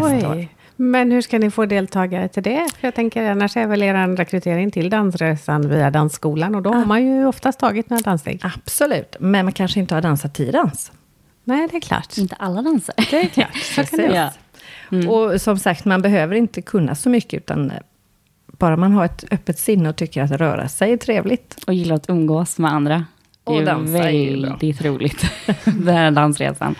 Oj. 0.03 0.49
Men 0.75 1.11
hur 1.11 1.21
ska 1.21 1.39
ni 1.39 1.51
få 1.51 1.65
deltagare 1.65 2.27
till 2.27 2.43
det? 2.43 2.67
För 2.79 2.87
jag 2.87 2.95
tänker 2.95 3.31
annars 3.31 3.57
är 3.57 3.67
väl 3.67 3.83
er 3.83 4.15
rekrytering 4.17 4.71
till 4.71 4.89
dansresan 4.89 5.69
via 5.69 5.91
dansskolan. 5.91 6.55
Och 6.55 6.61
då 6.61 6.73
har 6.73 6.85
man 6.85 7.05
ju 7.05 7.25
oftast 7.25 7.59
tagit 7.59 7.89
några 7.89 8.01
danssteg. 8.01 8.39
Absolut, 8.43 9.15
men 9.19 9.45
man 9.45 9.53
kanske 9.53 9.79
inte 9.79 9.95
har 9.95 10.01
dansat 10.01 10.33
tiodans. 10.33 10.91
Nej, 11.43 11.67
det 11.71 11.77
är 11.77 11.81
klart. 11.81 12.17
Inte 12.17 12.35
alla 12.35 12.61
danser. 12.61 12.95
Det 13.11 13.21
är 13.21 13.27
klart. 13.27 13.55
Så 13.55 13.83
kan 13.83 13.99
det. 13.99 14.31
Ja. 14.89 15.09
Och 15.09 15.41
som 15.41 15.57
sagt, 15.57 15.85
man 15.85 16.01
behöver 16.01 16.35
inte 16.35 16.61
kunna 16.61 16.95
så 16.95 17.09
mycket, 17.09 17.37
utan 17.37 17.71
bara 18.47 18.77
man 18.77 18.91
har 18.91 19.05
ett 19.05 19.23
öppet 19.31 19.59
sinne 19.59 19.89
och 19.89 19.95
tycker 19.95 20.23
att 20.23 20.31
röra 20.31 20.67
sig 20.67 20.93
är 20.93 20.97
trevligt. 20.97 21.63
Och 21.67 21.73
gillar 21.73 21.95
att 21.95 22.09
umgås 22.09 22.57
med 22.57 22.71
andra. 22.71 23.05
Det 23.45 23.51
Och 23.51 23.61
är 23.61 23.65
dansa 23.65 24.11
är 24.11 24.41
väldigt 24.41 24.85
roligt. 24.85 25.25
Den 25.65 25.95
här 25.95 26.11
dansresan. 26.11 26.75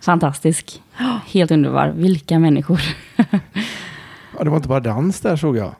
Fantastisk. 0.00 0.82
Helt 1.26 1.50
underbar. 1.50 1.92
Vilka 1.96 2.38
människor. 2.38 2.80
Ja, 4.38 4.44
det 4.44 4.50
var 4.50 4.56
inte 4.56 4.68
bara 4.68 4.80
dans 4.80 5.20
där 5.20 5.36
såg 5.36 5.56
jag. 5.56 5.74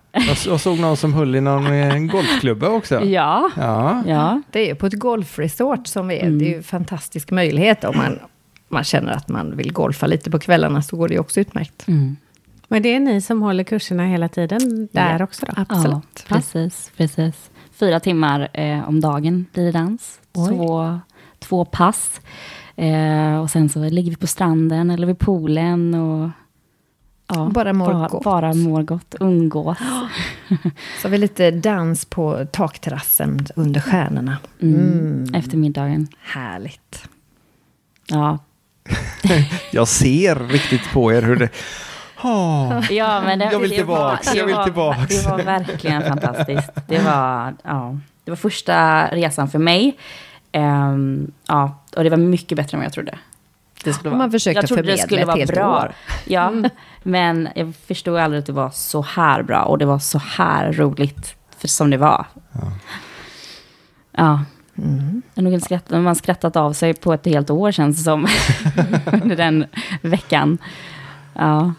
Jag, 0.47 0.61
såg 0.61 0.79
någon 0.79 0.97
som 0.97 1.15
höll 1.15 1.35
i 1.37 1.41
någon 1.41 1.73
eh, 1.73 1.99
golfklubba 1.99 2.69
också. 2.69 3.05
Ja. 3.05 3.51
Ja. 3.57 4.03
Ja. 4.07 4.43
Det 4.51 4.71
är 4.71 4.75
på 4.75 4.87
ett 4.87 4.93
golfresort 4.99 5.87
som 5.87 6.09
vi 6.09 6.19
är. 6.19 6.27
Mm. 6.27 6.39
Det 6.39 6.45
är 6.45 6.49
ju 6.49 6.57
en 6.57 6.63
fantastisk 6.63 7.31
möjlighet 7.31 7.85
om 7.85 7.97
man, 7.97 8.19
man 8.69 8.85
känner 8.85 9.13
att 9.13 9.29
man 9.29 9.57
vill 9.57 9.73
golfa 9.73 10.07
lite 10.07 10.31
på 10.31 10.39
kvällarna, 10.39 10.83
så 10.83 10.97
går 10.97 11.09
det 11.09 11.15
ju 11.15 11.21
också 11.21 11.41
utmärkt. 11.41 11.89
Mm. 11.89 12.17
Men 12.69 12.83
det 12.83 12.95
är 12.95 13.01
ni 13.01 13.21
som 13.21 13.43
håller 13.43 13.65
kurserna 13.65 14.07
hela 14.07 14.29
tiden 14.29 14.89
där 14.93 15.19
Ja. 15.19 15.25
också 15.25 15.47
då? 15.47 15.53
Absolut. 15.69 16.25
Ja, 16.29 16.37
precis, 16.37 16.91
precis. 16.97 17.51
Fyra 17.73 18.01
timmar 18.01 18.49
eh, 18.53 18.89
om 18.89 19.01
dagen 19.01 19.47
blir 19.53 19.65
det 19.65 19.73
dans. 19.73 20.21
Oj. 20.39 20.49
Två, 20.49 21.01
två 21.39 21.65
pass. 21.65 22.21
Eh, 22.77 23.41
och 23.41 23.51
sen 23.51 23.69
så 23.69 23.79
ligger 23.89 24.11
vi 24.11 24.17
på 24.17 24.27
stranden 24.27 24.91
eller 24.91 25.07
vid 25.07 25.19
poolen. 25.19 25.95
Och, 25.95 26.31
ja, 27.27 27.51
Bara 27.55 27.73
mår 27.73 27.93
bara, 27.93 28.09
gott. 28.09 28.25
Bara 28.25 28.55
mår 28.55 28.83
gott, 28.83 29.15
umgås. 29.21 29.79
Så 31.01 31.09
har 31.09 31.11
vi 31.11 31.19
lite 31.19 31.51
dans 31.51 32.05
på 32.05 32.47
takterrassen 32.53 33.47
under 33.57 33.81
stjärnorna. 33.81 34.37
Mm. 34.63 35.35
Eftermiddagen. 35.35 36.09
Härligt. 36.21 37.09
Ja. 38.07 38.39
Jag 39.73 39.89
ser 39.89 40.35
riktigt 40.35 40.93
på 40.93 41.13
er 41.13 41.23
hur 41.23 41.37
det... 41.37 41.49
Åh. 42.25 42.93
Ja, 42.93 43.21
men 43.21 43.39
det, 43.39 43.53
Jag 43.53 43.59
vill 43.59 43.71
det 43.71 43.77
jag 43.77 44.47
vill 44.47 44.55
var, 44.55 44.65
tillbaks. 44.65 45.25
Det 45.25 45.31
var 45.31 45.39
verkligen 45.43 46.03
fantastiskt. 46.03 46.71
Det 46.87 46.99
var, 46.99 47.55
ja, 47.63 47.99
det 48.25 48.31
var 48.31 48.37
första 48.37 49.07
resan 49.07 49.49
för 49.49 49.59
mig. 49.59 49.97
Ehm, 50.53 51.33
ja, 51.47 51.79
och 51.97 52.05
det 52.05 52.11
var 52.11 52.17
mycket 52.17 52.57
bättre 52.57 52.77
än 52.77 52.79
vad 52.79 52.87
jag 52.87 52.93
trodde. 52.93 53.19
Det 53.85 53.93
skulle 53.93 54.11
Och 54.11 54.17
man 54.17 54.31
försökte 54.31 54.61
jag 54.61 54.69
trodde 54.69 54.83
det 54.83 54.99
skulle 54.99 55.25
vara 55.25 55.47
bra. 55.47 55.79
år. 55.79 55.93
Ja, 56.25 56.53
men 57.03 57.49
jag 57.55 57.75
förstod 57.87 58.17
aldrig 58.17 58.39
att 58.39 58.47
det 58.47 58.53
var 58.53 58.71
så 58.71 59.03
här 59.03 59.43
bra 59.43 59.63
och 59.63 59.79
det 59.79 59.85
var 59.85 59.99
så 59.99 60.19
här 60.19 60.73
roligt 60.73 61.35
för, 61.59 61.69
som 61.69 61.91
det 61.91 61.97
var. 61.97 62.27
Ja. 64.13 64.45
Mm. 64.79 65.23
Jag 65.35 65.43
har 65.43 65.45
nog 65.45 65.53
inte 65.53 65.65
skrattat, 65.65 66.03
man 66.03 66.17
skrattat 66.17 66.57
av 66.57 66.73
sig 66.73 66.95
på 66.95 67.13
ett 67.13 67.27
helt 67.27 67.51
år 67.51 67.73
känns 67.73 67.97
det 67.97 68.03
som. 68.03 68.27
under 69.23 69.37
den 69.37 69.67
veckan. 70.03 70.59
Ja. 71.35 71.73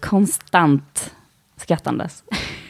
Konstant 0.00 1.10
skrattandes. 1.56 2.22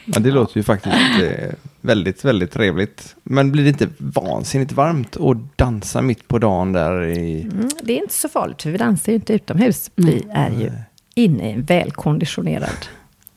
Ja, 0.05 0.19
det 0.19 0.31
låter 0.31 0.57
ju 0.57 0.63
faktiskt 0.63 0.95
eh, 1.23 1.49
väldigt, 1.81 2.25
väldigt 2.25 2.51
trevligt. 2.51 3.15
Men 3.23 3.51
blir 3.51 3.63
det 3.63 3.69
inte 3.69 3.87
vansinnigt 3.97 4.71
varmt 4.71 5.17
att 5.17 5.57
dansa 5.57 6.01
mitt 6.01 6.27
på 6.27 6.37
dagen 6.39 6.73
där 6.73 7.03
i... 7.03 7.41
Mm, 7.41 7.69
det 7.83 7.93
är 7.93 7.97
inte 8.01 8.13
så 8.13 8.29
farligt, 8.29 8.61
för 8.61 8.71
vi 8.71 8.77
dansar 8.77 9.11
ju 9.11 9.15
inte 9.15 9.33
utomhus. 9.33 9.91
Vi 9.95 10.23
är 10.33 10.49
ju 10.49 10.71
inne 11.15 11.49
i 11.49 11.53
en 11.53 11.63
välkonditionerad 11.63 12.85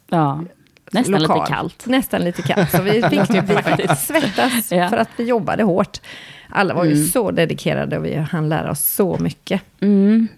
Ja. 0.08 0.44
Nästan 0.92 1.22
lokal. 1.22 1.38
lite 1.40 1.50
kallt. 1.52 1.86
Nästan 1.86 2.20
lite 2.20 2.42
kallt. 2.42 2.70
Så 2.70 2.82
vi 2.82 2.90
fick 3.10 3.34
ju 3.34 3.42
faktiskt 3.42 4.06
svettas 4.06 4.72
Ja. 4.72 4.88
för 4.88 4.96
att 4.96 5.08
vi 5.16 5.24
jobbade 5.24 5.62
hårt. 5.62 6.00
Alla 6.48 6.74
var 6.74 6.84
ju 6.84 6.92
Mm. 6.92 7.06
så 7.06 7.30
dedikerade 7.30 7.98
och 7.98 8.04
vi 8.04 8.14
hann 8.16 8.48
lära 8.48 8.70
oss 8.70 8.80
så 8.94 9.18
mycket. 9.20 9.62
Mm. 9.80 10.28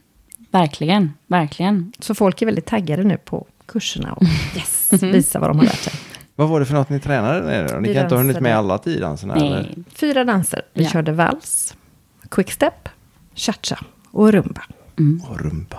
Verkligen, 0.50 1.12
verkligen. 1.26 1.92
Så 1.98 2.14
folk 2.14 2.42
är 2.42 2.46
väldigt 2.46 2.66
taggade 2.66 3.04
nu 3.04 3.16
på 3.16 3.46
kurserna 3.66 4.12
och 4.12 4.22
yes, 4.56 4.92
visa 5.02 5.38
vad 5.38 5.50
de 5.50 5.58
har 5.58 5.64
lärt 5.64 5.78
sig. 5.82 5.92
Vad 6.36 6.48
var 6.48 6.60
det 6.60 6.66
för 6.66 6.74
något 6.74 6.88
ni 6.90 7.00
tränade 7.00 7.40
där 7.40 7.46
nere? 7.46 7.80
Ni 7.80 7.88
Vi 7.88 7.94
kan 7.94 8.02
inte 8.02 8.14
ha 8.14 8.22
hunnit 8.22 8.40
med 8.40 8.56
alla 8.56 8.78
tiddanserna? 8.78 9.34
eller? 9.34 9.50
Nej. 9.50 9.74
Fyra 9.94 10.24
danser. 10.24 10.62
Vi 10.74 10.84
Ja. 10.84 10.90
körde 10.90 11.12
vals, 11.12 11.76
quickstep, 12.30 12.88
cha-cha 13.34 13.78
och 14.10 14.32
rumba. 14.32 14.62
Mm. 14.98 15.22
Och 15.28 15.40
rumba. 15.40 15.76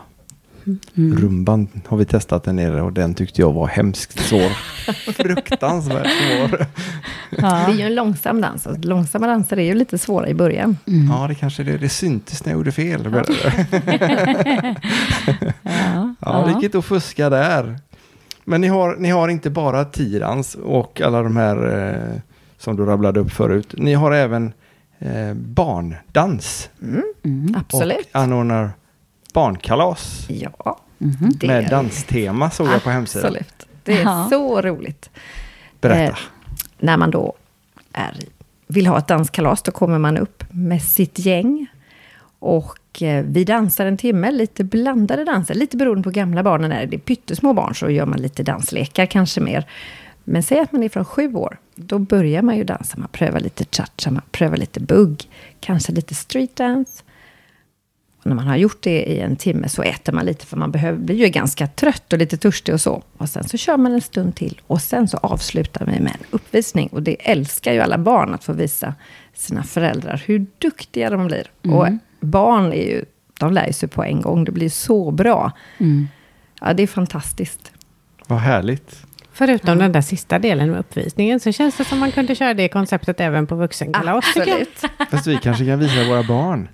Mm. 0.97 1.17
Rumban 1.17 1.67
har 1.87 1.97
vi 1.97 2.05
testat 2.05 2.43
där 2.43 2.53
nere 2.53 2.81
och 2.81 2.93
den 2.93 3.13
tyckte 3.15 3.41
jag 3.41 3.53
var 3.53 3.67
hemskt 3.67 4.19
svår. 4.19 4.49
Fruktansvärt 5.13 6.07
svår. 6.07 6.65
Det 7.29 7.45
är 7.45 7.73
ju 7.73 7.81
en 7.81 7.95
långsam 7.95 8.41
dans. 8.41 8.65
och 8.65 8.85
Långsamma 8.85 9.27
danser 9.27 9.59
är 9.59 9.63
ju 9.63 9.73
lite 9.73 9.97
svåra 9.97 10.29
i 10.29 10.33
början. 10.33 10.77
Mm. 10.87 11.07
Ja, 11.11 11.27
det 11.27 11.35
kanske 11.35 11.63
det, 11.63 11.77
det 11.77 11.89
syntes 11.89 12.45
när 12.45 12.51
jag 12.51 12.57
gjorde 12.57 12.71
fel. 12.71 13.01
Ja, 13.13 13.23
Ja. 15.63 16.15
ja, 16.19 16.43
det 16.45 16.51
gick 16.53 16.63
inte 16.63 16.77
att 16.77 16.85
fuska 16.85 17.29
där. 17.29 17.79
Men 18.49 18.61
ni 18.61 18.67
har, 18.67 18.95
ni 18.95 19.09
har 19.09 19.27
inte 19.29 19.49
bara 19.49 19.85
tiodans 19.85 20.55
och 20.55 21.01
alla 21.01 21.23
de 21.23 21.37
här 21.37 21.87
eh, 22.13 22.19
som 22.57 22.75
du 22.75 22.85
rabblade 22.85 23.19
upp 23.19 23.31
förut. 23.31 23.73
Ni 23.77 23.93
har 23.93 24.11
även 24.11 24.53
eh, 24.99 25.33
barndans 25.33 26.69
Mm. 26.81 27.55
Absolut. 27.57 28.07
och 28.13 28.19
anordnar 28.19 28.71
barnkalas 29.33 30.25
Ja, 30.29 30.79
det 31.39 31.47
med 31.47 31.65
är 31.65 31.69
danstema 31.69 32.49
såg 32.51 32.67
jag 32.67 32.83
på 32.83 32.89
hemsidan. 32.89 33.25
Absolut. 33.25 33.67
Det 33.83 33.93
är 33.93 34.03
Ja. 34.03 34.27
så 34.29 34.61
roligt. 34.61 35.09
Berätta. 35.81 36.03
Eh, 36.03 36.15
när 36.79 36.97
man 36.97 37.11
då 37.11 37.33
är, 37.93 38.13
vill 38.67 38.87
ha 38.87 38.97
ett 38.97 39.07
danskalas, 39.07 39.61
då 39.61 39.71
kommer 39.71 39.99
man 39.99 40.17
upp 40.17 40.43
med 40.49 40.81
sitt 40.81 41.19
gäng. 41.19 41.67
Och 42.39 42.77
Eh, 43.01 43.23
vi 43.23 43.43
dansar 43.43 43.85
en 43.85 43.97
timme, 43.97 44.31
lite 44.31 44.63
blandade 44.63 45.23
danser. 45.23 45.55
Lite 45.55 45.77
beroende 45.77 46.03
på 46.03 46.09
gamla 46.09 46.43
barnen 46.43 46.71
är. 46.71 46.85
Det 46.85 46.95
är 46.95 46.99
pyttesmå 46.99 47.53
barn 47.53 47.75
så 47.75 47.89
gör 47.89 48.05
man 48.05 48.21
lite 48.21 48.43
danslekar, 48.43 49.05
kanske 49.05 49.41
mer. 49.41 49.65
Men 50.23 50.43
säg 50.43 50.59
att 50.59 50.71
man 50.71 50.83
är 50.83 50.89
från 50.89 51.05
sju 51.05 51.33
år. 51.33 51.57
Då 51.75 51.99
börjar 51.99 52.41
man 52.41 52.57
ju 52.57 52.63
dansa. 52.63 52.97
Man 52.97 53.09
prövar 53.11 53.39
lite 53.39 53.65
cha-cha, 53.65 54.11
man 54.11 54.21
prövar 54.31 54.57
lite 54.57 54.79
bugg. 54.79 55.23
Kanske 55.59 55.91
lite 55.91 56.15
streetdance. 56.15 57.03
Och 58.19 58.25
när 58.25 58.35
man 58.35 58.47
har 58.47 58.57
gjort 58.57 58.81
det 58.81 59.03
i 59.03 59.19
en 59.19 59.35
timme 59.35 59.69
så 59.69 59.83
äter 59.83 60.13
man 60.13 60.25
lite 60.25 60.45
för 60.45 60.57
man 60.57 60.71
behöver, 60.71 60.99
blir 60.99 61.15
ju 61.15 61.29
ganska 61.29 61.67
trött 61.67 62.13
och 62.13 62.19
lite 62.19 62.37
törstig 62.37 62.73
och 62.73 62.81
så. 62.81 63.03
Och 63.17 63.29
sen 63.29 63.43
så 63.43 63.57
kör 63.57 63.77
man 63.77 63.93
en 63.93 64.01
stund 64.01 64.35
till 64.35 64.61
och 64.67 64.81
sen 64.81 65.07
så 65.07 65.17
avslutar 65.17 65.85
vi 65.85 65.99
med 65.99 66.11
en 66.11 66.25
uppvisning. 66.31 66.87
Och 66.87 67.03
det 67.03 67.29
älskar 67.31 67.73
ju 67.73 67.79
alla 67.79 67.97
barn 67.97 68.33
att 68.33 68.43
få 68.43 68.53
visa 68.53 68.95
sina 69.33 69.63
föräldrar 69.63 70.23
hur 70.25 70.45
duktiga 70.57 71.09
de 71.09 71.27
blir. 71.27 71.51
Och 71.61 71.87
mm 71.87 71.99
barn 72.27 72.73
är 72.73 72.87
ju, 72.87 73.05
de 73.39 73.53
lär 73.53 73.71
sig 73.71 73.89
på 73.89 74.03
en 74.03 74.21
gång. 74.21 74.43
Det 74.43 74.51
blir 74.51 74.69
så 74.69 75.11
bra. 75.11 75.51
Mm. 75.77 76.07
Ja, 76.61 76.73
det 76.73 76.83
är 76.83 76.87
fantastiskt. 76.87 77.71
Vad 78.27 78.39
härligt. 78.39 79.03
Förutom 79.33 79.77
den 79.77 79.91
där 79.91 80.01
sista 80.01 80.39
delen 80.39 80.71
med 80.71 80.79
uppvisningen 80.79 81.39
så 81.39 81.51
känns 81.51 81.77
det 81.77 81.83
som 81.85 81.99
man 81.99 82.11
kunde 82.11 82.35
köra 82.35 82.53
det 82.53 82.67
konceptet 82.69 83.19
även 83.19 83.47
på 83.47 83.55
vuxenkalas. 83.55 84.25
Absolut. 84.37 84.81
Fast 85.11 85.27
vi 85.27 85.37
kanske 85.37 85.65
kan 85.65 85.79
visa 85.79 86.03
våra 86.07 86.23
barn. 86.23 86.69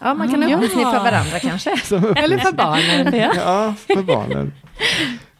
Ja, 0.00 0.14
man 0.14 0.28
kan 0.30 0.42
ha 0.42 0.50
Ja. 0.50 0.56
uppvisning 0.56 0.84
för 0.84 0.98
varandra 0.98 1.38
kanske. 1.38 1.70
Eller 2.16 2.38
för 2.38 2.52
barnen. 2.52 3.14
Ja. 3.20 3.32
Ja, 3.36 3.74
för 3.94 4.02
barnen. 4.02 4.52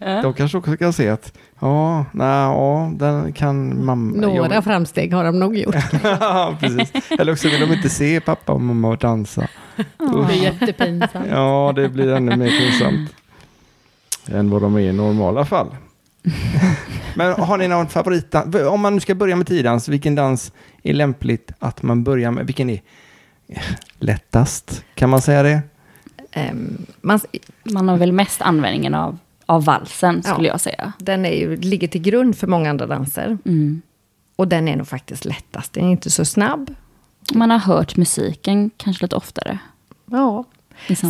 De 0.01 0.35
kanske 0.35 0.59
också 0.59 0.77
kan 0.77 0.93
se 0.93 1.09
att, 1.09 1.33
ja, 1.61 2.05
nej, 2.13 2.27
ja, 2.29 2.91
den 2.95 3.33
kan 3.33 3.85
mamma. 3.85 4.17
Några 4.21 4.55
jag- 4.55 4.65
framsteg 4.65 5.13
har 5.15 5.25
de 5.25 5.39
nog 5.39 5.57
gjort. 5.57 5.75
Ja, 6.03 6.57
precis. 6.61 6.93
Eller 7.19 7.33
också 7.33 7.49
vill 7.49 7.61
de 7.61 7.73
inte 7.73 7.89
se 7.89 8.21
pappa 8.21 8.53
och 8.53 8.61
mamma 8.61 8.97
dansa. 8.97 9.49
Det 9.77 10.25
blir 10.27 10.43
jättepinsamt. 10.43 11.27
Ja, 11.31 11.73
det 11.77 11.89
blir 11.89 12.13
ännu 12.13 12.37
mer 12.37 12.49
pinsamt. 12.59 13.11
Än 14.29 14.51
vad 14.51 14.63
de 14.63 14.75
är 14.77 14.81
i 14.81 14.93
normala 14.93 15.45
fall. 15.45 15.77
Men 17.15 17.33
har 17.33 17.59
ni 17.59 17.69
någon 17.69 17.89
favoritdans? 17.89 18.55
Om 18.57 18.81
man 18.81 18.95
nu 18.95 19.01
ska 19.01 19.15
börja 19.15 19.37
med 19.37 19.47
tiodans, 19.47 19.89
vilken 19.89 20.15
dans 20.15 20.53
är 20.83 20.93
lämpligt 20.93 21.53
att 21.59 21.83
man 21.83 22.05
börjar 22.05 22.31
med? 22.31 22.47
Vilken 22.47 22.71
är 22.71 22.81
lättast? 23.99 24.85
Kan 24.95 25.11
man 25.11 25.21
säga 25.23 25.43
det? 25.43 25.61
Ehm, 26.33 26.87
man, 27.01 27.21
Man 27.65 27.89
har 27.89 27.97
väl 27.97 28.13
mest 28.13 28.43
användningen 28.43 28.95
av, 28.95 29.19
av 29.51 29.65
valsen, 29.65 30.23
skulle 30.23 30.49
Ja. 30.49 30.55
jag 30.55 30.61
säga. 30.61 30.93
den 30.99 31.25
är 31.25 31.33
ju, 31.35 31.57
ligger 31.57 31.89
till 31.89 32.03
grund 32.03 32.39
för 32.39 32.47
många 32.47 32.71
andra 32.71 32.87
danser. 32.87 33.39
Mm. 33.45 33.83
Och 34.37 34.49
den 34.49 34.69
är 34.69 34.77
nog 34.77 34.89
faktiskt 34.89 35.25
lättast. 35.25 35.73
Den 35.73 35.85
är 35.85 35.91
inte 35.91 36.11
så 36.11 36.25
snabb. 36.25 36.75
Man 37.35 37.51
har 37.51 37.59
hört 37.59 37.97
musiken 37.97 38.71
kanske 38.77 39.05
lite 39.05 39.17
oftare. 39.17 39.59
Ja. 40.07 40.45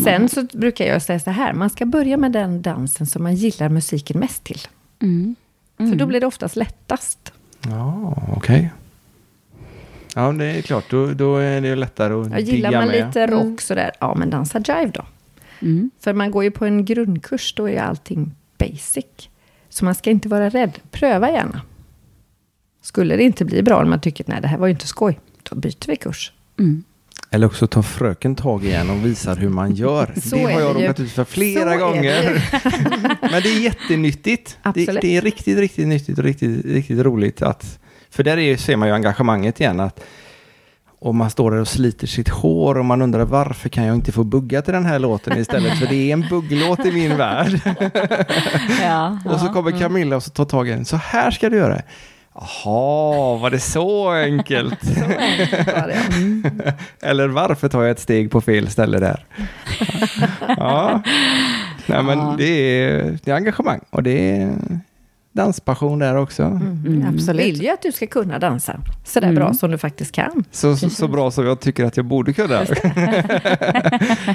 Sen 0.05 0.29
så 0.29 0.43
brukar 0.53 0.85
jag 0.85 1.03
säga 1.03 1.21
så 1.21 1.31
här, 1.31 1.53
man 1.53 1.71
ska 1.71 1.87
börja 1.87 2.17
med 2.17 2.33
den 2.33 2.63
dansen 2.63 3.07
som 3.07 3.23
man 3.23 3.35
gillar 3.35 3.69
musiken 3.69 4.19
mest 4.21 4.45
till. 4.45 4.61
Mm. 5.03 5.37
För 5.77 5.95
då 5.97 6.07
blir 6.07 6.21
det 6.21 6.27
oftast 6.27 6.57
lättast. 6.57 7.33
Ja, 7.69 8.15
okej. 8.37 8.71
Ja, 10.15 10.33
det 10.33 10.45
är 10.45 10.63
klart. 10.63 10.91
Då, 10.91 11.07
då 11.07 11.37
är 11.37 11.61
det 11.61 11.75
lättare 11.77 12.15
att 12.15 12.31
Jag 12.31 12.41
gillar 12.41 12.73
man 12.73 12.87
med. 12.89 13.07
lite 13.07 13.27
rock 13.27 13.61
sådär, 13.61 13.91
ja 14.01 14.15
men 14.15 14.31
dansa 14.31 14.59
jive 14.59 14.91
då. 14.95 15.03
Mm. 15.63 15.91
För 16.01 16.13
man 16.13 16.31
går 16.31 16.45
ju 16.45 16.51
på 16.51 16.65
en 16.65 16.85
grundkurs, 16.85 17.55
då 17.57 17.69
är 17.69 17.83
allting 17.83 18.35
basic. 18.59 19.05
Så 19.69 19.85
man 19.85 19.95
ska 19.95 20.11
inte 20.11 20.29
vara 20.29 20.49
rädd. 20.49 20.79
Pröva 20.91 21.31
gärna. 21.31 21.61
Skulle 22.83 23.17
det 23.17 23.23
inte 23.23 23.45
bli 23.45 23.63
bra, 23.63 23.83
om 23.83 23.91
man 23.91 24.01
tycker 24.01 24.25
nej 24.29 24.41
det 24.41 24.49
här 24.49 24.59
var 24.59 24.67
ju 24.67 24.73
inte 24.73 24.87
skoj, 24.87 25.21
då 25.43 25.57
byter 25.57 25.87
vi 25.87 25.97
kurs. 25.97 26.33
Mm. 26.59 26.85
Eller 27.31 27.47
också 27.47 27.67
tar 27.67 27.83
fröken 27.83 28.35
tag 28.35 28.65
igen 28.65 28.91
och 28.91 29.07
visar 29.07 29.37
hur 29.37 29.49
man 29.49 29.75
gör. 29.75 30.15
Så 30.25 30.37
det 30.37 30.43
har 30.43 30.61
jag 30.61 30.77
det 30.77 30.83
råkat 30.83 31.01
ut 31.01 31.11
för 31.11 31.25
Så 31.25 31.31
flera 31.31 31.71
det 31.71 31.77
gånger. 31.77 32.23
ju. 32.23 32.41
Men 33.31 33.43
det 33.43 33.49
är 33.49 33.61
jättenyttigt. 33.61 34.59
Det, 34.75 35.01
det 35.01 35.17
är 35.17 35.21
riktigt, 35.21 35.59
riktigt 35.59 35.89
nyttigt 35.89 36.19
och 36.19 36.25
riktigt, 36.25 36.65
riktigt 36.65 36.99
roligt. 36.99 37.43
Att, 37.43 37.79
för 38.11 38.23
där 38.23 38.39
är, 38.39 38.57
ser 38.57 38.77
man 38.77 38.89
ju 38.89 38.95
engagemanget 38.95 39.61
igen. 39.61 39.81
Att, 39.81 40.01
och 41.01 41.15
man 41.15 41.31
står 41.31 41.51
där 41.51 41.59
och 41.61 41.69
sliter 41.69 42.07
sitt 42.07 42.29
hår 42.29 42.79
och 42.79 42.85
man 42.85 43.03
undrar 43.03 43.25
varför 43.25 43.69
kan 43.69 43.85
jag 43.85 43.95
inte 43.97 44.13
få 44.13 44.25
bugga 44.25 44.63
till 44.63 44.75
den 44.75 44.87
här 44.87 44.99
låten 44.99 45.39
istället? 45.39 45.79
För 45.79 45.87
det 45.87 45.95
är 45.95 46.13
en 46.13 46.27
bugglåt 46.31 46.87
i 46.87 46.93
min 46.93 47.17
värld. 47.17 47.61
Ja, 48.83 49.19
och 49.25 49.41
så 49.41 49.47
kommer 49.49 49.71
Camilla 49.79 50.17
och 50.17 50.23
så 50.23 50.31
tar 50.31 50.45
tag 50.45 50.69
i 50.69 50.71
den. 50.71 50.85
Så 50.85 50.97
här 50.97 51.31
ska 51.31 51.49
du 51.51 51.57
göra. 51.57 51.83
Jaha, 52.35 53.37
var 53.37 53.51
det 53.51 53.61
så 53.61 54.11
enkelt? 54.11 54.85
Så 54.95 55.05
enkelt 55.19 55.67
det. 55.67 56.75
Eller 57.03 57.29
varför 57.29 57.69
tar 57.69 57.83
jag 57.83 57.91
ett 57.91 58.01
steg 58.01 58.31
på 58.31 58.41
fel 58.41 58.69
ställe 58.71 58.99
där? 58.99 59.25
ja, 60.49 61.03
Nej, 61.87 62.03
men 62.03 62.19
Ja. 62.19 62.35
det, 62.39 62.45
är, 62.45 63.19
det 63.25 63.31
är 63.31 63.35
engagemang 63.35 63.81
och 63.91 64.03
det 64.03 64.41
är 64.43 64.57
danspassion 65.33 65.99
där 65.99 66.17
också. 66.17 66.43
Mm. 66.43 67.05
Absolut. 67.15 67.47
Vill 67.47 67.63
ju 67.63 67.69
att 67.69 67.83
du 67.83 67.93
ska 67.93 68.07
kunna 68.07 68.39
dansa 68.39 68.81
sådär 69.05 69.29
Mm. 69.29 69.35
bra 69.35 69.55
som 69.55 69.71
du 69.71 69.79
faktiskt 69.79 70.13
kan. 70.13 70.45
Så, 70.51 70.77
så, 70.77 70.91
så 70.91 71.09
bra 71.09 71.31
som 71.31 71.47
jag 71.47 71.61
tycker 71.61 71.85
att 71.85 71.97
jag 71.97 72.07
borde 72.07 72.33
kunna. 72.33 72.65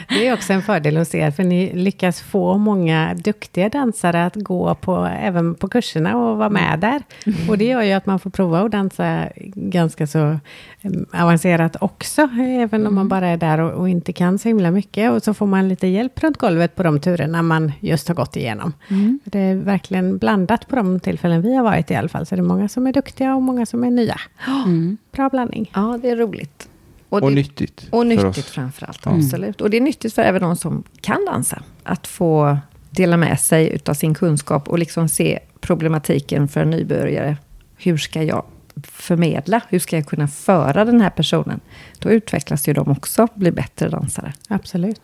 Det 0.10 0.28
är 0.28 0.34
också 0.34 0.54
en 0.54 0.62
fördel 0.62 0.98
hos 0.98 1.16
er, 1.16 1.32
för 1.32 1.43
ni 1.43 1.74
lyckas 1.74 2.22
få 2.22 2.58
många 2.58 3.14
duktiga 3.14 3.70
dansare 3.70 4.26
att 4.26 4.36
gå 4.36 4.76
på, 4.76 5.06
även 5.22 5.56
på 5.56 5.68
kurserna 5.68 6.18
och 6.18 6.38
vara 6.38 6.50
med 6.50 6.80
där. 6.80 7.02
Och 7.50 7.58
det 7.58 7.66
gör 7.66 7.82
ju 7.82 7.91
att 7.91 8.06
man 8.06 8.20
får 8.20 8.30
prova 8.30 8.62
att 8.62 8.72
dansa 8.72 9.28
ganska 9.56 10.08
så 10.08 10.39
em, 10.82 11.06
avancerat 11.14 11.76
också, 11.82 12.22
även 12.39 12.88
om 12.88 12.96
man 12.96 13.08
bara 13.10 13.28
är 13.28 13.38
där 13.38 13.60
och, 13.60 13.72
och 13.72 13.89
inte 13.89 14.14
kan 14.14 14.39
så 14.39 14.48
himla 14.48 14.72
mycket. 14.72 15.12
Och 15.12 15.24
så 15.24 15.34
får 15.34 15.46
man 15.48 15.68
lite 15.70 15.88
hjälp 15.88 16.24
runt 16.24 16.38
golvet 16.38 16.76
på 16.76 16.84
de 16.84 17.00
turerna 17.00 17.41
man 17.41 17.72
just 17.80 18.08
har 18.08 18.16
gått 18.16 18.36
igenom. 18.36 18.74
Mm. 18.89 19.20
Det 19.24 19.39
är 19.39 19.56
verkligen 19.56 20.18
blandat 20.18 20.68
på 20.68 20.76
de 20.76 20.85
tillfällen 21.00 21.42
vi 21.42 21.56
har 21.56 21.64
varit 21.64 21.92
i 21.92 21.96
alla 21.96 22.10
fall. 22.10 22.26
Så 22.26 22.36
det 22.36 22.42
är 22.42 22.44
många 22.44 22.68
som 22.70 22.88
är 22.88 22.94
duktiga 22.94 23.36
och 23.36 23.42
många 23.42 23.66
som 23.66 23.84
är 23.84 23.92
nya. 23.92 24.20
Mm. 24.66 24.98
Bra 25.12 25.30
blandning. 25.30 25.72
Ja, 25.74 26.00
det 26.02 26.10
är 26.10 26.16
roligt. 26.16 26.70
Och 27.10 27.22
det, 27.22 27.30
nyttigt. 27.30 27.88
och 27.92 28.08
nyttigt 28.08 28.46
framförallt, 28.46 29.06
Mm. 29.06 29.20
absolut. 29.20 29.62
Och 29.62 29.70
det 29.70 29.78
är 29.78 29.82
nyttigt 29.82 30.14
för 30.14 30.22
även 30.22 30.42
de 30.42 30.56
som 30.56 30.84
kan 31.02 31.26
dansa. 31.26 31.64
Att 31.84 32.08
få 32.08 32.58
dela 32.90 33.18
med 33.18 33.40
sig 33.40 33.70
utav 33.76 33.94
sin 33.94 34.14
kunskap 34.14 34.70
och 34.70 34.80
liksom 34.80 35.10
se 35.10 35.40
problematiken 35.60 36.48
för 36.48 36.62
en 36.62 36.70
nybörjare. 36.70 37.38
Hur 37.78 37.98
ska 37.98 38.24
jag 38.24 38.46
förmedla? 38.84 39.62
Hur 39.70 39.80
ska 39.80 39.96
jag 39.96 40.06
kunna 40.06 40.28
föra 40.28 40.86
den 40.86 41.02
här 41.02 41.10
personen? 41.10 41.60
Då 42.00 42.10
utvecklas 42.12 42.68
ju 42.68 42.74
de 42.74 42.88
också, 42.92 43.28
blir 43.36 43.52
bättre 43.52 43.90
dansare. 43.90 44.34
Absolut. 44.48 45.02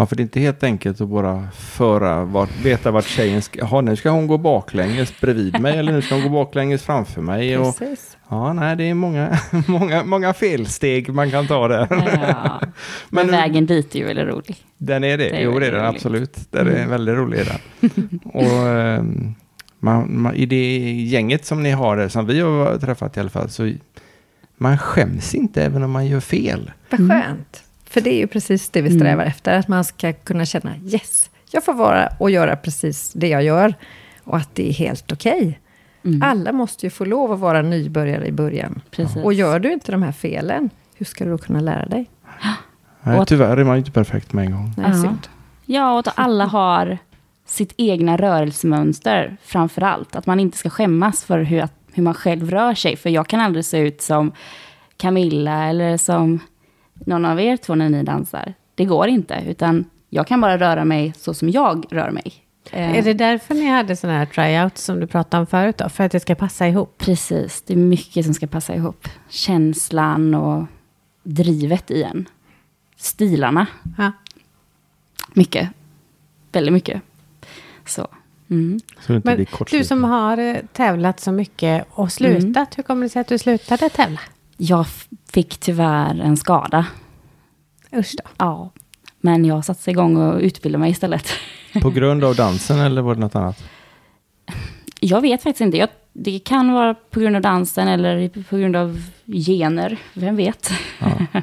Ja, 0.00 0.06
för 0.06 0.16
det 0.16 0.20
är 0.20 0.24
inte 0.24 0.40
helt 0.40 0.62
enkelt 0.62 1.00
att 1.00 1.08
bara 1.08 1.48
föra, 1.54 2.24
vart, 2.24 2.50
veta 2.64 2.90
vart 2.90 3.04
tjejen 3.04 3.42
ska, 3.42 3.64
ha, 3.64 3.80
nu 3.80 3.96
ska 3.96 4.10
hon 4.10 4.26
gå 4.26 4.38
baklänges 4.38 5.20
bredvid 5.20 5.60
mig 5.60 5.78
eller 5.78 5.92
nu 5.92 6.02
ska 6.02 6.14
hon 6.14 6.22
gå 6.24 6.28
baklänges 6.28 6.82
framför 6.82 7.20
mig. 7.22 7.58
Och, 7.58 7.78
Precis. 7.78 8.16
ja, 8.28 8.52
nej, 8.52 8.76
det 8.76 8.84
är 8.84 8.94
många, 8.94 9.38
många, 9.66 10.04
många 10.04 10.34
felsteg 10.34 11.08
man 11.14 11.30
kan 11.30 11.46
ta 11.46 11.68
där. 11.68 11.86
Ja. 11.90 12.60
Men 13.10 13.26
Men- 13.26 13.30
vägen 13.30 13.66
dit 13.66 13.94
är 13.94 13.98
ju 13.98 14.04
väldigt 14.06 14.26
rolig. 14.28 14.56
Den 14.78 15.04
är 15.04 15.18
det, 15.18 15.24
Det 15.28 15.36
är 15.36 15.40
jo 15.40 15.58
det 15.58 15.66
är 15.66 15.72
väldigt 15.72 15.72
den 15.72 15.84
roligt. 15.86 15.96
absolut. 15.96 16.38
Den 16.50 16.66
är 16.68 16.86
väldigt 16.86 17.14
rolig 17.14 17.40
den. 17.46 18.20
och 18.24 18.68
ehm, 18.68 19.34
man, 19.80 20.20
man, 20.22 20.34
i 20.34 20.46
det 20.46 20.92
gänget 20.92 21.44
som 21.44 21.62
ni 21.62 21.70
har 21.70 21.96
där, 21.96 22.08
som 22.08 22.26
vi 22.26 22.40
har 22.40 22.78
träffat 22.78 23.16
i 23.16 23.20
alla 23.20 23.30
fall, 23.30 23.48
så 23.50 23.72
man 24.58 24.78
skäms 24.78 25.34
inte 25.34 25.62
även 25.62 25.82
om 25.82 25.90
man 25.90 26.06
gör 26.06 26.20
fel. 26.20 26.70
Vad 26.90 27.00
Mm. 27.00 27.22
skönt. 27.22 27.62
För 27.90 28.00
det 28.00 28.10
är 28.10 28.18
ju 28.18 28.26
precis 28.26 28.68
det 28.70 28.82
vi 28.82 28.96
strävar 28.98 29.24
efter. 29.24 29.58
Att 29.58 29.68
man 29.68 29.84
ska 29.84 30.12
kunna 30.12 30.44
känna 30.44 30.76
yes, 30.76 31.30
jag 31.50 31.64
får 31.64 31.74
vara 31.74 32.08
och 32.18 32.30
göra 32.30 32.56
precis 32.56 33.12
det 33.12 33.28
jag 33.28 33.42
gör. 33.42 33.74
Och 34.24 34.36
att 34.36 34.54
det 34.54 34.68
är 34.68 34.72
helt 34.72 35.12
okej. 35.12 35.60
Mm. 36.04 36.22
Alla 36.22 36.52
måste 36.52 36.86
ju 36.86 36.90
få 36.90 37.04
lov 37.04 37.32
att 37.32 37.40
vara 37.40 37.62
nybörjare 37.62 38.26
i 38.26 38.32
början. 38.32 38.80
Precis. 38.90 39.16
Och 39.24 39.32
gör 39.32 39.58
du 39.60 39.72
inte 39.72 39.92
de 39.92 40.02
här 40.02 40.12
felen, 40.12 40.70
hur 40.94 41.06
ska 41.06 41.24
du 41.24 41.30
då 41.30 41.38
kunna 41.38 41.60
lära 41.60 41.86
dig? 41.86 42.10
Nej, 43.02 43.26
tyvärr 43.26 43.56
är 43.56 43.64
man 43.64 43.74
ju 43.74 43.78
inte 43.78 43.90
perfekt 43.90 44.32
med 44.32 44.44
en 44.44 44.52
gång. 44.52 44.74
Nej, 44.76 44.86
Ja. 44.90 45.02
synd. 45.02 45.28
Ja, 45.66 45.92
och 45.92 45.98
att 45.98 46.12
alla 46.18 46.44
har 46.44 46.98
sitt 47.46 47.74
egna 47.76 48.16
rörelsemönster 48.16 49.36
framför 49.44 49.82
allt. 49.82 50.16
Att 50.16 50.26
man 50.26 50.40
inte 50.40 50.58
ska 50.58 50.70
skämmas 50.70 51.24
för 51.24 51.38
hur, 51.38 51.68
hur 51.92 52.02
man 52.02 52.14
själv 52.14 52.50
rör 52.50 52.74
sig. 52.74 52.96
För 52.96 53.10
jag 53.10 53.26
kan 53.26 53.40
aldrig 53.40 53.64
se 53.64 53.78
ut 53.78 54.02
som 54.02 54.32
Camilla 54.96 55.64
eller 55.64 55.96
som 55.96 56.40
någon 57.06 57.24
av 57.24 57.40
er 57.40 57.56
två 57.56 57.74
när 57.74 57.88
ni 57.88 58.02
dansar. 58.02 58.54
Det 58.74 58.84
går 58.84 59.08
inte, 59.08 59.42
utan 59.46 59.84
jag 60.10 60.26
kan 60.26 60.40
bara 60.40 60.58
röra 60.58 60.84
mig 60.84 61.12
så 61.16 61.34
som 61.34 61.50
jag 61.50 61.86
rör 61.90 62.10
mig. 62.10 62.34
Eh, 62.72 62.98
Är 62.98 63.02
det 63.02 63.14
därför 63.14 63.54
ni 63.54 63.66
hade 63.66 63.96
sådana 63.96 64.18
här 64.18 64.26
tryouts 64.26 64.84
som 64.84 65.00
du 65.00 65.06
pratade 65.06 65.40
om 65.40 65.46
förut 65.46 65.78
då? 65.78 65.88
För 65.88 66.04
att 66.04 66.12
det 66.12 66.20
ska 66.20 66.34
passa 66.34 66.68
ihop? 66.68 66.94
Precis, 66.98 67.62
det 67.66 67.72
är 67.72 67.76
mycket 67.76 68.24
som 68.24 68.34
ska 68.34 68.46
passa 68.46 68.74
ihop. 68.74 69.08
Känslan 69.28 70.34
och 70.34 70.64
drivet 71.22 71.90
i 71.90 72.02
en. 72.02 72.28
Stilarna, 72.96 73.66
Ja. 73.98 74.12
mycket. 75.34 75.68
Väldigt 76.52 76.72
mycket. 76.72 77.02
Så. 77.86 78.06
Mm. 78.50 78.80
Så 79.00 79.12
det 79.12 79.16
inte 79.16 79.28
Men 79.28 79.36
blir 79.36 79.78
du 79.78 79.84
som 79.84 80.04
har 80.04 80.38
eh, 80.38 80.56
tävlat 80.72 81.20
så 81.20 81.32
mycket 81.32 81.86
och 81.90 82.12
slutat, 82.12 82.78
hur 82.78 82.82
kommer 82.82 83.02
det 83.02 83.08
sig 83.10 83.20
att 83.20 83.28
du 83.28 83.38
slutade 83.38 83.88
tävla? 83.88 84.20
Jag 84.60 84.86
fick 85.32 85.58
tyvärr 85.58 86.20
en 86.20 86.36
skada. 86.36 86.86
Usch 87.96 88.14
då. 88.16 88.30
Ja. 88.38 88.70
Men 89.20 89.44
jag 89.44 89.64
satte 89.64 89.90
igång 89.90 90.16
och 90.16 90.40
utbildade 90.40 90.80
mig 90.80 90.90
istället. 90.90 91.28
På 91.82 91.90
grund 91.90 92.24
av 92.24 92.36
dansen 92.36 92.78
eller 92.78 93.02
var 93.02 93.14
det 93.14 93.20
något 93.20 93.34
annat? 93.34 93.64
Jag 95.00 95.20
vet 95.20 95.42
faktiskt 95.42 95.60
inte. 95.60 95.76
Jag, 95.76 95.88
det 96.12 96.38
kan 96.38 96.72
vara 96.72 96.94
på 96.94 97.20
grund 97.20 97.36
av 97.36 97.42
dansen 97.42 97.88
eller 97.88 98.28
på 98.42 98.56
grund 98.56 98.76
av 98.76 99.02
gener. 99.26 99.98
Vem 100.14 100.36
vet? 100.36 100.70
Ja. 100.98 101.40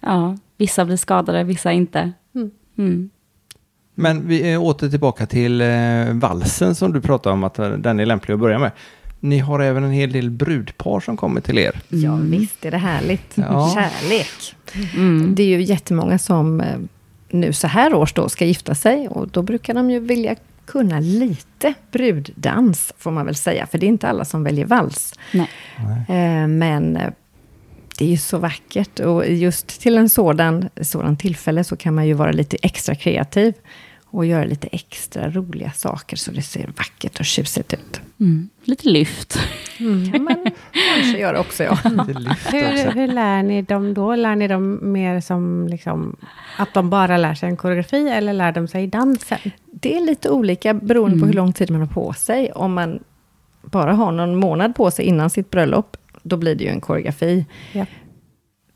ja, 0.00 0.36
vissa 0.56 0.84
blir 0.84 0.96
skadade, 0.96 1.44
vissa 1.44 1.72
inte. 1.72 2.12
Mm. 2.34 2.50
Mm. 2.78 3.10
Men 3.94 4.28
vi 4.28 4.50
är 4.50 4.58
åter 4.58 4.88
tillbaka 4.88 5.26
till 5.26 5.60
eh, 5.60 6.12
valsen 6.12 6.74
som 6.74 6.92
du 6.92 7.00
pratade 7.00 7.32
om 7.32 7.44
att 7.44 7.54
den 7.54 8.00
är 8.00 8.06
lämplig 8.06 8.34
att 8.34 8.40
börja 8.40 8.58
med. 8.58 8.70
Ni 9.20 9.38
har 9.38 9.60
även 9.60 9.84
en 9.84 9.90
hel 9.90 10.12
del 10.12 10.30
brudpar 10.30 11.00
som 11.00 11.16
kommer 11.16 11.40
till 11.40 11.58
er. 11.58 11.80
Ja, 11.88 12.14
visst 12.14 12.64
är 12.64 12.70
det 12.70 12.76
härligt. 12.76 13.32
Ja. 13.34 13.74
Kärlek. 13.74 14.56
Mm. 14.96 15.34
Det 15.34 15.42
är 15.42 15.46
ju 15.46 15.62
jättemånga 15.62 16.18
som 16.18 16.60
eh, 16.60 16.78
nu 17.28 17.52
så 17.52 17.66
här 17.66 17.94
års 17.94 18.12
då 18.12 18.28
ska 18.28 18.44
gifta 18.44 18.74
sig. 18.74 19.08
Och 19.08 19.28
då 19.28 19.42
brukar 19.42 19.74
de 19.74 19.90
ju 19.90 20.00
vilja 20.00 20.36
kunna 20.66 21.00
lite 21.00 21.74
bruddans, 21.92 22.92
får 22.98 23.10
man 23.10 23.26
väl 23.26 23.34
säga. 23.34 23.66
För 23.66 23.78
det 23.78 23.86
är 23.86 23.88
inte 23.88 24.08
alla 24.08 24.24
som 24.24 24.44
väljer 24.44 24.66
vals. 24.66 25.14
Nej. 25.32 25.48
Eh, 26.08 26.46
men 26.48 26.96
eh, 26.96 27.10
det 27.98 28.04
är 28.04 28.08
ju 28.08 28.16
så 28.16 28.38
vackert. 28.38 29.00
Och 29.00 29.28
just 29.28 29.80
till 29.80 29.98
en 29.98 30.08
sådan, 30.08 30.68
sådan 30.80 31.16
tillfälle 31.16 31.64
så 31.64 31.76
kan 31.76 31.94
man 31.94 32.06
ju 32.06 32.14
vara 32.14 32.32
lite 32.32 32.56
extra 32.62 32.94
kreativ. 32.94 33.54
Och 34.12 34.26
göra 34.26 34.44
lite 34.44 34.66
extra 34.66 35.30
roliga 35.30 35.70
saker 35.72 36.16
så 36.16 36.30
det 36.30 36.42
ser 36.42 36.66
vackert 36.66 37.20
och 37.20 37.24
tjusigt 37.26 37.72
ut. 37.72 38.00
Mm. 38.20 38.48
Lite 38.64 38.88
lyft. 38.88 39.38
Mm. 39.78 40.12
kan 40.12 40.24
man 40.24 40.46
kanske 40.96 41.18
göra 41.18 41.40
också, 41.40 41.62
ja. 41.64 41.78
Lyft 42.08 42.52
Hur, 42.52 42.90
hur 42.92 43.08
lär 43.08 43.42
ni 43.42 43.62
dem 43.62 43.94
då? 43.94 44.14
Lär 44.14 44.36
ni 44.36 44.48
dem 44.48 44.92
mer 44.92 45.20
som 45.20 45.66
liksom, 45.70 46.16
att 46.58 46.74
de 46.74 46.90
bara 46.90 47.16
lär 47.16 47.34
sig 47.34 47.48
en 47.48 47.56
koreografi 47.56 48.08
eller 48.08 48.32
lär 48.32 48.52
de 48.52 48.68
sig 48.68 48.86
dansen? 48.86 49.38
Det 49.72 49.96
är 49.96 50.00
lite 50.00 50.30
olika 50.30 50.74
beroende 50.74 51.18
på 51.20 51.26
hur 51.26 51.32
lång 51.32 51.52
tid 51.52 51.70
man 51.70 51.80
har 51.80 51.88
på 51.88 52.12
sig. 52.12 52.52
Om 52.52 52.74
man 52.74 52.98
bara 53.62 53.92
har 53.92 54.12
någon 54.12 54.36
månad 54.36 54.74
på 54.74 54.90
sig 54.90 55.04
innan 55.04 55.30
sitt 55.30 55.50
bröllop, 55.50 55.96
då 56.22 56.36
blir 56.36 56.54
det 56.54 56.64
ju 56.64 56.70
en 56.70 56.80
koreografi. 56.80 57.44
Ja. 57.72 57.86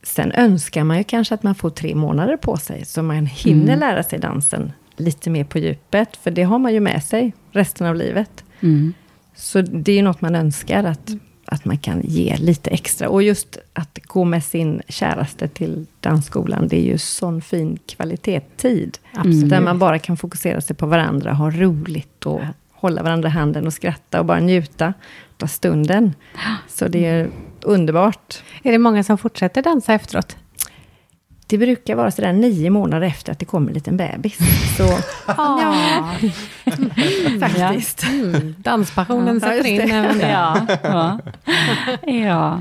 Sen 0.02 0.32
önskar 0.32 0.84
man 0.84 0.98
ju 0.98 1.04
kanske 1.04 1.34
att 1.34 1.42
man 1.42 1.54
får 1.54 1.70
tre 1.70 1.94
månader 1.94 2.36
på 2.36 2.56
sig, 2.56 2.84
så 2.84 3.02
man 3.02 3.26
hinner 3.26 3.64
Mm. 3.74 3.80
lära 3.80 4.02
sig 4.02 4.18
dansen 4.18 4.72
lite 4.96 5.30
mer 5.30 5.44
på 5.44 5.58
djupet, 5.58 6.16
för 6.16 6.30
det 6.30 6.42
har 6.42 6.58
man 6.58 6.72
ju 6.72 6.80
med 6.80 7.02
sig 7.02 7.32
resten 7.52 7.86
av 7.86 7.94
livet. 7.94 8.44
Mm. 8.60 8.94
Så 9.34 9.60
det 9.60 9.92
är 9.92 9.96
ju 9.96 10.02
något 10.02 10.20
man 10.20 10.34
önskar, 10.34 10.84
att, 10.84 11.10
att 11.44 11.64
man 11.64 11.78
kan 11.78 12.00
ge 12.04 12.36
lite 12.36 12.70
extra. 12.70 13.08
Och 13.08 13.22
just 13.22 13.58
att 13.72 13.98
gå 14.02 14.24
med 14.24 14.44
sin 14.44 14.82
käraste 14.88 15.48
till 15.48 15.86
dansskolan, 16.00 16.68
det 16.68 16.76
är 16.76 16.84
ju 16.84 16.98
sån 16.98 17.42
fin 17.42 17.78
kvalitetstid. 17.86 18.98
Absolut. 19.12 19.50
Där 19.50 19.60
man 19.60 19.78
bara 19.78 19.98
kan 19.98 20.16
fokusera 20.16 20.60
sig 20.60 20.76
på 20.76 20.86
varandra, 20.86 21.32
ha 21.32 21.50
roligt 21.50 22.26
och 22.26 22.40
hålla 22.72 23.02
varandra 23.02 23.28
i 23.28 23.32
handen 23.32 23.66
och 23.66 23.72
skratta 23.72 24.20
och 24.20 24.26
bara 24.26 24.40
njuta 24.40 24.94
av 25.42 25.46
stunden. 25.46 26.14
Så 26.68 26.88
det 26.88 27.04
är 27.04 27.30
underbart. 27.62 28.42
Är 28.62 28.72
det 28.72 28.78
många 28.78 29.04
som 29.04 29.18
fortsätter 29.18 29.62
dansa 29.62 29.94
efteråt? 29.94 30.36
Det 31.54 31.58
brukar 31.58 31.94
vara 31.94 32.10
sådär 32.10 32.32
nio 32.32 32.70
månader 32.70 33.06
efter 33.06 33.32
att 33.32 33.38
det 33.38 33.44
kommer 33.44 33.68
en 33.68 33.74
liten 33.74 33.96
bebis. 33.96 34.38
Så 34.76 34.98
Ja. 35.26 36.10
faktiskt. 37.40 38.02
Mm, 38.04 38.54
danspassionen 38.58 39.34
Ja, 39.42 39.48
sätter 39.48 39.66
in 39.66 39.76
det. 39.76 39.82
även. 39.94 40.20
Ja, 40.20 40.66
ja. 40.82 41.18
ja. 42.06 42.60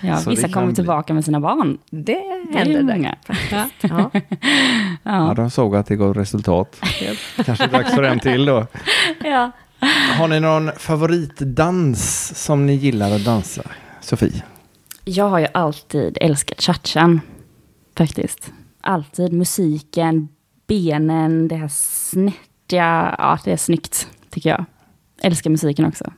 ja 0.00 0.18
vissa 0.26 0.46
det 0.46 0.52
kommer 0.52 0.66
bli. 0.66 0.74
tillbaka 0.74 1.14
med 1.14 1.24
sina 1.24 1.40
barn. 1.40 1.78
Det 1.90 2.12
Det 2.52 2.58
händer 2.58 2.82
där. 2.82 2.82
många. 2.82 3.16
Ja. 3.50 3.64
Ja. 3.80 4.10
Ja, 5.02 5.28
Ja. 5.28 5.34
de 5.36 5.50
såg 5.50 5.76
att 5.76 5.86
det 5.86 5.96
gav 5.96 6.14
resultat. 6.14 6.76
Kanske 7.44 7.66
dags 7.66 7.94
för 7.94 8.02
en 8.02 8.20
till 8.20 8.44
då. 8.46 8.66
Ja. 9.24 9.50
Har 10.18 10.28
ni 10.28 10.40
någon 10.40 10.70
favoritdans 10.76 12.32
som 12.44 12.66
ni 12.66 12.74
gillar 12.74 13.10
att 13.16 13.24
dansa? 13.24 13.62
Sofie? 14.00 14.42
Jag 15.04 15.28
har 15.28 15.38
ju 15.38 15.46
alltid 15.54 16.18
älskat 16.20 16.58
cha-chan. 16.60 17.20
Faktiskt. 17.96 18.52
Alltid 18.80 19.32
musiken, 19.32 20.28
benen, 20.66 21.48
det 21.48 21.56
här 21.56 21.68
snärtiga. 21.68 23.14
Ja, 23.18 23.38
det 23.44 23.52
är 23.52 23.56
snyggt 23.56 24.08
tycker 24.30 24.50
jag. 24.50 24.64
Älskar 25.22 25.50
musiken 25.50 25.84
också. 25.84 26.12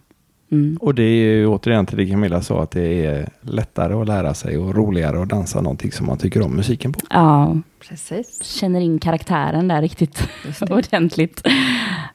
Mm. 0.50 0.76
Och 0.80 0.94
det 0.94 1.02
är 1.02 1.24
ju 1.36 1.46
återigen 1.46 1.86
till 1.86 1.96
det 1.96 2.06
Camilla 2.06 2.42
sa 2.42 2.62
att 2.62 2.70
det 2.70 3.06
är 3.06 3.28
lättare 3.40 3.94
att 3.94 4.06
lära 4.06 4.34
sig 4.34 4.58
och 4.58 4.74
roligare 4.74 5.22
att 5.22 5.28
dansa 5.28 5.60
någonting 5.60 5.92
som 5.92 6.06
man 6.06 6.18
tycker 6.18 6.42
om 6.42 6.56
musiken 6.56 6.92
på. 6.92 7.00
Ja, 7.10 7.56
Precis. 7.88 8.42
känner 8.44 8.80
in 8.80 8.98
karaktären 8.98 9.68
där 9.68 9.82
riktigt 9.82 10.28
ordentligt. 10.70 11.42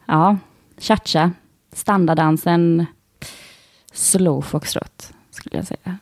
Ja, 0.06 0.38
cha-cha, 0.80 1.32
standarddansen, 1.74 2.86
slow 3.94 4.42
foxtrot 4.42 5.14
skulle 5.32 5.56
jag 5.58 5.68
säga. 5.68 5.98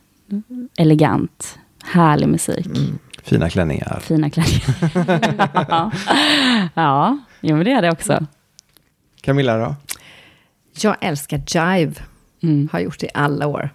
Elegant, 0.76 1.58
härlig 1.84 2.28
musik, 2.28 2.66
Mm. 2.66 2.98
Fina 3.22 3.50
klänningar. 3.50 4.00
fina 4.02 4.30
klänningar. 4.30 4.74
ja, 5.68 5.90
ja 6.74 7.18
jo, 7.40 7.56
men 7.56 7.64
det 7.64 7.72
är 7.72 7.82
det 7.82 7.90
också. 7.90 8.26
Camilla 9.20 9.56
då? 9.56 9.74
Jag 10.80 10.96
älskar 11.00 11.42
jive. 11.46 11.94
Mm. 12.42 12.68
Har 12.72 12.80
gjort 12.80 12.98
det 12.98 13.06
i 13.06 13.10
alla 13.14 13.46
år. 13.46 13.70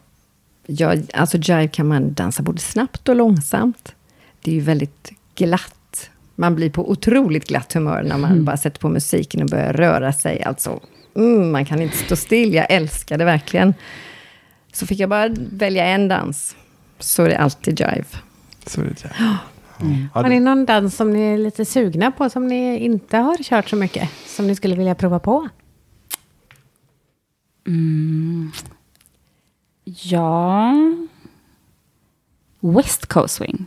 Jag, 0.65 1.05
alltså 1.13 1.37
jive 1.37 1.67
kan 1.67 1.87
man 1.87 2.13
dansa 2.13 2.43
både 2.43 2.59
snabbt 2.59 3.09
och 3.09 3.15
långsamt. 3.15 3.95
Det 4.41 4.51
är 4.51 4.55
ju 4.55 4.61
väldigt 4.61 5.11
glatt. 5.35 6.09
Man 6.35 6.55
blir 6.55 6.69
på 6.69 6.89
otroligt 6.89 7.47
glatt 7.47 7.73
humör 7.73 8.03
när 8.03 8.17
man 8.17 8.45
bara 8.45 8.57
sätter 8.57 8.79
på 8.79 8.89
musiken 8.89 9.41
och 9.41 9.49
börjar 9.49 9.73
röra 9.73 10.13
sig. 10.13 10.43
Alltså, 10.43 10.79
mm, 11.15 11.51
man 11.51 11.65
kan 11.65 11.81
inte 11.81 11.97
stå 11.97 12.15
still. 12.15 12.53
Jag 12.53 12.71
älskar 12.71 13.17
det 13.17 13.25
verkligen. 13.25 13.73
Så 14.73 14.87
fick 14.87 14.99
jag 14.99 15.09
bara 15.09 15.29
välja 15.37 15.85
en 15.85 16.07
dans, 16.07 16.55
så 16.99 17.23
är 17.23 17.29
det 17.29 17.37
alltid 17.37 17.79
jive. 17.79 18.05
Så 18.65 18.81
är 18.81 18.85
det 18.85 19.03
ja. 19.19 19.37
Ja, 19.79 19.85
Har 20.13 20.23
det- 20.23 20.29
ni 20.29 20.39
någon 20.39 20.65
dans 20.65 20.95
som 20.95 21.09
ni 21.13 21.21
är 21.21 21.37
lite 21.37 21.65
sugna 21.65 22.11
på, 22.11 22.29
som 22.29 22.47
ni 22.47 22.77
inte 22.79 23.17
har 23.17 23.37
kört 23.37 23.69
så 23.69 23.75
mycket, 23.75 24.09
som 24.25 24.47
ni 24.47 24.55
skulle 24.55 24.75
vilja 24.75 24.95
prova 24.95 25.19
på? 25.19 25.49
Mm. 27.67 28.51
Ja... 29.83 30.73
West 32.59 33.05
Coast 33.05 33.35
Swing, 33.35 33.65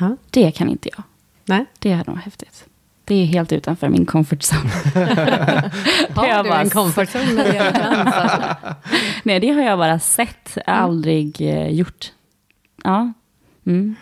Ja. 0.00 0.16
det 0.30 0.50
kan 0.50 0.68
inte 0.68 0.88
jag. 0.96 1.02
Nej. 1.44 1.64
Det 1.78 1.92
är 1.92 2.04
nog 2.06 2.16
häftigt. 2.18 2.64
Det 3.04 3.14
är 3.14 3.24
helt 3.26 3.52
utanför 3.52 3.88
min 3.88 4.06
comfort 4.06 4.42
zone. 4.42 4.70
Har 6.14 6.26
jag 6.26 6.44
du 6.44 6.48
bara 6.48 6.60
en 6.60 6.70
comfort 6.70 7.08
zone 7.14 7.32
när 7.32 7.44
det 7.44 7.54
gäller 7.54 7.72
dans? 7.72 8.14
alltså? 8.14 8.74
Nej, 9.24 9.40
det 9.40 9.50
har 9.50 9.62
jag 9.62 9.78
bara 9.78 9.98
sett, 9.98 10.58
aldrig 10.66 11.40
eh, 11.40 11.68
gjort. 11.68 12.12
Ja. 12.84 13.12
Mm. 13.66 13.96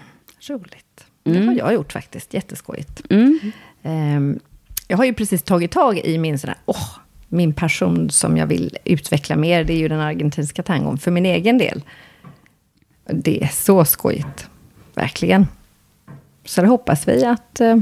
Roligt. 0.49 1.05
Det 1.23 1.31
Mm. 1.37 1.49
har 1.49 1.55
jag 1.55 1.75
gjort 1.75 1.93
faktiskt. 1.93 2.35
Jätteskojigt. 2.35 3.03
Mm. 3.11 3.39
Ehm, 3.83 4.41
jag 4.89 4.97
har 4.97 5.05
ju 5.05 5.15
precis 5.15 5.43
tagit 5.43 5.71
tag 5.71 5.99
i 5.99 6.19
min 6.19 6.39
sån 6.39 6.49
här, 6.49 6.59
åh, 6.67 6.89
min 7.29 7.53
passion 7.53 8.11
som 8.11 8.37
jag 8.37 8.47
vill 8.47 8.77
utveckla 8.85 9.37
mer. 9.37 9.65
Det 9.65 9.73
är 9.73 9.79
ju 9.79 9.89
den 9.89 10.01
argentinska 10.01 10.63
tangon 10.63 10.99
för 10.99 11.11
min 11.11 11.27
egen 11.27 11.59
del. 11.59 11.83
Det 13.05 13.43
är 13.45 13.49
så 13.49 13.85
skojigt. 13.85 14.49
Verkligen. 14.95 15.47
Så 16.45 16.61
det 16.61 16.67
hoppas 16.67 17.09
vi 17.09 17.25
att 17.25 17.61
eh, 17.61 17.77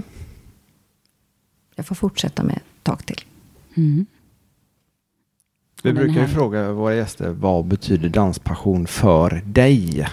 jag 1.74 1.86
får 1.86 1.94
fortsätta 1.94 2.42
med 2.42 2.56
ett 2.56 2.84
tag 2.84 3.06
till. 3.06 3.20
Mm. 3.76 4.06
Vi 5.82 5.92
brukar 5.92 6.20
ju 6.20 6.26
fråga 6.28 6.72
våra 6.72 6.94
gäster 6.94 7.28
vad 7.30 7.64
betyder 7.64 8.08
danspassion 8.08 8.86
för 8.86 9.42
dig? 9.44 10.06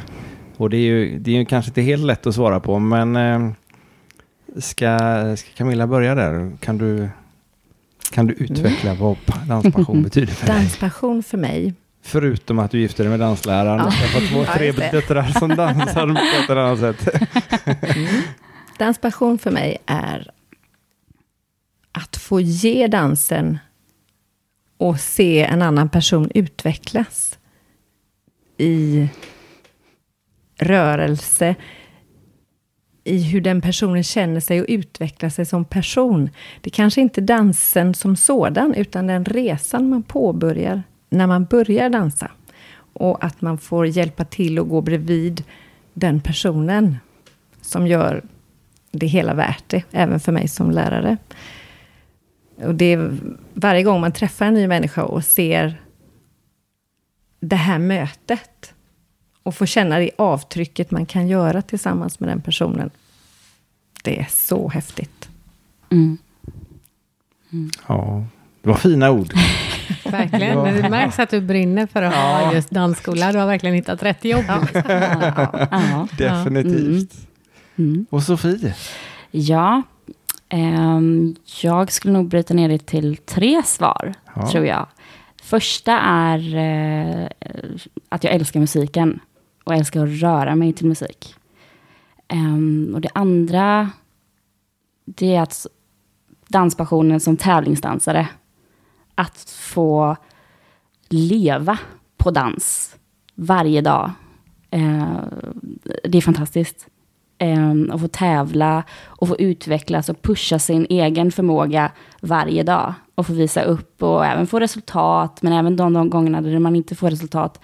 Och 0.57 0.69
det 0.69 0.77
är 0.77 0.81
ju, 0.81 1.19
det 1.19 1.31
är 1.31 1.35
ju 1.35 1.45
kanske 1.45 1.69
inte 1.69 1.81
helt 1.81 2.03
lätt 2.03 2.27
att 2.27 2.35
svara 2.35 2.59
på, 2.59 2.79
men 2.79 3.15
eh, 3.15 3.51
ska, 4.61 4.97
ska 5.37 5.49
Camilla 5.55 5.87
börja 5.87 6.15
där? 6.15 6.57
Kan 6.59 6.77
du, 6.77 7.09
kan 8.11 8.27
du 8.27 8.33
utveckla 8.33 8.93
vad 8.93 9.25
pa- 9.25 9.39
danspassion 9.47 10.03
betyder 10.03 10.33
för 10.33 10.47
dig? 10.47 10.55
Danspassion 10.55 11.23
för 11.23 11.37
mig. 11.37 11.73
Förutom 12.01 12.59
att 12.59 12.71
du 12.71 12.79
gifter 12.79 13.03
dig 13.03 13.11
med 13.11 13.19
dansläraren 13.19 13.81
och 13.81 13.87
Ja. 13.87 13.91
skaffat 13.91 14.29
två, 14.31 14.39
Ja, 14.47 14.53
tre 14.53 14.71
döttrar 14.71 15.23
som 15.39 15.49
dansar 15.49 16.07
på 16.47 16.53
ett 16.53 16.57
annat 16.57 16.79
sätt. 16.79 17.23
Danspassion 18.77 19.37
för 19.37 19.51
mig 19.51 19.77
är 19.85 20.31
att 21.91 22.15
få 22.17 22.39
ge 22.41 22.87
dansen 22.87 23.57
och 24.77 24.99
se 24.99 25.43
en 25.43 25.61
annan 25.61 25.89
person 25.89 26.31
utvecklas 26.35 27.37
i 28.57 29.07
rörelse, 30.57 31.55
i 33.03 33.23
hur 33.23 33.41
den 33.41 33.61
personen 33.61 34.03
känner 34.03 34.39
sig 34.39 34.61
och 34.61 34.65
utvecklar 34.69 35.29
sig 35.29 35.45
som 35.45 35.65
person. 35.65 36.29
Det 36.61 36.69
kanske 36.69 37.01
inte 37.01 37.21
är 37.21 37.25
dansen 37.25 37.93
som 37.93 38.15
sådan, 38.15 38.73
utan 38.73 39.07
den 39.07 39.25
resan 39.25 39.89
man 39.89 40.03
påbörjar 40.03 40.83
när 41.09 41.27
man 41.27 41.45
börjar 41.45 41.89
dansa. 41.89 42.31
Och 42.93 43.25
att 43.25 43.41
man 43.41 43.57
får 43.57 43.87
hjälpa 43.87 44.25
till 44.25 44.59
och 44.59 44.69
gå 44.69 44.81
bredvid 44.81 45.43
den 45.93 46.21
personen 46.21 46.97
som 47.61 47.87
gör 47.87 48.23
det 48.91 49.07
hela 49.07 49.33
värt 49.33 49.63
det, 49.67 49.83
även 49.91 50.19
för 50.19 50.31
mig 50.31 50.47
som 50.47 50.71
lärare. 50.71 51.17
Och 52.63 52.75
det 52.75 52.85
är 52.85 53.17
varje 53.53 53.83
gång 53.83 54.01
man 54.01 54.11
träffar 54.11 54.45
en 54.45 54.53
ny 54.53 54.67
människa 54.67 55.03
och 55.03 55.23
ser 55.23 55.81
det 57.39 57.55
här 57.55 57.79
mötet 57.79 58.74
och 59.45 59.55
får 59.55 59.65
känna 59.65 59.99
det 59.99 60.11
avtrycket 60.17 60.91
man 60.91 61.05
kan 61.05 61.27
göra 61.27 61.61
tillsammans 61.61 62.19
med 62.19 62.29
den 62.29 62.41
personen. 62.41 62.89
Det 64.03 64.19
är 64.19 64.27
så 64.29 64.69
häftigt. 64.69 65.29
Mm. 65.91 66.17
Ja, 67.87 68.23
det 68.61 68.69
var 68.69 68.75
fina 68.75 69.11
ord. 69.11 69.33
Verkligen. 70.05 70.57
Ja. 70.57 70.63
Det 70.81 70.89
märks 70.89 71.19
att 71.19 71.29
du 71.29 71.41
brinner 71.41 71.87
för 71.87 72.01
att 72.03 72.13
ha 72.15 72.53
just 72.53 72.69
dansskola. 72.69 73.31
Du 73.31 73.39
har 73.39 73.45
verkligen 73.47 73.75
hittat 73.75 74.03
rätt 74.03 74.25
jobb. 74.25 74.43
Ja. 74.47 74.67
Ja. 75.71 76.07
Definitivt. 76.17 77.27
Mm. 77.75 78.05
Och 78.09 78.23
Sofie? 78.23 78.75
Ja, 79.31 79.81
Ehm, 80.49 81.35
jag 81.61 81.91
skulle 81.91 82.13
nog 82.13 82.27
bryta 82.27 82.53
ner 82.53 82.69
det 82.69 82.85
till 82.85 83.17
tre 83.17 83.63
svar, 83.65 84.13
Ja. 84.35 84.51
tror 84.51 84.65
jag. 84.65 84.87
Första 85.43 85.99
är 85.99 86.55
eh, 86.55 87.27
att 88.09 88.23
jag 88.23 88.33
älskar 88.33 88.59
musiken 88.59 89.19
och 89.65 89.73
älskar 89.73 90.03
att 90.03 90.21
röra 90.21 90.55
mig 90.55 90.73
till 90.73 90.87
musik. 90.87 91.35
Um, 92.33 92.91
och 92.95 93.01
det 93.01 93.09
andra, 93.13 93.89
det 95.05 95.35
är 95.35 95.41
att 95.41 95.67
danspassionen 96.47 97.19
som 97.19 97.37
tävlingsdansare. 97.37 98.27
Att 99.15 99.49
få 99.49 100.15
leva 101.09 101.79
på 102.17 102.31
dans 102.31 102.95
varje 103.35 103.81
dag. 103.81 104.11
Uh, 104.75 105.19
det 106.03 106.17
är 106.17 106.21
fantastiskt. 106.21 106.87
Um, 107.39 107.91
att 107.91 108.01
få 108.01 108.07
tävla 108.07 108.83
och 109.03 109.27
få 109.27 109.37
utvecklas 109.37 110.09
och 110.09 110.21
pusha 110.21 110.59
sin 110.59 110.87
egen 110.89 111.31
förmåga 111.31 111.91
varje 112.21 112.63
dag. 112.63 112.93
Och 113.15 113.27
få 113.27 113.33
visa 113.33 113.63
upp 113.63 114.03
och 114.03 114.25
även 114.25 114.47
få 114.47 114.59
resultat, 114.59 115.41
men 115.41 115.53
även 115.53 115.75
de, 115.75 115.93
de 115.93 116.09
gångerna 116.09 116.41
där 116.41 116.59
man 116.59 116.75
inte 116.75 116.95
får 116.95 117.09
resultat. 117.09 117.61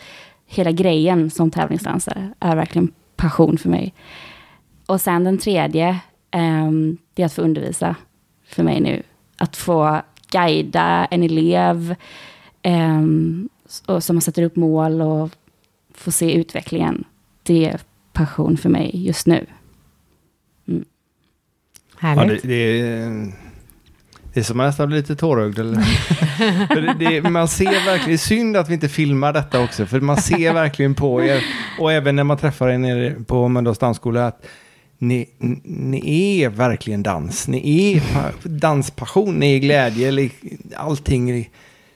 Hela 0.53 0.71
grejen 0.71 1.29
som 1.29 1.51
tävlingsdansare 1.51 2.33
är 2.39 2.55
verkligen 2.55 2.91
passion 3.15 3.57
för 3.57 3.69
mig. 3.69 3.93
Och 4.85 5.01
sen 5.01 5.23
den 5.23 5.37
tredje, 5.37 5.99
ehm, 6.31 6.97
det 7.13 7.21
är 7.21 7.25
att 7.25 7.33
få 7.33 7.41
undervisa 7.41 7.95
för 8.45 8.63
mig 8.63 8.79
nu. 8.79 9.03
Att 9.37 9.55
få 9.55 10.01
guida 10.31 11.07
en 11.11 11.23
elev 11.23 11.95
ehm, 12.61 13.49
och 13.87 14.03
som 14.03 14.21
sätter 14.21 14.43
upp 14.43 14.55
mål 14.55 15.01
och 15.01 15.29
få 15.93 16.11
se 16.11 16.33
utvecklingen. 16.33 17.03
Det 17.43 17.65
är 17.65 17.79
passion 18.13 18.57
för 18.57 18.69
mig 18.69 18.91
just 18.93 19.27
nu. 19.27 19.45
Ja, 20.65 20.75
Härligt. 21.97 22.41
det, 22.41 22.47
det, 22.47 22.81
är, 22.81 23.31
det 24.33 24.39
är 24.39 24.43
som 24.43 24.57
man 24.57 24.65
nästan 24.65 24.87
blir 24.87 24.97
lite 24.97 25.15
tårögd. 25.15 25.59
Eller? 25.59 26.99
det, 26.99 27.29
man 27.29 27.47
ser 27.47 27.85
verkligen, 27.85 28.19
synd 28.19 28.57
att 28.57 28.69
vi 28.69 28.73
inte 28.73 28.89
filmar 28.89 29.33
detta 29.33 29.59
också, 29.59 29.85
för 29.85 29.99
man 29.99 30.17
ser 30.17 30.53
verkligen 30.53 30.95
på 30.95 31.23
er, 31.23 31.43
och 31.79 31.91
även 31.91 32.15
när 32.15 32.23
man 32.23 32.37
träffar 32.37 32.69
er 32.69 32.77
nere 32.77 33.15
på 33.27 33.47
Mölndals 33.47 33.77
dansskola, 33.77 34.27
att 34.27 34.45
ni, 34.97 35.29
ni 35.63 36.41
är 36.41 36.49
verkligen 36.49 37.03
dans. 37.03 37.47
Ni 37.47 37.93
är 37.93 37.99
pa- 38.13 38.31
danspassion, 38.43 39.35
ni 39.35 39.55
är 39.55 39.59
glädje, 39.59 40.29
allting. 40.75 41.49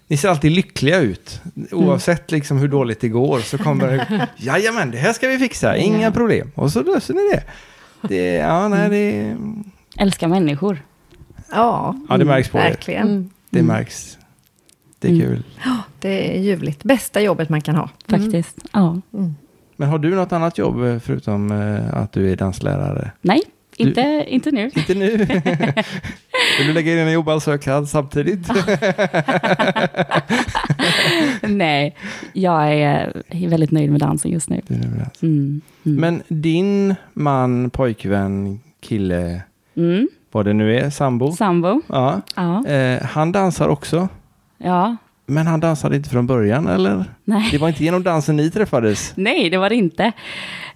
Ni, 0.07 0.17
ser 0.17 0.29
alltid 0.29 0.51
lyckliga 0.51 0.99
ut. 0.99 1.41
Oavsett 1.71 2.31
liksom 2.31 2.57
hur 2.57 2.67
dåligt 2.67 3.01
det 3.01 3.09
går 3.09 3.39
så 3.39 3.57
kommer 3.57 3.88
det, 3.88 4.27
jajamän, 4.38 4.91
det 4.91 4.97
här 4.97 5.13
ska 5.13 5.27
vi 5.27 5.39
fixa, 5.39 5.77
inga 5.77 6.11
problem. 6.11 6.51
Och 6.55 6.71
så 6.71 6.83
löser 6.83 7.13
ni 7.13 7.29
det. 7.31 7.43
det 8.07 8.33
ja, 8.33 8.67
nej, 8.67 8.89
det, 8.89 9.36
Älskar 9.97 10.27
människor. 10.27 10.81
Ja, 11.51 11.95
ja, 12.09 12.17
det 12.17 12.25
märks 12.25 12.49
på 12.49 12.57
er. 12.57 12.61
verkligen. 12.63 13.07
Mm. 13.07 13.29
Det 13.49 13.63
märks. 13.63 14.17
Det 14.99 15.07
är 15.07 15.11
Mm. 15.13 15.27
kul. 15.27 15.43
Det 15.99 16.35
är 16.37 16.41
ljuvligt. 16.41 16.83
Bästa 16.83 17.21
jobbet 17.21 17.49
man 17.49 17.61
kan 17.61 17.75
ha. 17.75 17.89
Faktiskt. 18.07 18.57
Ja. 18.73 19.01
Mm. 19.13 19.35
Men 19.75 19.89
har 19.89 19.99
du 19.99 20.15
något 20.15 20.31
annat 20.31 20.57
jobb 20.57 20.83
eh, 20.83 20.99
förutom 20.99 21.51
eh, 21.51 21.93
att 21.93 22.11
du 22.11 22.31
är 22.31 22.35
danslärare? 22.35 23.11
Nej, 23.21 23.41
Du- 23.77 23.83
inte, 23.83 24.25
inte 24.27 24.51
nu. 24.51 24.71
Inte 24.75 24.93
nu. 24.95 25.17
Vill 26.57 26.67
du 26.67 26.73
lägga 26.73 26.91
in 26.93 26.97
en 26.97 27.11
jobbansökan 27.11 27.87
samtidigt? 27.87 28.47
Nej, 31.41 31.95
jag 32.33 32.73
är 32.73 33.23
väldigt 33.49 33.71
nöjd 33.71 33.91
med 33.91 33.99
dansen 33.99 34.31
just 34.31 34.49
nu. 34.49 34.61
Mm. 34.69 35.01
Mm. 35.21 35.61
Men 35.83 36.23
din 36.27 36.95
man, 37.13 37.69
pojkvän, 37.69 38.59
kille, 38.79 39.41
Mm. 39.77 40.07
Vad 40.36 40.45
det 40.45 40.53
nu 40.53 40.77
är, 40.77 40.89
sambo. 40.89 41.31
Sambo. 41.31 41.81
Ja. 41.88 42.21
Ja. 42.36 42.67
Eh, 42.67 43.03
han 43.03 43.31
dansar 43.31 43.67
också. 43.67 44.07
ja. 44.57 44.97
Men 45.27 45.47
han 45.47 45.59
dansade 45.59 45.95
inte 45.95 46.09
från 46.09 46.27
början, 46.27 46.67
eller? 46.67 47.05
Nej. 47.23 47.49
Det 47.51 47.57
var 47.57 47.67
inte 47.67 47.83
genom 47.83 48.03
dansen 48.03 48.36
ni 48.36 48.51
träffades? 48.51 49.13
Nej, 49.15 49.49
det 49.49 49.57
var 49.57 49.69
det 49.69 49.75
inte. 49.75 50.11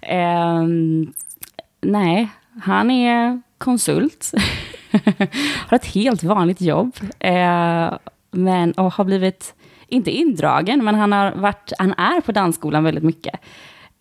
Ehm, 0.02 1.12
nej, 1.80 2.28
han 2.62 2.90
är 2.90 3.42
konsult. 3.58 4.32
har 5.68 5.76
ett 5.76 5.86
helt 5.86 6.22
vanligt 6.22 6.60
jobb. 6.60 6.96
Eh, 7.18 7.92
men, 8.30 8.72
och 8.72 8.92
har 8.92 9.04
blivit, 9.04 9.54
inte 9.88 10.10
indragen, 10.10 10.84
men 10.84 10.94
han, 10.94 11.12
har 11.12 11.32
varit, 11.32 11.72
han 11.78 11.92
är 11.92 12.20
på 12.20 12.32
dansskolan 12.32 12.84
väldigt 12.84 13.04
mycket. 13.04 13.40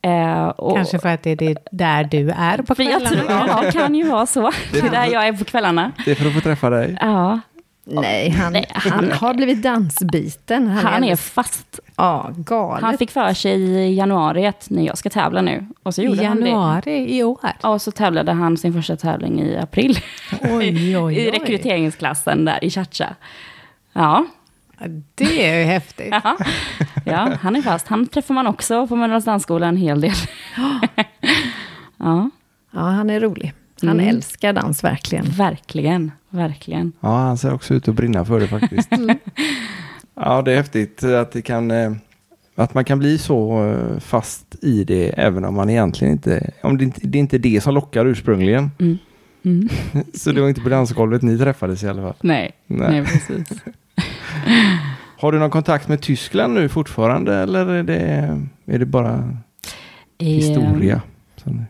Eh, 0.02 0.44
och, 0.48 0.76
Kanske 0.76 1.00
för 1.00 1.10
att 1.10 1.24
det 1.24 1.30
är 1.32 1.36
det 1.36 1.56
där 1.72 2.04
du 2.04 2.30
är 2.32 2.58
på 2.58 2.76
jag 2.84 3.00
tror, 3.06 3.18
kvällarna. 3.22 3.62
ja, 3.64 3.72
kan 3.72 3.96
ju 3.96 4.08
vara 4.08 4.26
så. 4.26 4.52
Det 4.72 4.80
är 4.80 4.90
där 4.90 5.06
jag 5.06 5.28
är 5.28 5.34
på 5.34 5.46
kvällarna. 5.46 5.92
Det 6.06 6.12
är 6.12 6.16
för 6.16 6.28
att 6.28 6.34
få 6.34 6.40
träffa 6.42 6.70
dig. 6.70 6.98
Ja, 7.02 7.40
Nej, 7.92 8.30
han, 8.30 8.54
Nej, 8.54 8.66
han, 8.74 8.92
han- 8.92 9.12
har 9.12 9.34
blivit 9.34 9.64
dansbiten. 9.64 10.68
han 10.68 10.86
är 10.86 10.96
alldeles- 10.96 11.22
fast. 11.32 11.80
Ja, 11.96 12.30
galet. 12.38 12.84
Han 12.84 12.98
fick 12.98 13.12
för 13.12 13.34
sig 13.34 13.62
i 13.62 13.96
januari 13.96 14.48
att 14.48 14.68
nej, 14.70 14.86
jag 14.86 14.98
ska 14.98 15.10
tävla 15.10 15.42
nu. 15.42 15.66
Och 15.84 15.96
så 15.96 16.02
gjorde 16.02 16.26
han 16.26 16.42
det. 16.42 16.50
januari 16.50 17.18
i 17.18 17.24
år. 17.24 17.38
Ja, 17.62 17.70
Och 17.70 17.82
så 17.82 17.92
tävlade 17.92 18.32
han 18.32 18.58
sin 18.58 18.74
första 18.74 18.96
tävling 18.96 19.42
i 19.42 19.58
april. 19.58 20.00
Oj, 20.42 20.52
oj, 20.52 20.98
oj. 21.04 21.18
I 21.18 21.32
rekryteringsklassen 21.32 22.46
där 22.46 22.64
i 22.64 22.70
Chacha. 22.70 23.16
Ja, 23.94 24.26
Det 25.16 25.46
är 25.48 25.58
ju 25.60 25.64
häftigt. 25.66 26.08
ja, 26.12 26.38
ja, 27.06 27.32
han 27.42 27.56
är 27.56 27.62
fast. 27.62 27.88
Han 27.88 28.08
träffar 28.08 28.34
man 28.34 28.48
också 28.48 28.88
på 28.88 28.96
Mölndals 28.96 29.26
dansskola 29.26 29.68
en 29.68 29.78
hel 29.78 30.02
del. 30.02 30.12
Ja, 31.98 32.30
Ja, 32.72 32.80
han 32.80 33.10
är 33.10 33.20
rolig. 33.20 33.54
Han 33.82 33.90
Mm. 34.00 34.08
älskar 34.10 34.54
dans 34.54 34.84
verkligen. 34.84 35.26
verkligen, 35.26 36.12
verkligen. 36.30 36.92
Ja, 37.00 37.18
han 37.18 37.38
ser 37.38 37.54
också 37.54 37.74
ut 37.74 37.88
att 37.88 37.96
brinna 37.96 38.26
för 38.26 38.40
det 38.40 38.48
faktiskt. 38.48 38.90
Ja, 40.16 40.42
det 40.42 40.52
är 40.52 40.56
häftigt 40.56 41.04
att, 41.04 41.32
det 41.32 41.42
kan, 41.42 41.72
eh, 41.72 41.92
att 42.56 42.74
man 42.74 42.86
kan 42.86 43.00
bli 43.00 43.18
så 43.18 43.66
eh, 43.68 44.00
fast 44.00 44.56
i 44.62 44.84
det 44.84 45.10
även 45.20 45.46
om 45.46 45.56
man 45.56 45.70
egentligen 45.70 46.12
inte... 46.14 46.52
Om 46.64 46.78
det, 46.78 46.84
inte, 46.84 47.08
det 47.08 47.18
är 47.18 47.20
inte 47.20 47.38
det 47.38 47.62
som 47.64 47.74
lockar 47.74 48.06
ursprungligen. 48.06 48.72
Mm. 48.80 48.98
Mm. 49.44 49.70
Så 50.14 50.32
det 50.32 50.42
var 50.42 50.50
inte 50.50 50.62
på 50.62 50.70
dansgolvet 50.70 51.22
ni 51.22 51.38
träffades 51.38 51.84
i 51.84 51.88
alla 51.88 52.02
fall. 52.02 52.16
Nej, 52.22 52.52
Nej. 52.68 52.90
nej. 52.92 53.06
precis. 53.06 53.62
Har 55.18 55.32
du 55.32 55.40
någon 55.40 55.50
kontakt 55.50 55.88
med 55.88 56.02
Tyskland 56.02 56.54
nu 56.54 56.70
fortfarande 56.70 57.36
eller 57.36 57.66
är 57.68 57.84
det, 57.84 58.00
är 58.66 58.80
det 58.80 58.86
bara 58.86 59.38
historia? 60.20 61.02
Som- 61.44 61.66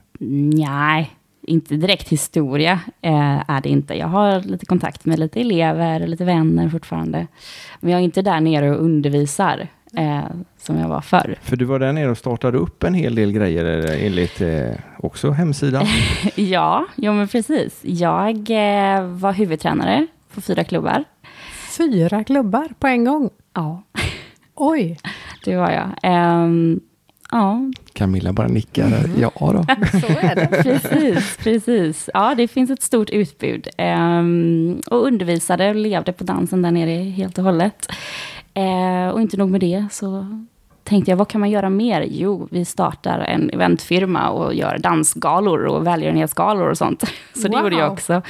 Nej, 0.54 1.10
inte 1.42 1.76
direkt 1.76 2.10
historia 2.10 2.80
eh, 3.02 3.50
är 3.50 3.62
det 3.62 3.70
inte. 3.70 3.94
Jag 3.94 4.08
har 4.08 4.40
lite 4.42 4.66
kontakt 4.66 5.06
med 5.06 5.20
lite 5.20 5.40
elever, 5.42 6.08
lite 6.08 6.26
vänner 6.26 6.70
fortfarande. 6.70 7.28
Men 7.80 7.92
jag 7.92 8.00
är 8.00 8.04
inte 8.04 8.22
där 8.22 8.40
nere 8.42 8.70
och 8.76 8.84
undervisar 8.84 9.68
eh, 9.98 10.22
som 10.58 10.78
jag 10.80 10.88
var 10.88 11.02
förr. 11.02 11.36
För 11.42 11.56
du 11.56 11.66
var 11.66 11.80
där 11.80 11.94
nere 11.94 12.10
och 12.12 12.18
startade 12.18 12.58
upp 12.58 12.84
en 12.84 12.94
hel 12.94 13.16
del 13.16 13.32
grejer 13.32 13.90
eh, 13.90 14.06
enligt 14.06 14.42
eh, 14.42 14.70
också 14.98 15.32
hemsidan. 15.32 15.86
Ja, 16.36 16.86
jo 16.96 17.14
men 17.14 17.28
precis. 17.28 17.80
Jag 17.84 18.36
eh, 18.50 19.04
var 19.04 19.34
huvudtränare 19.34 20.08
på 20.34 20.42
fyra 20.42 20.64
klubbar. 20.64 21.04
Fyra 21.70 22.24
klubbar 22.24 22.68
på 22.80 22.88
en 22.88 23.04
gång. 23.06 23.30
Ja, 23.54 23.84
Oj, 24.56 24.98
det 25.46 25.56
var 25.56 25.72
jag. 25.72 25.90
Ehm, 26.04 26.80
ja, 27.32 27.60
Camilla 27.94 28.34
bara 28.34 28.48
nickar. 28.48 29.10
Ja 29.20 29.32
då. 29.38 29.64
Så 30.00 30.08
är 30.20 30.36
det. 30.36 30.48
precis, 30.64 31.38
precis. 31.38 32.10
Ja, 32.14 32.36
det 32.36 32.48
finns 32.48 32.70
ett 32.70 32.82
stort 32.82 33.10
utbud. 33.10 33.68
Ehm, 33.78 34.82
och 34.92 35.06
undervisade 35.06 35.70
och 35.70 35.76
levde 35.76 36.14
på 36.14 36.24
dansen 36.24 36.62
där 36.62 36.72
nere 36.72 36.92
helt 37.04 37.38
och 37.38 37.44
hållet. 37.44 37.88
Eh, 38.54 39.10
och 39.10 39.22
inte 39.22 39.38
nog 39.38 39.50
med 39.50 39.62
det 39.62 39.86
så 39.92 40.26
tänkte 40.90 41.12
jag, 41.12 41.18
vad 41.18 41.28
kan 41.28 41.42
man 41.42 41.50
göra 41.50 41.70
mer? 41.70 42.06
Jo, 42.10 42.48
vi 42.52 42.66
startar 42.66 43.20
en 43.20 43.50
eventfirma 43.50 44.30
och 44.30 44.54
gör 44.54 44.78
dansgalor 44.78 45.66
och 45.66 45.88
välgörenhetsgalor 45.88 46.70
och 46.70 46.78
sånt. 46.78 47.04
Så 47.34 47.48
det 47.48 47.50
Wow. 47.50 47.64
gjorde 47.64 47.76
jag 47.76 47.92
också. 47.92 48.22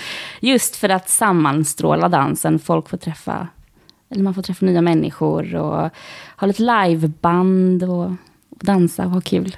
Just 0.42 0.76
för 0.76 0.90
att 0.90 1.10
sammanstråla 1.10 2.10
dansen. 2.10 2.60
Folk 2.60 2.90
får 2.90 2.98
träffa, 2.98 3.48
eller 4.10 4.24
man 4.24 4.34
får 4.34 4.42
träffa 4.42 4.66
nya 4.66 4.82
människor 4.82 5.56
och 5.56 5.90
ha 6.38 6.48
lite 6.48 6.62
liveband 6.64 7.84
och 7.84 8.12
dansa 8.50 9.06
och 9.06 9.12
ha 9.12 9.22
kul. 9.22 9.56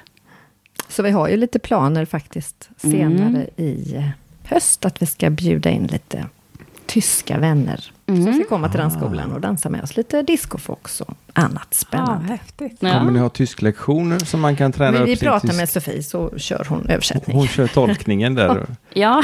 Så 0.88 1.02
vi 1.02 1.10
har 1.10 1.28
ju 1.28 1.36
lite 1.36 1.58
planer 1.58 2.04
faktiskt 2.04 2.68
senare 2.76 3.26
Mm. 3.28 3.46
i 3.56 4.02
höst 4.44 4.84
att 4.84 5.02
vi 5.02 5.06
ska 5.06 5.30
bjuda 5.30 5.70
in 5.70 5.86
lite 5.86 6.26
tyska 6.86 7.38
vänner 7.38 7.92
som 8.16 8.26
Mm. 8.26 8.34
ska 8.34 8.44
komma 8.48 8.68
till 8.68 8.80
dansskolan 8.80 9.32
och 9.32 9.40
dansa 9.40 9.68
med 9.68 9.82
oss. 9.82 9.96
Lite 9.96 10.22
discofox 10.22 11.00
och 11.00 11.14
annat 11.32 11.66
ja, 11.70 11.76
spännande. 11.76 12.28
häftigt. 12.28 12.80
Kommer 12.80 13.10
ni 13.10 13.18
ha 13.18 13.28
tysklektioner 13.28 14.18
som 14.18 14.40
man 14.40 14.56
kan 14.56 14.72
träna 14.72 14.90
Men 14.92 15.02
upp 15.02 15.08
vi 15.08 15.16
pratar 15.16 15.48
tysk- 15.48 15.56
med 15.56 15.68
Sofie 15.68 16.02
så 16.02 16.38
kör 16.38 16.66
hon 16.68 16.86
översättning. 16.88 17.36
Hon 17.36 17.48
kör 17.48 17.66
tolkningen 17.66 18.34
där. 18.34 18.66
Ja. 18.94 19.22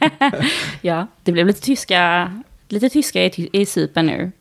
ja, 0.80 1.06
det 1.22 1.32
blev 1.32 1.46
lite 1.46 1.60
tyska, 1.60 2.32
lite 2.68 2.88
tyska 2.88 3.24
i, 3.24 3.48
i 3.52 3.66
Cypern 3.66 4.06
nu. 4.06 4.32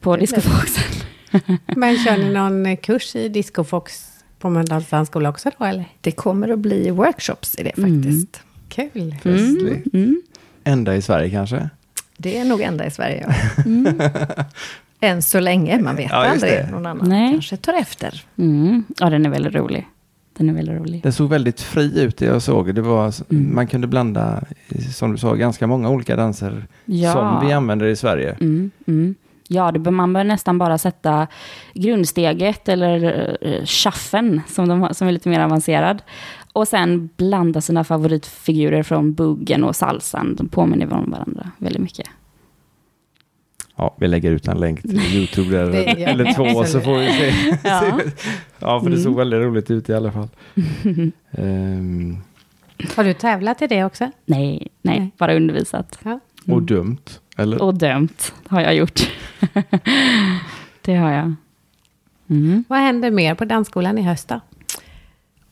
På 0.00 0.16
discofoxen. 0.16 0.84
Men 1.76 1.96
kör 1.98 2.16
ni 2.16 2.32
någon 2.32 2.76
kurs 2.76 3.16
i 3.16 3.28
discofox 3.28 4.10
på 4.38 4.50
Mölndals 4.50 4.88
dansskola 4.88 5.28
också 5.28 5.50
då 5.58 5.64
eller? 5.64 5.84
Det 6.00 6.12
kommer 6.12 6.48
att 6.48 6.58
bli 6.58 6.90
workshops 6.90 7.54
i 7.58 7.62
det 7.62 7.78
Mm. 7.78 8.02
faktiskt. 8.02 8.40
Kul. 8.68 9.14
Festligt. 9.22 9.94
Mm. 9.94 10.22
enda 10.64 10.96
i 10.96 11.02
Sverige 11.02 11.30
kanske? 11.30 11.70
Det 12.16 12.38
är 12.38 12.44
nog 12.44 12.60
enda 12.60 12.86
i 12.86 12.90
Sverige. 12.90 13.26
Ja. 13.28 13.62
Mm. 13.66 14.00
Än 15.00 15.22
så 15.22 15.40
länge, 15.40 15.80
man 15.80 15.96
vet 15.96 16.10
Ja, 16.10 16.16
aldrig. 16.26 16.52
det. 16.52 16.68
Någon 16.70 16.86
annan 16.86 17.08
Nej. 17.08 17.32
kanske 17.32 17.56
tar 17.56 17.72
efter. 17.74 18.22
Mm. 18.38 18.84
Ja, 18.98 19.10
den 19.10 19.26
är 19.26 19.30
väldigt 19.30 19.54
rolig. 19.54 19.86
Den 20.36 20.48
är 20.48 20.52
väldigt 20.54 20.74
rolig. 20.80 21.02
Den 21.02 21.12
såg 21.12 21.30
väldigt 21.30 21.60
fri 21.60 22.00
ut 22.00 22.16
det 22.16 22.24
jag 22.26 22.42
såg. 22.42 22.74
Det 22.74 22.80
var, 22.82 23.14
Mm. 23.30 23.54
Man 23.54 23.66
kunde 23.66 23.86
blanda, 23.86 24.42
som 24.94 25.12
du 25.12 25.18
sa, 25.18 25.34
ganska 25.34 25.66
många 25.66 25.88
olika 25.90 26.16
danser 26.16 26.66
Ja. 26.84 27.12
som 27.12 27.46
vi 27.48 27.52
använder 27.52 27.86
i 27.86 27.96
Sverige. 27.96 28.36
Mm, 28.40 28.70
mm. 28.86 29.14
Ja, 29.48 29.72
det, 29.72 29.78
bör- 29.78 29.90
man 29.90 30.12
bör 30.12 30.24
nästan 30.24 30.58
bara 30.58 30.78
sätta 30.78 31.26
grundsteget 31.74 32.68
eller 32.68 33.04
uh, 33.42 33.64
chaffen 33.64 34.40
som, 34.48 34.68
de, 34.68 34.80
har- 34.80 34.92
som 34.92 35.08
är 35.08 35.12
lite 35.12 35.28
mer 35.28 35.40
avancerad. 35.40 36.02
Och 36.54 36.68
sen 36.68 37.08
blanda 37.16 37.60
sina 37.60 37.84
favoritfigurer 37.84 38.82
från 38.82 39.12
buggen 39.14 39.64
och 39.64 39.76
salsan. 39.76 40.34
De 40.34 40.48
påminner 40.48 40.92
om 40.92 41.10
varandra 41.10 41.50
väldigt 41.58 41.82
mycket. 41.82 42.06
Ja, 43.76 43.94
vi 43.98 44.08
lägger 44.08 44.30
ut 44.30 44.48
en 44.48 44.58
länk 44.58 44.82
till 44.82 45.00
Youtube 45.16 45.56
där, 45.56 45.72
eller 46.08 46.32
två 46.34 46.64
så 46.64 46.80
får 46.80 46.98
vi 46.98 47.06
se. 47.06 47.34
Ja. 47.68 48.00
ja, 48.58 48.80
för 48.80 48.86
det 48.90 48.96
Mm. 48.96 49.02
såg 49.04 49.16
väldigt 49.16 49.40
roligt 49.40 49.70
ut 49.70 49.88
i 49.88 49.94
alla 49.94 50.12
fall. 50.12 50.28
Ehm, 51.30 52.16
Har 52.96 53.04
du 53.04 53.14
tävlat 53.14 53.62
i 53.62 53.66
det 53.66 53.84
också? 53.84 54.04
Nej, 54.26 54.68
nej, 54.82 54.98
Nej. 55.00 55.10
bara 55.18 55.34
undervisat. 55.36 55.98
Ja. 56.02 56.20
och 56.48 56.62
dumt, 56.62 56.98
eller? 57.36 57.62
Och 57.62 57.74
dömt 57.74 58.34
har 58.48 58.60
jag 58.60 58.74
gjort. 58.74 59.00
det 60.82 60.94
har 60.94 61.12
jag. 61.12 61.34
Mm. 62.30 62.64
Vad 62.68 62.78
händer 62.78 63.10
mer 63.10 63.34
på 63.34 63.44
dansskolan 63.44 63.98
i 63.98 64.02
höst 64.02 64.28
då? 64.28 64.40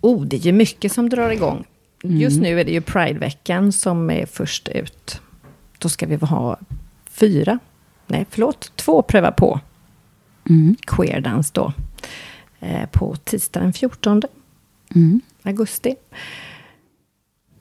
Oh, 0.02 0.24
det 0.24 0.36
är 0.36 0.40
ju 0.40 0.52
mycket 0.52 0.92
som 0.92 1.08
drar 1.08 1.30
igång. 1.30 1.64
Just 2.04 2.36
Mm. 2.36 2.50
nu 2.50 2.60
är 2.60 2.64
det 2.64 2.72
ju 2.72 2.80
Prideveckan 2.80 3.72
som 3.72 4.10
är 4.10 4.26
först 4.26 4.68
ut. 4.68 5.20
Då 5.78 5.88
ska 5.88 6.06
vi 6.06 6.16
ha 6.16 6.56
fyra, 7.10 7.58
nej 8.06 8.26
förlåt, 8.30 8.72
två 8.76 9.02
pröva 9.02 9.32
på 9.32 9.60
Mm. 10.50 10.76
queerdans 10.86 11.50
då. 11.50 11.72
Eh, 12.60 12.86
på 12.90 13.16
tisdag 13.16 13.60
den 13.60 13.72
14 13.72 14.22
Mm. 14.94 15.20
augusti. 15.42 15.96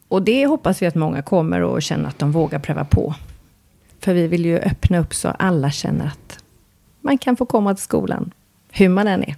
Och 0.07 0.21
det 0.21 0.45
hoppas 0.45 0.81
vi 0.81 0.85
att 0.85 0.95
många 0.95 1.21
kommer 1.21 1.61
och 1.61 1.81
känner 1.81 2.09
att 2.09 2.19
de 2.19 2.31
vågar 2.31 2.59
pröva 2.59 2.85
på. 2.85 3.15
För 3.99 4.13
vi 4.13 4.27
vill 4.27 4.45
ju 4.45 4.57
öppna 4.59 4.97
upp 4.99 5.13
så 5.15 5.27
alla 5.27 5.71
känner 5.71 6.05
att 6.07 6.43
man 7.01 7.17
kan 7.17 7.35
få 7.35 7.45
komma 7.45 7.75
till 7.75 7.83
skolan, 7.83 8.31
hur 8.71 8.89
man 8.89 9.07
än 9.07 9.23
är. 9.23 9.35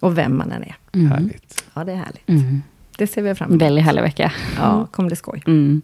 Och 0.00 0.18
vem 0.18 0.36
man 0.38 0.52
än 0.52 0.62
är. 0.62 0.76
Mm. 0.92 1.10
Härligt. 1.12 1.64
Ja, 1.74 1.84
det 1.84 1.92
är 1.92 1.96
härligt. 1.96 2.28
Mm. 2.28 2.62
Det 2.98 3.06
ser 3.06 3.22
vi 3.22 3.34
fram 3.34 3.50
emot. 3.50 3.62
Väldigt 3.62 3.84
härlig 3.84 4.02
vecka. 4.02 4.32
Ja, 4.56 4.86
kommer 4.90 5.10
det 5.10 5.16
skoj. 5.16 5.42
Mm. 5.46 5.82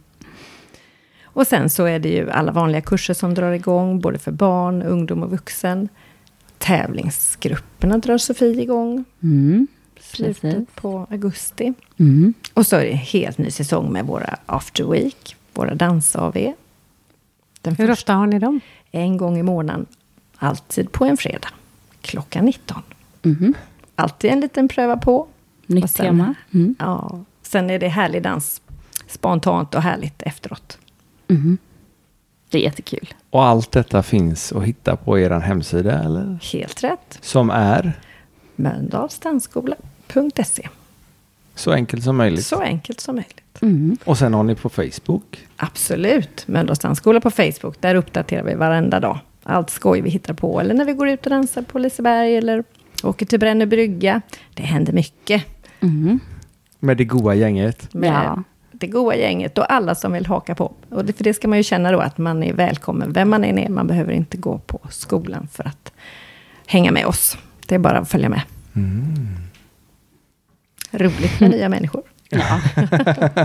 Och 1.24 1.46
sen 1.46 1.70
så 1.70 1.84
är 1.84 1.98
det 1.98 2.08
ju 2.08 2.30
alla 2.30 2.52
vanliga 2.52 2.80
kurser 2.80 3.14
som 3.14 3.34
drar 3.34 3.52
igång, 3.52 4.00
både 4.00 4.18
för 4.18 4.32
barn, 4.32 4.82
ungdom 4.82 5.22
och 5.22 5.30
vuxen. 5.30 5.88
Tävlingsgrupperna 6.58 7.98
drar 7.98 8.18
Sofie 8.18 8.62
igång, 8.62 9.04
Mm. 9.22 9.66
slutet 10.00 10.40
Precis. 10.42 10.68
på 10.74 11.06
augusti. 11.10 11.74
Mm. 11.98 12.34
Och 12.54 12.66
så 12.66 12.76
är 12.76 12.80
det 12.84 12.90
en 12.90 12.96
helt 12.96 13.38
ny 13.38 13.50
säsong 13.50 13.92
med 13.92 14.06
våra 14.06 14.36
After 14.46 14.84
Week, 14.84 15.36
våra 15.54 15.74
dans-AV. 15.74 16.52
Den 17.62 17.74
Hur 17.76 17.90
ofta 17.90 18.14
har 18.14 18.26
ni 18.26 18.38
dem? 18.38 18.60
en 18.90 19.16
gång 19.16 19.38
i 19.38 19.42
månaden, 19.42 19.86
alltid 20.36 20.92
på 20.92 21.04
en 21.04 21.16
fredag, 21.16 21.48
klockan 22.00 22.44
19. 22.44 22.82
Mm. 23.22 23.54
Alltid 23.98 24.30
en 24.30 24.40
liten 24.40 24.68
pröva 24.68 24.96
på. 24.96 25.26
Nytt 25.66 25.90
sen- 25.90 26.06
tema. 26.06 26.34
Mm. 26.54 26.74
Ja, 26.78 27.20
sen 27.42 27.70
är 27.70 27.78
det 27.78 27.88
härlig 27.88 28.22
dans, 28.22 28.60
spontant 29.06 29.74
och 29.74 29.82
härligt 29.82 30.22
efteråt. 30.22 30.78
Mm. 31.28 31.58
Det 32.50 32.58
är 32.58 32.62
jättekul. 32.62 33.14
Och 33.30 33.44
allt 33.44 33.72
detta 33.72 34.02
finns 34.02 34.52
att 34.52 34.64
hitta 34.64 34.96
på 34.96 35.18
er 35.18 35.30
hemsida, 35.30 36.02
eller? 36.04 36.38
Helt 36.52 36.84
rätt. 36.84 37.18
Som 37.20 37.50
är 37.50 37.92
Mölndalsdansskola.se. 38.56 40.68
så 41.54 41.72
enkelt 41.72 42.04
som 42.04 42.16
möjligt. 42.16 42.46
Så 42.46 42.60
enkelt 42.60 43.00
som 43.00 43.14
möjligt. 43.14 43.62
Mm. 43.62 43.96
Och 44.04 44.18
sen 44.18 44.34
har 44.34 44.42
ni 44.42 44.54
på 44.54 44.68
Facebook. 44.68 45.46
Absolut. 45.56 46.48
Mölndals 46.48 46.78
dansskola 46.78 47.20
på 47.20 47.30
Facebook. 47.30 47.80
Där 47.80 47.94
uppdaterar 47.94 48.42
vi 48.42 48.54
varenda 48.54 49.00
dag. 49.00 49.18
Allt 49.42 49.70
skoj 49.70 50.00
vi 50.00 50.10
hittar 50.10 50.34
på. 50.34 50.60
Eller 50.60 50.74
när 50.74 50.84
vi 50.84 50.92
går 50.92 51.08
ut 51.08 51.26
och 51.26 51.30
dansar 51.30 51.62
på 51.62 51.78
Liseberg. 51.78 52.36
Eller 52.36 52.64
åker 53.02 53.26
till 53.26 53.40
Brännö 53.40 53.66
brygga. 53.66 54.20
Det 54.54 54.62
händer 54.62 54.92
mycket. 54.92 55.44
Mm. 55.80 56.20
Med 56.78 56.96
det 56.96 57.04
goda 57.04 57.34
gänget. 57.34 57.94
Med 57.94 58.08
Ja. 58.12 58.42
det 58.72 58.86
goa 58.86 59.14
gänget 59.16 59.58
och 59.58 59.72
alla 59.72 59.94
som 59.94 60.12
vill 60.12 60.26
haka 60.26 60.54
på. 60.54 60.72
Och 60.88 61.04
det, 61.04 61.12
för 61.12 61.24
det 61.24 61.34
ska 61.34 61.48
man 61.48 61.58
ju 61.58 61.62
känna 61.64 61.92
då 61.92 62.00
att 62.00 62.18
man 62.18 62.42
är 62.42 62.52
välkommen. 62.52 63.12
Vem 63.12 63.30
man 63.30 63.44
än 63.44 63.58
är. 63.58 63.68
Man 63.68 63.86
behöver 63.86 64.12
inte 64.12 64.36
gå 64.36 64.58
på 64.58 64.80
skolan 64.90 65.48
för 65.52 65.66
att 65.68 65.92
hänga 66.66 66.92
med 66.92 67.06
oss. 67.06 67.38
Det 67.66 67.74
är 67.74 67.78
bara 67.78 67.98
att 67.98 68.08
följa 68.10 68.28
med. 68.28 68.42
Roligt 70.90 71.40
med 71.40 71.50
nya 71.50 71.68
människor. 71.68 72.02
Ja. 72.30 72.60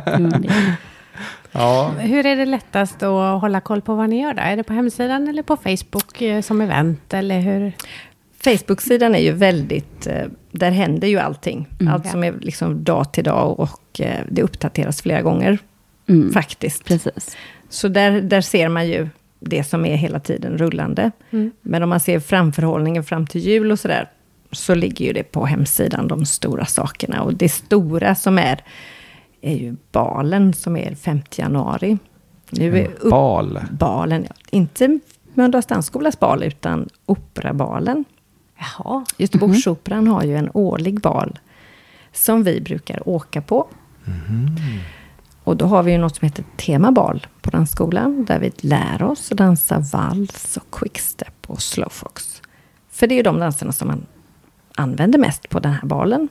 Mm, 0.06 0.43
Ja, 1.51 1.89
Hur 1.99 2.26
är 2.26 2.36
det 2.36 2.45
lättast 2.45 3.04
att 3.04 3.41
hålla 3.41 3.60
koll 3.62 3.82
på 3.82 3.95
vad 3.95 4.10
ni 4.10 4.22
gör 4.22 4.34
då? 4.34 4.41
Är 4.41 4.58
det 4.58 4.64
på 4.64 4.74
hemsidan 4.74 5.28
eller 5.28 5.43
på 5.43 5.58
Facebook 5.58 6.22
eh, 6.22 6.41
som 6.41 6.62
event? 6.62 7.14
Eller 7.14 7.39
hur? 7.39 7.74
Facebook-sidan 8.43 9.15
är 9.15 9.19
ju 9.19 9.31
väldigt, 9.31 10.07
eh, 10.07 10.25
där 10.51 10.71
händer 10.71 11.07
ju 11.07 11.17
allting. 11.17 11.67
Mm. 11.79 11.93
Allt 11.93 12.07
som 12.07 12.23
är 12.23 12.33
liksom 12.41 12.83
dag 12.83 13.13
till 13.13 13.23
dag 13.23 13.59
och 13.59 14.01
eh, 14.01 14.19
det 14.29 14.41
uppdateras 14.41 15.01
flera 15.01 15.21
gånger 15.21 15.59
Mm. 16.07 16.33
faktiskt. 16.33 16.85
Precis. 16.85 17.37
Så 17.69 17.87
där, 17.87 18.21
där 18.21 18.41
ser 18.41 18.69
man 18.69 18.87
ju 18.87 19.09
det 19.39 19.63
som 19.63 19.85
är 19.85 19.95
hela 19.95 20.19
tiden 20.19 20.57
rullande. 20.57 21.11
Mm. 21.31 21.51
Men 21.61 21.83
om 21.83 21.89
man 21.89 21.99
ser 21.99 22.19
framförhållningen 22.19 23.03
fram 23.03 23.27
till 23.27 23.41
jul 23.41 23.71
och 23.71 23.79
sådär, 23.79 24.09
så 24.51 24.75
ligger 24.75 25.05
ju 25.05 25.13
det 25.13 25.23
på 25.23 25.45
hemsidan, 25.45 26.07
de 26.07 26.25
stora 26.25 26.65
sakerna. 26.65 27.21
Och 27.21 27.33
det 27.33 27.49
stora 27.49 28.15
som 28.15 28.37
är, 28.37 28.63
är 29.41 29.55
ju 29.55 29.75
balen 29.91 30.53
som 30.53 30.77
är 30.77 30.95
5 30.95 31.21
januari. 31.35 31.97
Nu 32.49 32.79
är 32.79 32.87
upp, 32.87 33.09
bal. 33.09 33.59
balen, 33.71 34.25
ja. 34.29 34.35
inte 34.49 34.99
Mölndals 35.33 35.65
dansskolas 35.65 36.19
bal, 36.19 36.43
utan 36.43 36.89
operabalen. 37.05 38.05
Jaha. 38.64 39.05
Göteborgsoperan 39.18 40.07
har 40.07 40.24
ju 40.24 40.38
en 40.38 40.49
årlig 40.53 41.01
bal 41.01 41.39
som 42.11 42.43
vi 42.43 42.61
brukar 42.61 43.09
åka 43.09 43.41
på. 43.41 43.68
Och 45.43 45.57
då 45.57 45.66
har 45.66 45.84
vi 45.84 45.91
ju 45.91 45.97
något 45.97 46.16
som 46.16 46.26
heter 46.26 46.43
temabal 46.57 47.28
på 47.41 47.49
dansskolan. 47.49 48.26
Där 48.26 48.39
vi 48.39 48.51
lär 48.57 49.03
oss 49.03 49.32
att 49.32 49.38
dansa 49.38 49.80
vals 49.80 50.57
och 50.57 50.72
quickstep 50.72 51.34
och 51.47 51.61
slowfox. 51.61 52.41
För 52.91 53.07
det 53.07 53.14
är 53.16 53.18
ju 53.18 53.24
de 53.24 53.39
danserna 53.39 53.72
som 53.72 53.88
man 53.88 54.05
använder 54.76 55.20
mest 55.20 55.49
på 55.49 55.59
den 55.59 55.72
här 55.72 55.88
balen. 55.88 56.30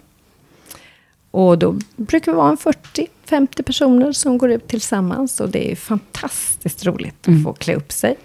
Och 1.31 1.59
då 1.59 1.79
brukar 1.97 2.33
vi 2.33 2.37
vara 2.37 2.51
en 2.51 2.57
40-50 2.57 3.63
personer 3.63 4.13
som 4.13 4.39
går 4.39 4.51
ut 4.51 4.69
tillsammans. 4.69 5.41
Och 5.41 5.49
det 5.51 5.73
är 5.73 5.77
fantastiskt 5.77 6.87
roligt 6.87 7.27
Mm. 7.29 7.39
att 7.41 7.45
få 7.45 7.53
klä 7.53 7.75
upp 7.75 7.93
sig. 7.93 8.17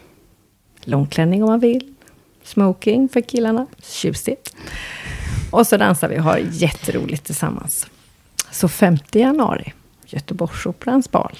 Långklänning 0.82 1.43
om 1.43 1.49
man 1.49 1.60
vill. 1.60 1.93
Smoking 2.48 3.10
för 3.10 3.22
killarna. 3.22 3.66
Tjusigt. 3.84 4.56
Och 5.52 5.68
så 5.68 5.78
dansar 5.78 6.10
vi 6.10 6.20
och 6.20 6.24
har 6.24 6.38
jätteroligt 6.52 7.24
tillsammans. 7.26 7.88
Så 8.52 8.68
5 8.68 8.98
januari, 9.12 9.74
Göteborgsoperans 10.06 11.12
bal. 11.12 11.38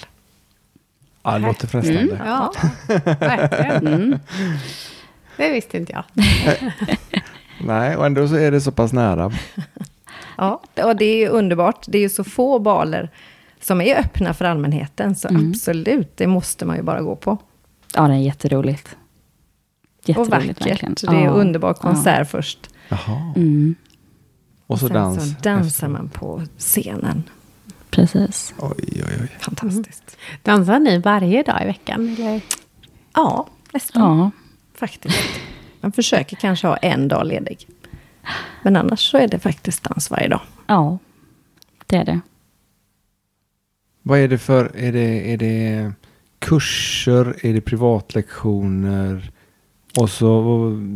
Ja, 1.22 1.32
det 1.32 1.38
låter 1.38 1.66
frestande. 1.66 2.00
Mm. 2.00 2.16
Ja, 2.26 2.52
verkligen. 3.20 3.86
Mm. 3.86 4.18
Det 5.36 5.52
visste 5.52 5.76
inte 5.76 5.92
jag. 5.92 6.04
Nej, 7.60 7.96
och 7.96 8.06
ändå 8.06 8.28
så 8.28 8.34
är 8.36 8.50
det 8.50 8.60
så 8.60 8.72
pass 8.72 8.92
nära. 8.92 9.32
Ja, 10.36 10.62
och 10.84 10.96
det 10.96 11.04
är 11.04 11.16
ju 11.16 11.28
underbart. 11.28 11.84
Det 11.88 11.98
är 11.98 12.02
ju 12.02 12.08
så 12.08 12.24
få 12.24 12.58
baler 12.58 13.10
som 13.60 13.80
är 13.80 13.98
öppna 14.00 14.34
för 14.34 14.44
allmänheten. 14.44 15.14
Så 15.14 15.28
Mm. 15.28 15.50
absolut, 15.50 16.16
det 16.16 16.26
måste 16.26 16.64
man 16.64 16.76
ju 16.76 16.82
bara 16.82 17.00
gå 17.02 17.16
på. 17.16 17.38
Ja, 17.94 18.02
det 18.08 18.14
är 18.14 18.18
jätteroligt. 18.18 18.96
Och 20.16 20.28
vackert. 20.28 20.66
verkligen. 20.66 20.94
Det 21.00 21.06
är 21.06 21.24
Ja. 21.24 21.30
underbar 21.30 21.74
konsert 21.74 22.30
först. 22.30 22.70
Jaha. 22.88 23.32
Mm. 23.36 23.74
Och 24.66 24.78
så 24.80 24.86
Sen 24.86 24.94
dans. 24.94 25.30
så 25.30 25.34
dansar 25.42 25.88
man 25.88 26.08
på 26.08 26.42
scenen. 26.58 27.22
Precis. 27.90 28.54
Oj, 28.58 28.74
oj, 28.94 29.18
oj. 29.20 29.28
Fantastiskt. 29.40 30.16
Dansar 30.42 30.78
ni 30.78 30.98
varje 30.98 31.42
dag 31.42 31.62
i 31.62 31.66
veckan? 31.66 32.08
Eller? 32.18 32.40
Ja, 33.14 33.46
nästan. 33.72 34.18
Ja. 34.18 34.30
Faktiskt. 34.74 35.18
Man 35.80 35.92
försöker 35.92 36.36
kanske 36.36 36.66
ha 36.66 36.76
en 36.76 37.08
dag 37.08 37.26
ledig. 37.26 37.66
Men 38.62 38.76
annars 38.76 39.10
så 39.10 39.18
är 39.18 39.28
det 39.28 39.38
faktiskt 39.38 39.82
dans 39.82 40.10
varje 40.10 40.28
dag. 40.28 40.40
ja, 40.66 40.98
det 41.86 41.96
är 41.96 42.04
det. 42.04 42.20
Vad 44.02 44.18
är 44.18 44.28
det 44.28 44.38
för, 44.38 44.76
är 44.76 44.92
det, 44.92 45.32
är 45.32 45.36
det 45.36 45.92
kurser, 46.38 47.36
är 47.46 47.52
det 47.54 47.60
privatlektioner 47.60 49.30
och 49.98 50.10
så 50.10 50.42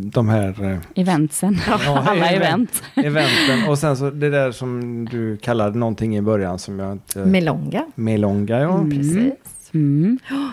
de 0.05 0.29
här 0.29 0.65
eh, 0.65 0.79
Eventsen. 0.95 1.59
Ja, 1.67 1.79
Alla 2.07 2.31
event. 2.31 2.83
event. 2.95 3.07
eventen 3.07 3.69
och 3.69 3.79
sen 3.79 3.97
så 3.97 4.11
det 4.11 4.31
där 4.31 4.53
som 4.53 5.05
du 5.11 5.37
kallade 5.37 5.79
någonting 5.79 6.17
i 6.17 6.23
början 6.23 6.59
som 6.59 6.79
jag 6.79 6.93
inte... 6.93 7.19
Melonga. 7.19 7.87
Melonga, 7.95 8.61
ja. 8.61 8.79
Mm. 8.79 8.91
Precis. 8.91 9.71
Mm. 9.73 10.19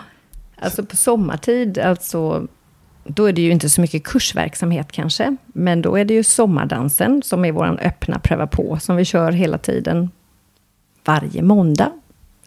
Alltså 0.62 0.84
på 0.84 0.96
sommartid, 0.96 1.78
alltså, 1.78 2.46
då 3.04 3.24
är 3.24 3.32
det 3.32 3.42
ju 3.42 3.50
inte 3.50 3.70
så 3.70 3.80
mycket 3.80 4.04
kursverksamhet 4.04 4.92
kanske. 4.92 5.36
Men 5.46 5.82
då 5.82 5.98
är 5.98 6.04
det 6.04 6.14
ju 6.14 6.22
sommardansen 6.22 7.22
som 7.22 7.44
är 7.44 7.52
vår 7.52 7.80
öppna 7.82 8.18
pröva 8.18 8.46
på, 8.46 8.78
som 8.80 8.96
vi 8.96 9.04
kör 9.04 9.32
hela 9.32 9.58
tiden 9.58 10.10
varje 11.04 11.42
måndag. 11.42 11.92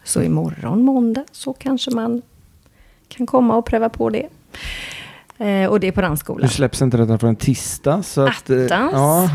Så 0.04 0.22
imorgon 0.22 0.82
måndag 0.82 1.24
så 1.32 1.52
kanske 1.52 1.90
man 1.90 2.22
kan 3.08 3.26
komma 3.26 3.56
och 3.56 3.66
pröva 3.66 3.88
på 3.88 4.10
det. 4.10 4.28
Eh, 5.38 5.66
och 5.70 5.80
det 5.80 5.86
är 5.88 5.92
på 5.92 6.00
Nu 6.00 6.06
dansskolan. 6.06 6.48
släpps 6.48 6.82
inte 6.82 6.96
detta 6.96 7.18
på 7.18 7.26
en 7.26 7.36
tisdag. 7.36 8.02
Så 8.02 8.20
att, 8.26 8.50
eh, 8.50 8.56
ja. 8.58 9.30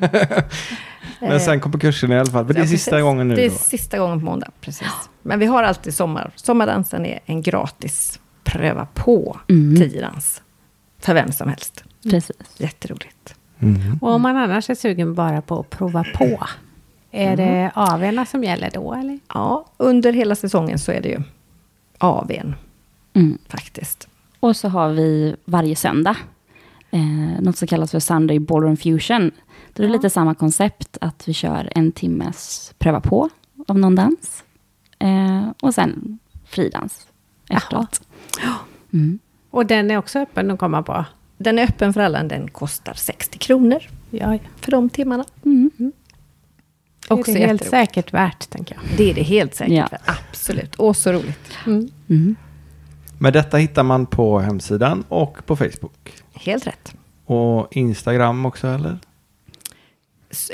Men 1.20 1.40
sen 1.40 1.60
kommer 1.60 1.78
kursen 1.78 2.12
i 2.12 2.18
alla 2.18 2.30
fall. 2.30 2.44
Men 2.44 2.54
det 2.54 2.60
är 2.60 2.64
Ja, 2.64 2.68
sista 2.68 2.90
precis. 2.90 3.02
gången 3.04 3.28
nu 3.28 3.34
Det 3.34 3.44
är 3.46 3.50
då. 3.50 3.56
sista 3.56 3.98
gången 3.98 4.18
på 4.18 4.24
måndag, 4.24 4.48
precis. 4.60 4.88
Men 5.22 5.38
vi 5.38 5.46
har 5.46 5.62
alltid 5.62 5.94
sommar. 5.94 6.30
Sommardansen 6.36 7.06
är 7.06 7.20
en 7.26 7.42
gratis 7.42 8.20
pröva 8.44 8.86
på 8.94 9.40
Mm. 9.48 9.76
tiodans. 9.76 10.42
För 10.98 11.14
vem 11.14 11.32
som 11.32 11.48
helst. 11.48 11.84
Precis. 12.10 12.36
Jätteroligt. 12.56 13.34
Mm. 13.60 13.98
Och 14.02 14.10
om 14.12 14.22
man 14.22 14.36
annars 14.36 14.70
är 14.70 14.74
sugen 14.74 15.14
bara 15.14 15.42
på 15.42 15.60
att 15.60 15.70
prova 15.70 16.04
på, 16.14 16.46
är 17.10 17.36
det 17.36 17.70
AWn 17.74 18.26
som 18.26 18.44
gäller 18.44 18.70
då 18.74 18.94
eller? 18.94 19.18
Ja, 19.34 19.66
under 19.76 20.12
hela 20.12 20.34
säsongen 20.34 20.78
så 20.78 20.92
är 20.92 21.00
det 21.00 21.08
ju 21.08 21.22
AWn 21.98 22.54
Mm. 23.14 23.38
faktiskt. 23.48 24.08
Och 24.40 24.56
så 24.56 24.68
har 24.68 24.88
vi 24.90 25.36
varje 25.44 25.76
söndag 25.76 26.16
eh, 26.90 27.00
något 27.40 27.56
som 27.56 27.68
kallas 27.68 27.90
för 27.90 28.00
Sunday 28.00 28.38
Ballroom 28.38 28.76
Fusion. 28.76 29.30
Då 29.74 29.82
är 29.82 29.86
det 29.86 29.92
Ja. 29.92 29.96
lite 29.96 30.10
samma 30.10 30.34
koncept, 30.34 30.98
att 31.00 31.28
vi 31.28 31.32
kör 31.32 31.72
en 31.74 31.92
timmes 31.92 32.72
pröva 32.78 33.00
på 33.00 33.28
av 33.68 33.78
någon 33.78 33.94
dans. 33.94 34.44
Eh, 34.98 35.48
och 35.62 35.74
sen 35.74 36.18
fridans 36.46 37.06
efteråt. 37.48 38.00
Mm. 38.92 39.18
Och 39.50 39.66
den 39.66 39.90
är 39.90 39.96
också 39.98 40.18
öppen 40.18 40.50
att 40.50 40.58
komma 40.58 40.82
på? 40.82 41.04
Den 41.38 41.58
är 41.58 41.62
öppen 41.62 41.92
för 41.92 42.00
alla, 42.00 42.22
den 42.22 42.50
kostar 42.50 42.94
60 42.94 43.38
kronor 43.38 43.78
Ja, 44.10 44.38
för 44.56 44.70
de 44.70 44.88
timmarna. 44.90 45.24
Mm. 45.44 45.70
det 47.08 47.14
Också 47.14 47.30
är 47.30 47.34
det 47.38 47.46
helt 47.46 47.64
säkert 47.64 48.14
värt, 48.14 48.50
tänker 48.50 48.74
jag. 48.74 48.98
Det 48.98 49.10
är 49.10 49.14
det 49.14 49.22
helt 49.22 49.54
säkert. 49.54 49.74
Ja. 49.76 49.88
för. 49.88 49.98
Absolut. 50.04 50.74
Och 50.74 50.96
så 50.96 51.12
roligt. 51.12 51.52
Mm. 51.66 52.36
Men 53.22 53.32
detta 53.32 53.56
hittar 53.56 53.82
man 53.82 54.06
på 54.06 54.38
hemsidan 54.38 55.04
och 55.08 55.46
på 55.46 55.56
Facebook. 55.56 56.12
Helt 56.34 56.66
rätt. 56.66 56.94
Och 57.24 57.76
Instagram 57.76 58.46
också 58.46 58.66
eller? 58.68 58.98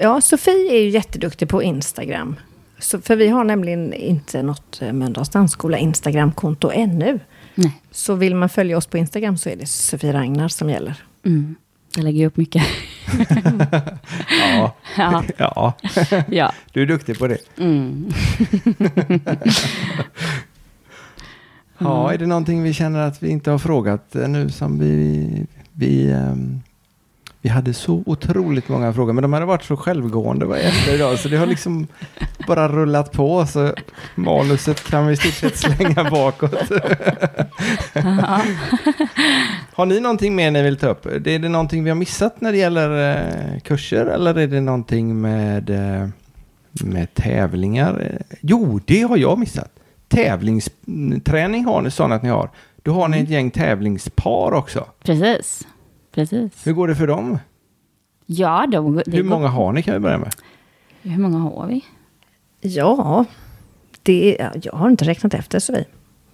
Ja, 0.00 0.20
Sofie 0.20 0.72
är 0.72 0.82
ju 0.82 0.88
jätteduktig 0.88 1.48
på 1.48 1.62
Instagram. 1.62 2.36
Så, 2.78 3.00
för 3.00 3.16
vi 3.16 3.28
har 3.28 3.44
nämligen 3.44 3.92
inte 3.92 4.42
något 4.42 4.82
eh, 4.82 4.92
Mölndals 4.92 5.28
dansskola 5.28 5.78
Instagram-konto 5.78 6.70
ännu. 6.70 7.20
Nej. 7.54 7.82
Så 7.90 8.14
vill 8.14 8.34
man 8.34 8.48
följa 8.48 8.76
oss 8.76 8.86
på 8.86 8.98
Instagram 8.98 9.36
så 9.38 9.48
är 9.48 9.56
det 9.56 9.66
Sofie 9.66 10.12
Ragnar 10.12 10.48
som 10.48 10.70
gäller. 10.70 11.02
Mm. 11.24 11.54
Jag 11.96 12.04
lägger 12.04 12.26
upp 12.26 12.36
mycket. 12.36 12.62
Ja. 14.28 14.74
ja. 14.96 15.24
ja, 15.36 15.74
ja. 16.28 16.52
du 16.72 16.82
är 16.82 16.86
duktig 16.86 17.18
på 17.18 17.26
det. 17.26 17.38
Mm. 17.58 18.12
Ja, 21.78 22.12
är 22.12 22.18
det 22.18 22.26
någonting 22.26 22.62
vi 22.62 22.72
känner 22.72 23.00
att 23.00 23.22
vi 23.22 23.28
inte 23.28 23.50
har 23.50 23.58
frågat 23.58 24.14
eh, 24.14 24.28
nu 24.28 24.50
som 24.50 24.78
vi... 24.78 25.46
Vi, 25.72 26.10
ehm, 26.10 26.60
vi 27.46 27.50
hade 27.50 27.74
så 27.74 28.02
otroligt 28.06 28.68
många 28.68 28.92
frågor, 28.92 29.12
men 29.12 29.22
de 29.22 29.32
hade 29.32 29.46
varit 29.46 29.64
så 29.64 29.76
självgående 29.76 30.46
var 30.46 30.56
efter 30.56 30.94
idag, 30.94 31.18
så 31.18 31.28
det 31.28 31.36
har 31.36 31.46
liksom 31.46 31.86
bara 32.46 32.68
rullat 32.68 33.12
på. 33.12 33.46
Så 33.46 33.74
manuset 34.14 34.84
kan 34.84 35.06
vi 35.06 35.12
i 35.12 35.16
stort 35.16 35.32
sett 35.32 35.56
slänga 35.56 36.10
bakåt. 36.10 36.54
Har 39.72 39.86
ni 39.86 40.00
någonting 40.00 40.36
mer 40.36 40.50
ni 40.50 40.62
vill 40.62 40.76
ta 40.76 40.88
upp? 40.88 41.06
Är 41.06 41.38
det 41.38 41.48
någonting 41.48 41.84
vi 41.84 41.90
har 41.90 41.96
missat 41.96 42.40
när 42.40 42.52
det 42.52 42.58
gäller 42.58 43.10
eh, 43.10 43.60
kurser 43.60 44.06
eller 44.06 44.38
är 44.38 44.46
det 44.46 44.60
någonting 44.60 45.20
med, 45.20 45.70
eh, 45.70 46.08
med 46.84 47.14
tävlingar? 47.14 48.22
Jo, 48.40 48.80
det 48.84 49.02
har 49.02 49.16
jag 49.16 49.38
missat. 49.38 49.70
Tävlingsträning 50.08 51.64
har 51.64 51.82
ni 51.82 51.90
sån 51.90 52.12
att 52.12 52.22
ni 52.22 52.28
har. 52.28 52.50
Då 52.82 52.92
har 52.92 53.08
ni 53.08 53.20
ett 53.20 53.28
gäng 53.28 53.50
tävlingspar 53.50 54.52
också. 54.52 54.86
Precis. 55.04 55.66
Precis. 56.14 56.66
Hur 56.66 56.72
går 56.72 56.88
det 56.88 56.94
för 56.96 57.06
dem? 57.06 57.38
Ja, 58.26 58.66
de, 58.72 58.96
det 58.96 59.02
Hur 59.12 59.22
går- 59.22 59.30
många 59.30 59.48
har 59.48 59.72
ni 59.72 59.82
kan 59.82 59.94
vi 59.94 60.00
börja 60.00 60.18
med? 60.18 60.34
Hur 61.02 61.18
många 61.22 61.38
har 61.38 61.66
vi? 61.66 61.84
Ja, 62.60 63.24
det 64.02 64.40
är, 64.40 64.60
jag 64.62 64.72
har 64.72 64.90
inte 64.90 65.04
räknat 65.04 65.34
efter 65.34 65.58
Sofie. 65.58 65.84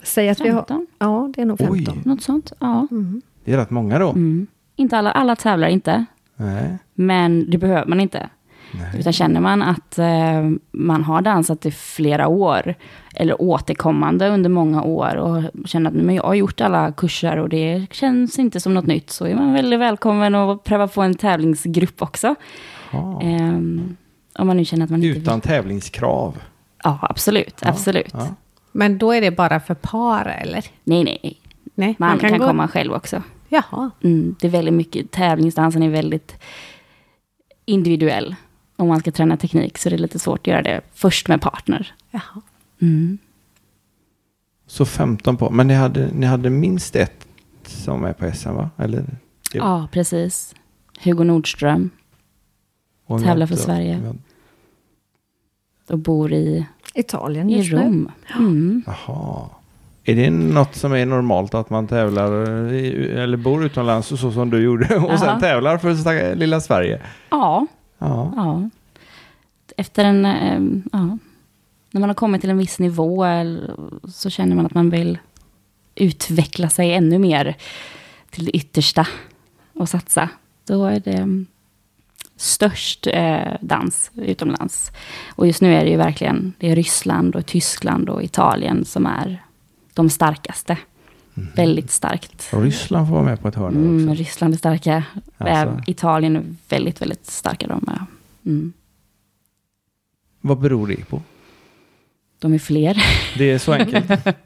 Säg 0.03 0.29
att 0.29 0.41
vi 0.41 0.49
har... 0.49 0.61
15? 0.61 0.87
Ja, 0.99 1.31
det 1.35 1.43
är 1.43 1.47
nog 1.47 1.61
Oj. 1.61 1.85
15. 1.85 2.03
Något 2.05 2.23
sånt? 2.23 2.53
Ja. 2.59 2.87
Mm. 2.91 3.23
Det 3.45 3.53
är 3.53 3.57
rätt 3.57 3.71
många 3.71 3.99
då. 3.99 4.09
Mm. 4.11 4.47
Inte 4.77 4.99
alla, 4.99 5.11
alla 5.13 5.37
tävlar 5.37 5.69
inte, 5.69 6.05
Nej. 6.37 6.79
men 6.95 7.51
det 7.51 7.59
behöver 7.59 7.87
man 7.87 8.01
inte. 8.01 8.29
Nej. 8.73 9.01
Utan 9.01 9.13
känner 9.13 9.41
man 9.41 9.63
att 9.63 9.99
eh, 9.99 10.51
man 10.73 11.05
har 11.05 11.23
dansat 11.23 11.67
i 11.67 11.71
flera 11.71 12.29
år, 12.29 12.75
eller 13.15 13.43
återkommande 13.43 14.29
under 14.29 14.51
många 14.51 14.83
år, 14.83 15.17
och 15.17 15.43
känner 15.67 15.91
att 15.91 15.97
men 15.97 16.15
jag 16.15 16.23
har 16.23 16.35
gjort 16.35 16.61
alla 16.61 16.93
kurser 16.93 17.37
och 17.37 17.49
det 17.49 17.87
känns 17.91 18.39
inte 18.39 18.61
som 18.61 18.75
något 18.75 18.87
nytt, 18.87 19.11
så 19.11 19.27
är 19.27 19.35
man 19.35 19.53
väldigt 19.53 19.81
välkommen 19.81 20.35
att 20.35 20.65
pröva 20.65 20.89
på 20.89 21.03
en 21.03 21.15
tävlingsgrupp 21.15 22.03
också. 22.03 22.35
Ehm, 23.23 23.97
om 24.39 24.47
man 24.47 24.57
nu 24.57 24.65
känner 24.65 24.85
att 24.85 24.91
man 24.91 25.03
inte 25.03 25.19
Utan 25.19 25.35
vill. 25.41 25.49
tävlingskrav. 25.49 26.39
Ja, 26.85 26.99
absolut. 27.03 27.59
Ja, 27.63 27.69
absolut. 27.69 28.11
ja. 28.13 28.27
Men 28.73 28.99
då 28.99 29.13
är 29.13 29.21
det 29.21 29.31
bara 29.31 29.61
för 29.61 29.75
par, 29.75 30.27
eller? 30.43 30.65
Nej, 30.85 31.05
nej, 31.05 31.19
nej. 31.23 31.39
Nej, 31.75 31.95
Man, 31.99 32.19
kan, 32.19 32.39
gå- 32.39 32.47
komma 32.47 32.69
själv 32.69 32.93
också. 32.93 33.23
Jaha. 33.49 33.91
Mm, 34.05 34.37
det 34.41 34.47
är 34.47 34.51
väldigt 34.51 34.75
mycket, 34.75 35.11
tävlingsdansen 35.11 35.83
är 35.83 35.91
väldigt 35.91 36.37
individuell. 37.65 38.35
Om 38.83 38.89
man 38.89 39.01
ska 39.01 39.13
träna 39.13 39.37
teknik 39.37 39.79
så 39.79 39.89
är 39.89 39.91
det 39.91 39.99
lite 39.99 40.19
svårt 40.19 40.41
att 40.41 40.47
göra 40.47 40.63
det 40.63 40.81
först 40.95 41.29
med 41.29 41.41
partner. 41.41 41.95
Jaha. 42.11 42.43
Mm. 42.81 43.19
Så 44.67 44.85
15 44.85 45.37
på. 45.37 45.51
Men 45.51 45.69
ni 45.69 45.75
hade, 45.75 46.09
ni 46.13 46.27
hade 46.27 46.51
minst 46.51 46.97
ett 46.97 47.27
som 47.67 48.05
är 48.05 48.13
på 48.13 48.33
SM 48.33 48.49
va? 48.55 48.71
Eller? 48.77 49.05
Ja, 49.53 49.89
precis. 49.93 50.55
Hugo 51.03 51.25
Nordström 51.25 51.91
tävlar 53.09 53.47
för 53.47 53.57
Sverige. 53.57 54.01
jag- 54.05 54.17
och 55.89 55.99
bor 55.99 56.33
i, 56.33 56.67
Italien 56.95 57.51
i 57.51 57.57
just 57.59 57.73
nu. 57.73 57.79
Rom. 57.79 58.11
Mm. 58.39 58.83
Jaha. 58.87 59.49
Är 60.05 60.15
det 60.17 60.31
något 60.31 60.75
som 60.75 60.93
är 60.93 61.07
normalt 61.07 61.55
att 61.55 61.71
man 61.71 61.87
tävlar 61.87 62.73
i, 62.73 63.09
eller 63.11 63.37
bor 63.37 63.65
utomlands 63.65 64.09
så 64.09 64.33
som 64.33 64.51
du 64.51 64.63
gjorde 64.63 64.97
och 64.97 65.19
sen 65.19 65.29
Aha. 65.29 65.41
tävlar 65.41 65.79
för 65.79 66.35
lilla 66.35 66.61
Sverige? 66.61 67.01
Ja, 67.31 67.67
Ja. 68.03 68.33
ja. 68.37 68.71
Efter 69.77 70.05
en... 70.05 70.25
Ehm, 70.25 70.83
ja. 70.93 71.19
När 71.91 72.01
man 72.01 72.11
har 72.11 72.15
kommit 72.15 72.41
till 72.41 72.51
en 72.51 72.59
viss 72.59 72.79
nivå 72.79 73.25
så 74.09 74.31
känner 74.31 74.57
man 74.57 74.67
att 74.67 74.75
man 74.75 74.91
vill 74.91 75.19
utveckla 75.95 76.69
sig 76.69 76.95
ännu 76.95 77.19
mer 77.19 77.57
till 78.31 78.45
det 78.45 78.57
yttersta 78.57 79.07
och 79.75 79.89
satsa. 79.89 80.29
Då 80.65 80.85
är 80.85 81.01
det 81.01 81.13
ehm, 81.13 81.47
störst 82.37 83.07
eh, 83.07 83.53
dans 83.61 84.11
utomlands. 84.15 84.91
Och 85.29 85.47
just 85.47 85.63
nu 85.63 85.75
är 85.75 85.85
det 85.85 85.91
ju 85.91 85.97
verkligen 85.97 86.53
det 86.59 86.71
är 86.71 86.77
Ryssland 86.77 87.37
och 87.37 87.47
Tyskland 87.47 88.09
och 88.09 88.23
Italien 88.23 88.85
som 88.85 89.07
är 89.07 89.43
de 89.95 90.11
starkaste. 90.11 90.79
Väldigt 91.35 91.91
starkt. 91.91 92.51
Och 92.53 92.63
Ryssland 92.63 93.07
får 93.09 93.15
vara 93.15 93.25
med 93.25 93.41
på 93.41 93.49
ett 93.49 93.55
hörn 93.55 93.75
Mm, 93.75 94.09
också. 94.09 94.21
Ryssland 94.23 94.55
är 94.55 94.59
starka. 94.59 95.05
Alltså. 95.39 95.81
Italien 95.91 96.37
är 96.37 96.43
väldigt, 96.69 97.03
väldigt 97.03 97.27
starka 97.27 97.67
de 97.67 97.89
är. 97.89 98.07
Mm. 98.51 98.73
Vad 100.41 100.59
beror 100.59 100.87
det 100.87 101.09
på? 101.09 101.23
De 102.39 102.55
är 102.55 102.59
fler. 102.59 103.05
Det 103.39 103.51
är 103.51 103.59
så 103.59 103.73
enkelt. 103.73 104.07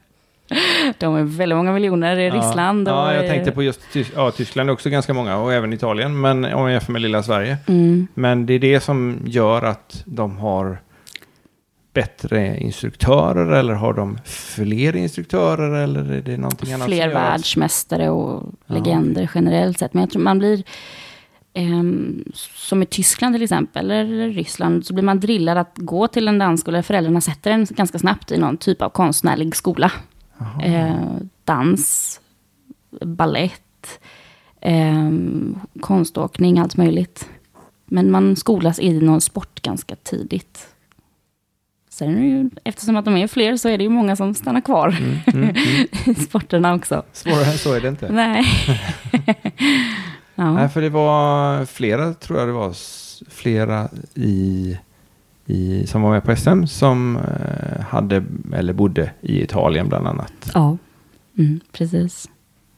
De 0.99 1.15
är 1.15 1.23
väldigt 1.23 1.55
många 1.57 1.71
miljoner 1.73 2.17
i 2.19 2.29
Ryssland. 2.29 2.87
Ja, 2.87 3.01
och, 3.03 3.09
ja 3.09 3.13
jag 3.15 3.25
eh, 3.25 3.31
tänkte 3.31 3.51
på 3.51 3.63
just 3.63 3.81
Tys- 3.93 4.11
ja, 4.15 4.31
Tyskland 4.31 4.69
är 4.69 4.73
också 4.73 4.89
ganska 4.89 5.13
många 5.13 5.37
och 5.37 5.53
även 5.53 5.73
Italien. 5.73 6.21
Men 6.21 6.45
om 6.45 6.61
jag 6.61 6.71
jämför 6.71 6.91
med 6.93 7.01
lilla 7.01 7.23
Sverige. 7.23 7.57
Mm. 7.67 8.07
Men 8.13 8.45
det 8.45 8.53
är 8.53 8.59
det 8.59 8.79
som 8.79 9.19
gör 9.25 9.61
att 9.61 10.03
de 10.05 10.37
har 10.37 10.77
bättre 11.97 12.59
instruktörer 12.59 13.51
eller 13.51 13.73
har 13.73 13.93
de 13.93 14.17
fler 14.25 14.95
instruktörer 14.95 15.83
eller 15.83 16.11
är 16.11 16.21
det 16.21 16.37
någonting 16.37 16.73
annat 16.73 16.87
Fler 16.87 17.09
världsmästare 17.13 18.09
och 18.09 18.43
Ja. 18.65 18.75
legender 18.75 19.31
generellt 19.35 19.79
sett. 19.79 19.93
Men 19.93 20.01
jag 20.01 20.09
tror 20.09 20.21
man 20.21 20.39
blir, 20.39 20.63
ehm, 21.53 22.23
som 22.55 22.83
i 22.83 22.85
Tyskland 22.85 23.35
till 23.35 23.43
exempel, 23.43 23.91
eller 23.91 24.29
Ryssland, 24.29 24.85
så 24.85 24.93
blir 24.93 25.03
man 25.03 25.19
drillad 25.19 25.57
att 25.57 25.73
gå 25.75 26.07
till 26.07 26.27
en 26.27 26.37
dansskola. 26.37 26.83
Föräldrarna 26.83 27.21
sätter 27.21 27.51
en 27.51 27.65
ganska 27.65 27.99
snabbt 27.99 28.31
i 28.31 28.37
någon 28.37 28.57
typ 28.57 28.81
av 28.81 28.89
konstnärlig 28.89 29.55
skola. 29.55 29.91
Eh, 30.63 30.95
dans, 31.45 32.19
ballett, 33.01 33.99
eh, 34.61 35.11
konståkning, 35.81 36.59
allt 36.59 36.77
möjligt. 36.77 37.29
Men 37.85 38.11
man 38.11 38.35
skolas 38.35 38.79
i 38.79 39.01
någon 39.01 39.21
sport 39.21 39.61
ganska 39.61 39.95
tidigt. 39.95 40.67
Sen 41.97 42.23
ju, 42.23 42.49
eftersom 42.63 42.95
att 42.95 43.05
de 43.05 43.17
är 43.17 43.27
fler 43.27 43.57
så 43.57 43.69
är 43.69 43.77
det 43.77 43.83
ju 43.83 43.89
många 43.89 44.15
som 44.15 44.33
stannar 44.33 44.61
kvar 44.61 44.87
Mm, 44.87 45.19
mm, 45.27 45.43
mm. 45.49 45.55
i 46.05 46.15
sporterna 46.15 46.75
också. 46.75 47.03
Svårare 47.13 47.45
än 47.45 47.57
så 47.57 47.73
är 47.73 47.81
det 47.81 47.87
inte. 47.87 48.11
Nej. 48.11 48.45
ja. 50.35 50.53
Nej, 50.53 50.69
för 50.69 50.81
det 50.81 50.89
var 50.89 51.65
flera, 51.65 52.13
tror 52.13 52.39
jag 52.39 52.47
det 52.47 52.51
var, 52.53 52.73
flera 53.29 53.89
i, 54.15 54.77
i, 55.45 55.87
som 55.87 56.01
var 56.01 56.11
med 56.11 56.23
på 56.23 56.35
SM 56.35 56.65
som 56.65 57.17
eh, 57.17 57.81
hade, 57.81 58.23
eller 58.53 58.73
bodde 58.73 59.11
i 59.21 59.43
Italien 59.43 59.89
bland 59.89 60.07
annat. 60.07 60.51
ja. 60.53 60.77
Mm, 61.37 61.59
precis. 61.71 62.29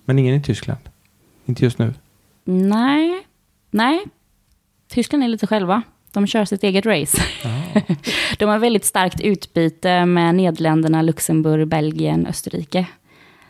Men 0.06 0.20
ingen 0.20 0.36
i 0.36 0.42
Tyskland. 0.42 0.82
Inte 1.46 1.64
just 1.64 1.80
nu. 1.80 1.94
Nej. 2.46 3.26
Nej. 3.72 4.06
Tyskland 4.88 5.24
är 5.24 5.28
lite 5.28 5.48
själva. 5.48 5.82
De 6.12 6.28
kör 6.28 6.45
sitt 6.45 6.64
eget 6.64 6.86
race. 6.86 7.22
De 8.39 8.45
har 8.45 8.60
väldigt 8.60 8.86
starkt 8.86 9.22
utbyte 9.22 10.05
med 10.05 10.36
Nederländerna, 10.36 11.01
Luxemburg, 11.01 11.68
Belgien, 11.68 12.28
Österrike. 12.28 12.86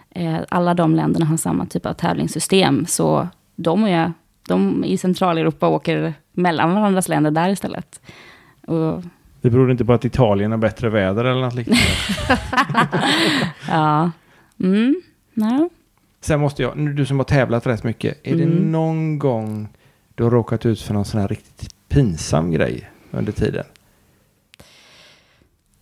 Eh, 0.09 0.37
Alla 0.49 0.73
de 0.73 0.95
länderna 0.95 1.25
har 1.25 1.37
samma 1.37 1.65
typ 1.65 1.85
av 1.85 1.93
tävlingssystem. 1.93 2.85
Så 2.85 3.27
de, 3.55 3.83
är, 3.85 4.13
de 4.47 4.83
i 4.85 4.97
Centraleuropa 4.97 5.67
åker 5.67 6.13
mellan 6.31 6.73
varandras 6.75 7.07
länder 7.07 7.31
där 7.31 7.49
istället. 7.49 8.01
Och, 8.67 9.03
Det 9.41 9.49
beror 9.49 9.71
inte 9.71 9.85
på 9.85 9.93
att 9.93 10.05
Italien 10.05 10.51
har 10.51 10.57
bättre 10.57 10.89
väder 10.89 11.25
eller 11.25 11.41
något 11.41 11.55
liknande. 11.55 11.83
ja. 13.67 14.11
Mm. 14.59 15.01
No. 15.33 15.69
Sen 16.21 16.39
måste 16.39 16.61
jag, 16.61 16.77
nu 16.77 16.93
du 16.93 17.05
som 17.05 17.17
har 17.19 17.23
tävlat 17.23 17.67
rätt 17.67 17.83
mycket, 17.83 18.17
är 18.23 18.35
det 18.35 18.43
Mm. 18.43 18.71
någon 18.71 19.19
gång 19.19 19.67
du 20.15 20.23
har 20.23 20.31
råkat 20.31 20.65
ut 20.65 20.81
för 20.81 20.93
någon 20.93 21.05
sån 21.05 21.21
här 21.21 21.27
riktigt 21.27 21.75
pinsam 21.89 22.51
grej 22.51 22.89
under 23.11 23.31
tiden? 23.31 23.65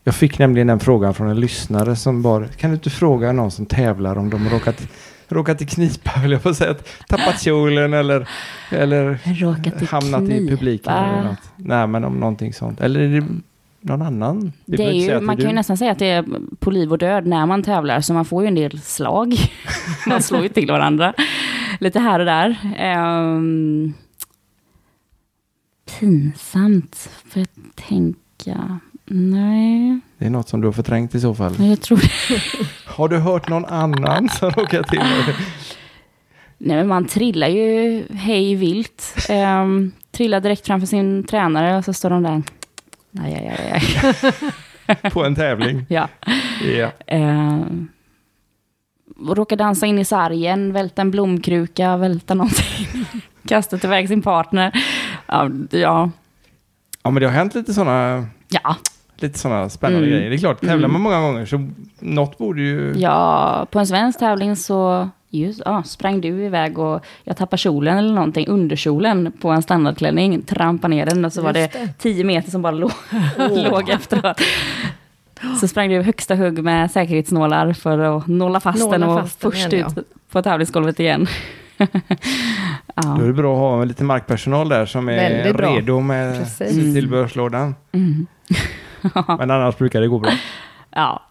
Jag 0.03 0.15
fick 0.15 0.39
nämligen 0.39 0.67
den 0.67 0.79
frågan 0.79 1.13
från 1.13 1.29
en 1.29 1.39
lyssnare 1.39 1.95
som 1.95 2.21
bara, 2.21 2.47
kan 2.47 2.69
du 2.69 2.73
inte 2.75 2.89
fråga 2.89 3.31
någon 3.31 3.51
som 3.51 3.65
tävlar 3.65 4.17
om 4.17 4.29
de 4.29 4.45
har 4.45 4.51
råkat, 4.51 4.87
råkat 5.27 5.61
i 5.61 5.65
knipa, 5.65 6.11
vill 6.21 6.31
jag 6.31 6.43
på 6.43 6.53
säga, 6.53 6.75
tappat 7.07 7.41
kjolen 7.41 7.93
eller, 7.93 8.29
eller 8.69 9.19
i 9.25 9.85
hamnat 9.85 10.23
i 10.23 10.25
knipa. 10.25 10.55
publiken 10.55 10.93
eller 10.93 11.23
något. 11.23 11.51
Nej, 11.55 11.87
men 11.87 12.03
om 12.03 12.19
någonting 12.19 12.53
sånt. 12.53 12.81
Eller 12.81 12.99
är 12.99 13.21
det 13.21 13.27
någon 13.81 14.01
annan? 14.01 14.53
Det 14.65 14.83
är 14.83 14.91
ju, 14.91 15.19
man 15.19 15.35
kan 15.35 15.43
ju 15.43 15.49
du. 15.49 15.55
nästan 15.55 15.77
säga 15.77 15.91
att 15.91 15.99
det 15.99 16.09
är 16.09 16.25
på 16.59 16.71
liv 16.71 16.91
och 16.91 16.97
död 16.97 17.27
när 17.27 17.45
man 17.45 17.63
tävlar, 17.63 18.01
så 18.01 18.13
man 18.13 18.25
får 18.25 18.43
ju 18.43 18.47
en 18.47 18.55
del 18.55 18.79
slag. 18.79 19.35
man 20.07 20.21
slår 20.21 20.43
ju 20.43 20.49
till 20.49 20.71
varandra 20.71 21.13
lite 21.79 21.99
här 21.99 22.19
och 22.19 22.25
där. 22.25 22.57
Ehm, 22.77 23.93
pinsamt, 25.99 27.09
får 27.27 27.39
jag 27.39 27.47
tänka. 27.75 28.79
Nej, 29.05 29.99
Det 30.17 30.25
är 30.25 30.29
något 30.29 30.49
som 30.49 30.61
du 30.61 30.67
har 30.67 30.71
förträngt 30.73 31.15
i 31.15 31.19
så 31.19 31.35
fall. 31.35 31.55
men 31.57 31.69
jag 31.69 31.81
tror 31.81 31.99
Har 32.85 33.07
du 33.09 33.17
hört 33.17 33.49
någon 33.49 33.65
annan 33.65 34.29
som 34.39 34.51
råkat 34.51 34.87
till? 34.87 34.99
Nej, 36.57 36.77
men 36.77 36.87
man 36.87 37.05
trillar 37.05 37.47
ju 37.47 38.03
hej 38.13 38.55
vilt. 38.55 39.15
Um, 39.29 39.91
trillar 40.11 40.39
direkt 40.39 40.65
framför 40.67 40.87
sin 40.87 41.23
tränare 41.23 41.77
och 41.77 41.85
så 41.85 41.93
står 41.93 42.09
de 42.09 42.23
där. 42.23 42.43
Aj, 43.19 43.33
aj, 43.35 43.81
aj. 44.93 45.11
på 45.11 45.23
en 45.25 45.35
tävling? 45.35 45.85
Ja. 45.89 46.07
Ja. 46.77 46.91
Um, 47.17 47.87
råkar 49.29 49.55
dansa 49.55 49.85
in 49.85 49.99
i 49.99 50.05
sargen, 50.05 50.73
välta 50.73 51.01
en 51.01 51.11
blomkruka, 51.11 51.97
välta 51.97 52.33
någonting. 52.33 52.87
Kastat 53.47 53.83
iväg 53.83 54.07
sin 54.07 54.21
partner. 54.21 54.71
Ja, 55.27 55.49
ja. 55.71 56.09
Ja, 57.03 57.11
men 57.11 57.21
det 57.21 57.27
har 57.27 57.33
hänt 57.33 57.55
lite 57.55 57.73
sådana 57.73 58.25
ja. 58.49 58.75
lite 59.19 59.39
såna 59.39 59.69
spännande 59.69 60.07
Mm. 60.07 60.17
grejer. 60.17 60.29
Det 60.29 60.35
är 60.35 60.37
klart, 60.37 60.59
tävlar 60.59 60.75
Mm. 60.75 60.91
man 60.91 61.01
många 61.01 61.21
gånger 61.21 61.45
så 61.45 61.69
något 61.99 62.37
borde 62.37 62.61
ju... 62.61 62.93
Ja, 62.97 63.67
på 63.71 63.79
en 63.79 63.87
svensk 63.87 64.19
tävling 64.19 64.55
så 64.55 65.09
just, 65.29 65.61
ja, 65.65 65.83
sprang 65.83 66.21
du 66.21 66.27
iväg 66.27 66.79
och 66.79 67.05
jag 67.23 67.37
tappade 67.37 67.57
kjolen 67.57 67.97
eller 67.97 68.13
någonting, 68.13 68.47
underkjolen 68.47 69.31
på 69.41 69.49
en 69.49 69.61
standardklänning, 69.61 70.41
trampade 70.41 70.95
ner 70.95 71.05
den 71.05 71.25
och 71.25 71.33
så 71.33 71.41
var 71.41 71.53
det 71.53 71.59
Just 71.59 71.73
det. 71.73 71.93
10 71.97 72.23
meter 72.23 72.51
som 72.51 72.61
bara 72.61 72.71
låg, 72.71 72.91
låg 73.71 73.89
efteråt. 73.89 74.41
Så 75.61 75.67
sprang 75.67 75.89
du 75.89 76.01
högsta 76.01 76.35
hugg 76.35 76.63
med 76.63 76.91
säkerhetsnålar 76.91 77.73
för 77.73 77.99
att 78.17 78.27
nåla 78.27 78.59
fast 78.59 78.79
Nåla 78.79 78.91
den 78.97 79.03
och 79.09 79.19
fast 79.21 79.41
den 79.41 79.51
först 79.51 79.73
igen, 79.73 79.87
ut 79.97 80.07
på 80.31 80.41
tävlingsgolvet 80.41 80.99
igen. 80.99 81.27
Då 82.97 83.03
ja. 83.03 83.21
är 83.21 83.27
det 83.27 83.33
bra 83.33 83.53
att 83.53 83.59
ha 83.59 83.83
lite 83.83 84.03
markpersonal 84.03 84.69
där 84.69 84.85
som 84.85 85.09
är 85.09 85.53
redo 85.53 85.99
med 85.99 86.37
Precis. 86.37 86.75
sin 86.75 86.93
tillbehörslådan. 86.93 87.75
Mm. 87.91 88.27
Men 89.39 89.51
annars 89.51 89.77
brukar 89.77 90.01
det 90.01 90.07
gå 90.07 90.19
bra. 90.19 90.31
ja, 90.91 91.23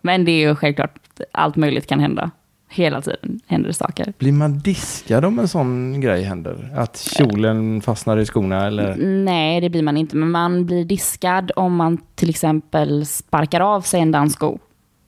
men 0.00 0.24
det 0.24 0.32
är 0.32 0.48
ju 0.48 0.54
självklart, 0.54 0.98
allt 1.32 1.56
möjligt 1.56 1.86
kan 1.86 2.00
hända. 2.00 2.30
Hela 2.68 3.00
tiden 3.00 3.40
händer 3.46 3.68
det 3.68 3.74
saker. 3.74 4.12
Blir 4.18 4.32
man 4.32 4.58
diskad 4.58 5.24
om 5.24 5.38
en 5.38 5.48
sån 5.48 6.00
grej 6.00 6.22
händer? 6.22 6.70
Att 6.76 6.96
kjolen 6.96 7.80
fastnar 7.80 8.18
i 8.18 8.26
skorna 8.26 8.66
eller? 8.66 8.96
Nej, 8.96 9.60
det 9.60 9.70
blir 9.70 9.82
man 9.82 9.96
inte. 9.96 10.16
Men 10.16 10.30
man 10.30 10.66
blir 10.66 10.84
diskad 10.84 11.52
om 11.56 11.76
man 11.76 11.98
till 12.14 12.30
exempel 12.30 13.06
sparkar 13.06 13.60
av 13.60 13.80
sig 13.80 14.00
en 14.00 14.12
danssko 14.12 14.58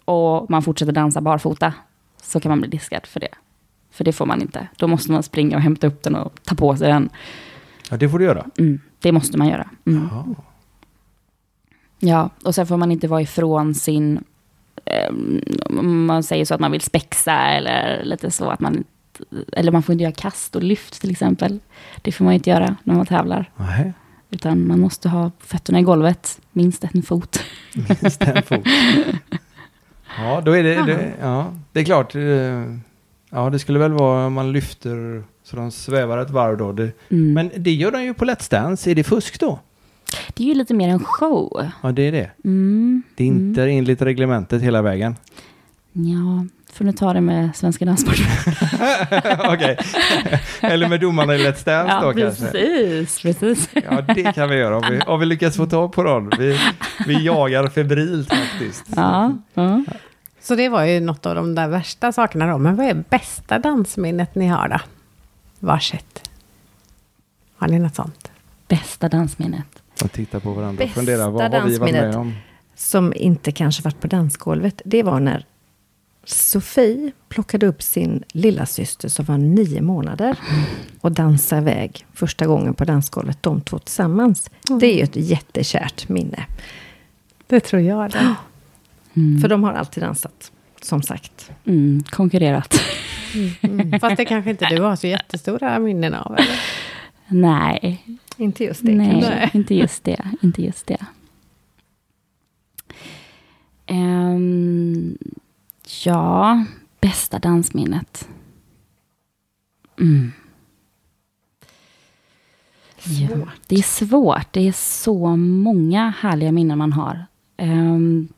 och 0.04 0.50
man 0.50 0.62
fortsätter 0.62 0.92
dansa 0.92 1.20
barfota. 1.20 1.72
Så 2.22 2.40
kan 2.40 2.48
man 2.48 2.60
bli 2.60 2.68
diskad 2.68 3.06
för 3.06 3.20
det. 3.20 3.28
För 3.94 4.04
det 4.04 4.12
får 4.12 4.26
man 4.26 4.42
inte. 4.42 4.68
Då 4.76 4.86
måste 4.86 5.12
man 5.12 5.22
springa 5.22 5.56
och 5.56 5.62
hämta 5.62 5.86
upp 5.86 6.02
den 6.02 6.14
och 6.14 6.32
ta 6.44 6.54
på 6.54 6.76
sig 6.76 6.88
den. 6.88 7.08
Ja, 7.90 7.96
det 7.96 8.08
får 8.08 8.18
du 8.18 8.24
göra. 8.24 8.46
Mm, 8.58 8.80
det 8.98 9.12
måste 9.12 9.38
man 9.38 9.48
göra. 9.48 9.68
Mm. 9.86 10.08
Ja, 11.98 12.30
och 12.44 12.54
sen 12.54 12.66
får 12.66 12.76
man 12.76 12.92
inte 12.92 13.08
vara 13.08 13.22
ifrån 13.22 13.74
sin... 13.74 14.24
Eh, 14.84 15.12
man 15.80 16.22
säger 16.22 16.44
så 16.44 16.54
att 16.54 16.60
man 16.60 16.72
vill 16.72 16.80
spexa 16.80 17.34
eller 17.34 18.04
lite 18.04 18.30
så 18.30 18.50
att 18.50 18.60
man... 18.60 18.84
Eller 19.52 19.72
man 19.72 19.82
får 19.82 19.92
inte 19.92 20.02
göra 20.02 20.12
kast 20.12 20.56
och 20.56 20.62
lyft 20.62 21.00
till 21.00 21.10
exempel. 21.10 21.58
Det 22.02 22.12
får 22.12 22.24
man 22.24 22.34
inte 22.34 22.50
göra 22.50 22.76
när 22.84 22.94
man 22.94 23.06
tävlar. 23.06 23.50
Nej, 23.56 23.92
Utan 24.30 24.66
man 24.66 24.80
måste 24.80 25.08
ha 25.08 25.30
fötterna 25.38 25.80
i 25.80 25.82
golvet, 25.82 26.40
minst 26.52 26.84
en 26.84 27.02
fot. 27.02 27.44
minst 27.74 28.22
en 28.22 28.42
fot. 28.42 28.64
Ja, 30.18 30.40
då 30.40 30.52
är 30.52 30.62
det, 30.62 30.82
det, 30.86 31.12
ja, 31.20 31.52
det 31.72 31.80
är 31.80 31.84
klart. 31.84 32.14
Ja, 33.34 33.50
det 33.50 33.58
skulle 33.58 33.78
väl 33.78 33.92
vara 33.92 34.26
om 34.26 34.32
man 34.32 34.52
lyfter 34.52 35.22
så 35.44 35.56
de 35.56 35.70
svävar 35.70 36.18
ett 36.18 36.30
varv 36.30 36.56
då. 36.58 36.72
Det, 36.72 36.90
Mm. 37.10 37.32
men 37.32 37.50
det 37.56 37.72
gör 37.72 37.90
de 37.90 38.02
ju 38.02 38.14
på 38.14 38.24
Let's 38.24 38.50
Dance. 38.50 38.90
Är 38.90 38.94
det 38.94 39.04
fusk 39.04 39.40
då? 39.40 39.58
det 40.34 40.44
är 40.44 40.48
ju 40.48 40.54
lite 40.54 40.74
mer 40.74 40.88
en 40.88 41.04
show. 41.04 41.66
Ja, 41.82 41.92
det 41.92 42.02
är 42.02 42.12
det. 42.12 42.30
Mm. 42.44 43.02
Det 43.16 43.24
är 43.24 43.28
inte 43.28 43.62
enligt 43.64 44.02
reglementet 44.02 44.62
hela 44.62 44.82
vägen. 44.82 45.16
Ja, 45.92 46.46
får 46.72 46.84
nu 46.84 46.92
ta 46.92 47.12
det 47.12 47.20
med 47.20 47.50
Svenska 47.56 47.84
Danssportförbundet. 47.84 49.40
Okej. 49.48 49.78
Eller 50.60 50.88
med 50.88 51.00
domarna 51.00 51.34
i 51.34 51.38
Let's 51.38 51.64
Dance 51.64 51.98
då 52.02 52.06
Ja, 52.06 52.12
kanske. 52.12 52.44
precis, 52.46 53.22
precis. 53.22 53.68
Ja, 53.90 54.00
det 54.14 54.32
kan 54.34 54.48
vi 54.48 54.56
göra 54.56 54.76
om 54.76 54.82
vi, 54.90 55.00
om 55.00 55.20
vi 55.20 55.26
lyckas 55.26 55.56
få 55.56 55.66
tag 55.66 55.92
på 55.92 56.02
dem. 56.02 56.30
Vi, 56.38 56.58
vi 57.06 57.24
jagar 57.24 57.68
febrilt 57.68 58.28
faktiskt. 58.28 58.84
Ja, 58.96 59.32
ja. 59.54 59.82
Så 60.44 60.54
det 60.54 60.68
var 60.68 60.84
ju 60.84 61.00
något 61.00 61.26
av 61.26 61.34
de 61.34 61.54
där 61.54 61.68
värsta 61.68 62.12
sakerna 62.12 62.46
då. 62.46 62.58
Men 62.58 62.76
vad 62.76 62.86
är 62.86 63.04
bästa 63.08 63.58
dansminnet 63.58 64.34
ni 64.34 64.46
har 64.46 64.68
då? 64.68 64.78
Varsitt. 65.58 66.30
Har 67.56 67.68
ni 67.68 67.78
något 67.78 67.94
sånt? 67.94 68.30
Bästa 68.68 69.08
dansminnet. 69.08 69.82
Och 70.04 70.12
titta 70.12 70.40
på 70.40 70.52
varandra 70.52 70.82
och 70.82 70.86
Bästa 70.86 71.00
fundera, 71.00 71.30
vad 71.30 71.42
har 71.42 71.68
vi 71.68 71.78
varit 71.78 71.92
med 71.92 72.02
dansminnet. 72.02 72.16
om? 72.16 72.34
som 72.76 73.12
inte 73.16 73.52
kanske 73.52 73.82
varit 73.82 74.00
på 74.00 74.06
dansgolvet, 74.06 74.82
det 74.84 75.02
var 75.02 75.20
när 75.20 75.46
Sofie 76.24 77.12
plockade 77.28 77.66
upp 77.66 77.82
sin 77.82 78.24
lilla 78.28 78.66
syster 78.66 79.08
som 79.08 79.24
var 79.24 79.38
nio 79.38 79.82
månader 79.82 80.38
och 81.00 81.12
dansade 81.12 81.62
iväg 81.62 82.06
första 82.12 82.46
gången 82.46 82.74
på 82.74 82.84
dansgolvet, 82.84 83.42
de 83.42 83.60
två 83.60 83.78
tillsammans. 83.78 84.50
Det 84.80 84.86
är 84.86 84.96
ju 84.96 85.02
ett 85.02 85.16
jättekärt 85.16 86.08
minne. 86.08 86.46
Det 87.46 87.60
tror 87.60 87.82
jag 87.82 88.10
det. 88.10 88.34
Mm. 89.16 89.40
För 89.40 89.48
de 89.48 89.64
har 89.64 89.72
alltid 89.72 90.02
dansat, 90.02 90.52
som 90.82 91.02
sagt. 91.02 91.50
Mm, 91.64 92.02
konkurrerat. 92.10 92.74
Mm. 93.62 94.00
Fast 94.00 94.16
det 94.16 94.24
kanske 94.24 94.50
inte 94.50 94.66
du 94.76 94.82
har 94.82 94.96
så 94.96 95.06
jättestora 95.06 95.78
minnen 95.78 96.14
av. 96.14 96.32
Eller? 96.38 96.60
Nej, 97.28 98.04
Inte 98.36 98.64
just 98.64 98.82
det 98.86 98.94
nej 98.94 99.10
kanske. 99.22 99.50
inte 99.58 99.74
just 99.74 100.04
det. 100.04 100.30
Inte 100.42 100.62
just 100.62 100.86
det. 100.86 101.06
Ehm, 103.86 105.18
ja, 106.04 106.64
bästa 107.00 107.38
dansminnet. 107.38 108.28
Mm. 110.00 110.32
Ja, 113.06 113.48
det 113.66 113.74
är 113.76 113.82
svårt. 113.82 114.52
Det 114.52 114.68
är 114.68 114.72
så 114.72 115.36
många 115.36 116.14
härliga 116.20 116.52
minnen 116.52 116.78
man 116.78 116.92
har. 116.92 117.26
Ehm, 117.56 118.28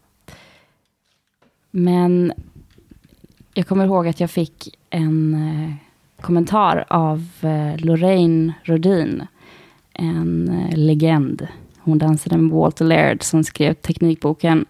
men 1.77 2.33
jag 3.55 3.67
kommer 3.67 3.85
ihåg 3.85 4.09
att 4.09 4.21
jag 4.21 4.31
fick 4.31 4.79
en 4.91 5.35
eh, 5.35 5.75
kommentar 6.23 6.85
av 6.89 7.29
eh, 7.41 7.77
Lorraine 7.77 8.53
Rodin, 8.63 9.27
en 9.93 10.49
eh, 10.49 10.79
legend. 10.79 11.47
Hon 11.79 11.99
dansade 11.99 12.37
med 12.37 12.53
Walter 12.53 12.85
Laird 12.85 13.23
som 13.23 13.45
skrev 13.45 13.75
teknikboken. 13.75 14.65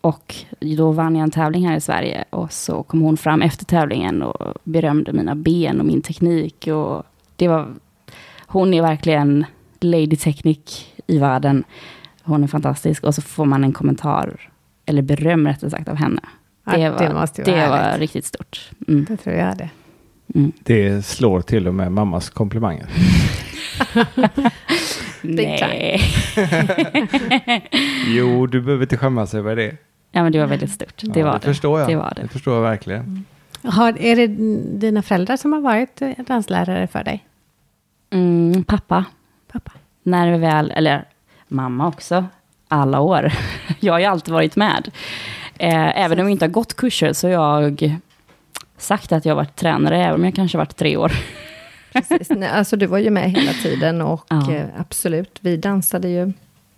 Och 0.00 0.34
då 0.60 0.90
vann 0.90 1.16
jag 1.16 1.22
en 1.22 1.30
tävling 1.30 1.68
här 1.68 1.76
i 1.76 1.80
Sverige. 1.80 2.24
Och 2.30 2.52
så 2.52 2.82
kom 2.82 3.00
hon 3.00 3.16
fram 3.16 3.42
efter 3.42 3.64
tävlingen 3.64 4.22
och 4.22 4.54
berömde 4.64 5.12
mina 5.12 5.34
ben 5.34 5.80
och 5.80 5.86
min 5.86 6.02
teknik. 6.02 6.66
Och 6.66 7.02
det 7.36 7.48
var, 7.48 7.74
hon 8.46 8.74
är 8.74 8.82
verkligen 8.82 9.44
Lady 9.80 10.16
Technic 10.16 10.86
i 11.06 11.18
världen. 11.18 11.64
Hon 12.22 12.44
är 12.44 12.48
fantastisk. 12.48 13.04
Och 13.04 13.14
så 13.14 13.22
får 13.22 13.44
man 13.44 13.64
en 13.64 13.72
kommentar, 13.72 14.51
eller 14.92 15.02
beröm 15.02 15.46
rättare 15.46 15.70
sagt, 15.70 15.88
av 15.88 15.96
henne. 15.96 16.20
Ja, 16.64 16.72
Det 16.76 16.90
var, 16.90 17.28
det 17.36 17.42
det 17.44 17.68
vara 17.68 17.92
var 17.92 17.98
riktigt 17.98 18.24
stort. 18.24 18.70
Mm. 18.88 19.04
Det 19.08 19.16
tror 19.16 19.36
jag 19.36 19.58
det. 19.58 19.70
Mm. 20.34 20.52
Det 20.62 21.06
slår 21.06 21.40
till 21.40 21.68
och 21.68 21.74
med 21.74 21.92
mammas 21.92 22.30
komplimanger. 22.30 22.86
Nej. 25.22 26.00
Jo, 28.06 28.46
du 28.46 28.60
behöver 28.60 28.82
inte 28.84 28.96
skämmas 28.96 29.34
över 29.34 29.56
det. 29.56 29.76
Ja, 30.12 30.22
men 30.22 30.32
det 30.32 30.38
var 30.38 30.46
väldigt 30.46 30.70
stort. 30.70 31.02
Det 31.02 31.20
Ja, 31.20 31.26
var 31.26 31.32
det. 31.32 31.38
det. 31.38 31.44
Förstår 31.46 31.80
jag. 31.80 31.88
Det 31.88 31.96
var 31.96 32.12
det. 32.16 32.22
Det 32.22 32.28
förstår 32.28 32.54
jag 32.54 32.62
verkligen. 32.62 33.24
Har, 33.64 33.98
är 34.00 34.16
det 34.16 34.26
dina 34.78 35.02
föräldrar 35.02 35.36
som 35.36 35.52
har 35.52 35.60
varit 35.60 36.02
danslärare 36.26 36.86
för 36.86 37.04
dig? 37.04 37.24
Mm, 38.10 38.64
pappa, 38.64 39.04
Pappa? 39.52 39.72
när 40.02 40.32
vi 40.32 40.38
väl, 40.38 40.70
eller 40.70 41.04
mamma 41.48 41.88
också, 41.88 42.24
alla 42.72 43.00
år. 43.00 43.32
Jag 43.80 43.92
har 43.92 44.00
ju 44.00 44.06
alltid 44.06 44.34
varit 44.34 44.56
med. 44.56 44.90
Eh, 45.58 46.00
även 46.04 46.18
om 46.20 46.24
jag 46.24 46.30
inte 46.32 46.44
har 46.44 46.50
gått 46.50 46.74
kurser 46.76 47.12
så 47.12 47.26
har 47.26 47.32
jag 47.32 47.98
sagt 48.78 49.12
att 49.12 49.24
jag 49.24 49.34
varit 49.34 49.56
tränare, 49.56 50.04
även 50.04 50.14
om 50.14 50.24
jag 50.24 50.34
kanske 50.34 50.58
varit 50.58 50.76
tre 50.76 50.96
år. 50.96 51.12
Precis. 51.92 52.30
Nej, 52.30 52.48
alltså 52.48 52.76
du 52.76 52.86
var 52.86 52.98
ju 52.98 53.10
med 53.10 53.30
hela 53.30 53.52
tiden 53.52 54.00
och 54.00 54.26
Ja. 54.30 54.52
eh, 54.52 54.64
absolut, 54.78 55.38
vi 55.40 55.56
dansade 55.56 56.08
ju 56.08 56.32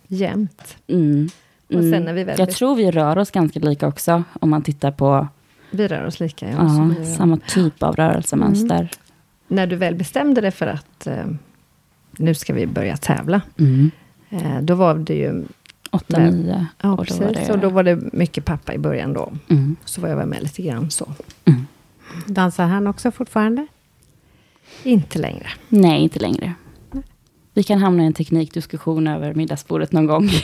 jämt. 0.07 0.77
Mm. 0.87 1.29
Och 1.67 1.73
sen 1.73 1.93
Mm. 2.07 2.25
väl 2.25 2.35
Jag 2.39 2.51
tror 2.51 2.75
vi 2.75 2.91
rör 2.91 3.17
oss 3.17 3.31
ganska 3.31 3.59
lika 3.59 3.87
också, 3.87 4.23
om 4.39 4.49
man 4.49 4.61
tittar 4.61 4.91
på 4.91 5.27
Vi 5.71 5.87
rör 5.87 6.05
oss 6.05 6.19
lika. 6.19 6.49
Ja, 6.49 6.55
ja, 6.99 7.05
samma 7.17 7.37
typ 7.37 7.83
av 7.83 7.95
rörelsemönster. 7.95 8.89
När 9.47 9.67
du 9.67 9.75
väl 9.75 9.95
bestämde 9.95 10.41
dig 10.41 10.51
för 10.51 10.67
att 10.67 11.07
eh, 11.07 11.25
nu 12.11 12.33
ska 12.35 12.53
vi 12.53 12.67
börja 12.67 12.97
tävla, 12.97 13.41
Mm. 13.59 13.91
eh, 14.29 14.61
då 14.61 14.75
var 14.75 14.95
det 14.95 15.13
ju... 15.15 15.43
Åtta, 15.95 16.19
Nej. 16.19 16.31
nio. 16.31 16.65
Ja, 16.81 16.91
Och 16.91 16.97
då 16.97 17.03
precis. 17.03 17.19
var 17.21 17.33
det- 17.33 17.51
Och 17.53 17.59
då 17.59 17.69
var 17.69 17.83
det 17.83 18.13
mycket 18.13 18.45
pappa 18.45 18.73
i 18.73 18.77
början 18.77 19.13
då. 19.13 19.33
Mm. 19.49 19.75
Så 19.85 20.01
var 20.01 20.09
jag 20.09 20.15
väl 20.17 20.27
med 20.27 20.43
lite 20.43 20.61
grann 20.61 20.91
så. 20.91 21.13
Dansar 22.25 22.65
han 22.67 22.87
också 22.87 23.11
fortfarande? 23.11 23.67
Inte 24.83 25.19
längre. 25.19 25.47
Nej, 25.69 26.01
inte 26.03 26.19
längre. 26.19 26.53
Vi 27.53 27.63
kan 27.63 27.79
hamna 27.79 28.03
i 28.03 28.05
en 28.05 28.13
teknikdiskussion 28.13 29.07
över 29.07 29.33
middagsbordet 29.33 29.91
någon 29.91 30.05
gång. 30.07 30.29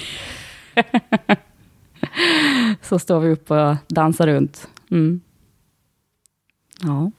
Så 2.82 2.99
står 2.99 3.20
vi 3.20 3.30
upp 3.30 3.52
och 3.52 3.76
dansar 3.88 4.28
runt. 4.28 4.68
Mm. 4.91 5.22
Ja. 6.82 7.12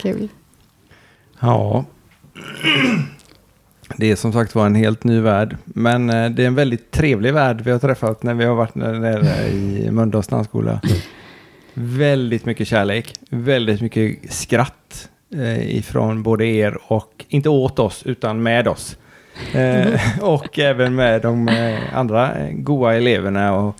Kul. 0.00 0.28
Ja. 1.40 1.84
Det 3.96 4.10
är 4.10 4.16
som 4.16 4.32
sagt 4.32 4.54
var 4.54 4.66
en 4.66 4.74
helt 4.74 5.04
ny 5.04 5.20
värld. 5.20 5.56
Men 5.64 6.10
eh, 6.10 6.30
det 6.30 6.42
är 6.42 6.46
en 6.46 6.54
väldigt 6.54 6.90
trevlig 6.90 7.34
värld 7.34 7.60
vi 7.60 7.70
har 7.70 7.78
träffat 7.78 8.22
när 8.22 8.34
vi 8.34 8.44
har 8.44 8.54
varit 8.54 8.74
nere 8.74 9.48
i 9.48 9.90
Mölndals 9.90 10.26
dansskola. 10.26 10.80
Väldigt 11.74 12.44
mycket 12.44 12.68
kärlek, 12.68 13.14
väldigt 13.30 13.80
mycket 13.80 14.32
skratt 14.32 15.08
eh, 15.34 15.76
ifrån 15.76 16.22
både 16.22 16.46
er 16.46 16.78
och, 16.86 17.24
inte 17.28 17.48
åt 17.48 17.78
oss, 17.78 18.02
utan 18.06 18.42
med 18.42 18.68
oss. 18.68 18.96
Eh, 19.54 20.00
och 20.20 20.58
även 20.58 20.94
med 20.94 21.22
de 21.22 21.48
andra 21.92 22.32
goa 22.50 22.94
eleverna 22.94 23.54
och 23.54 23.76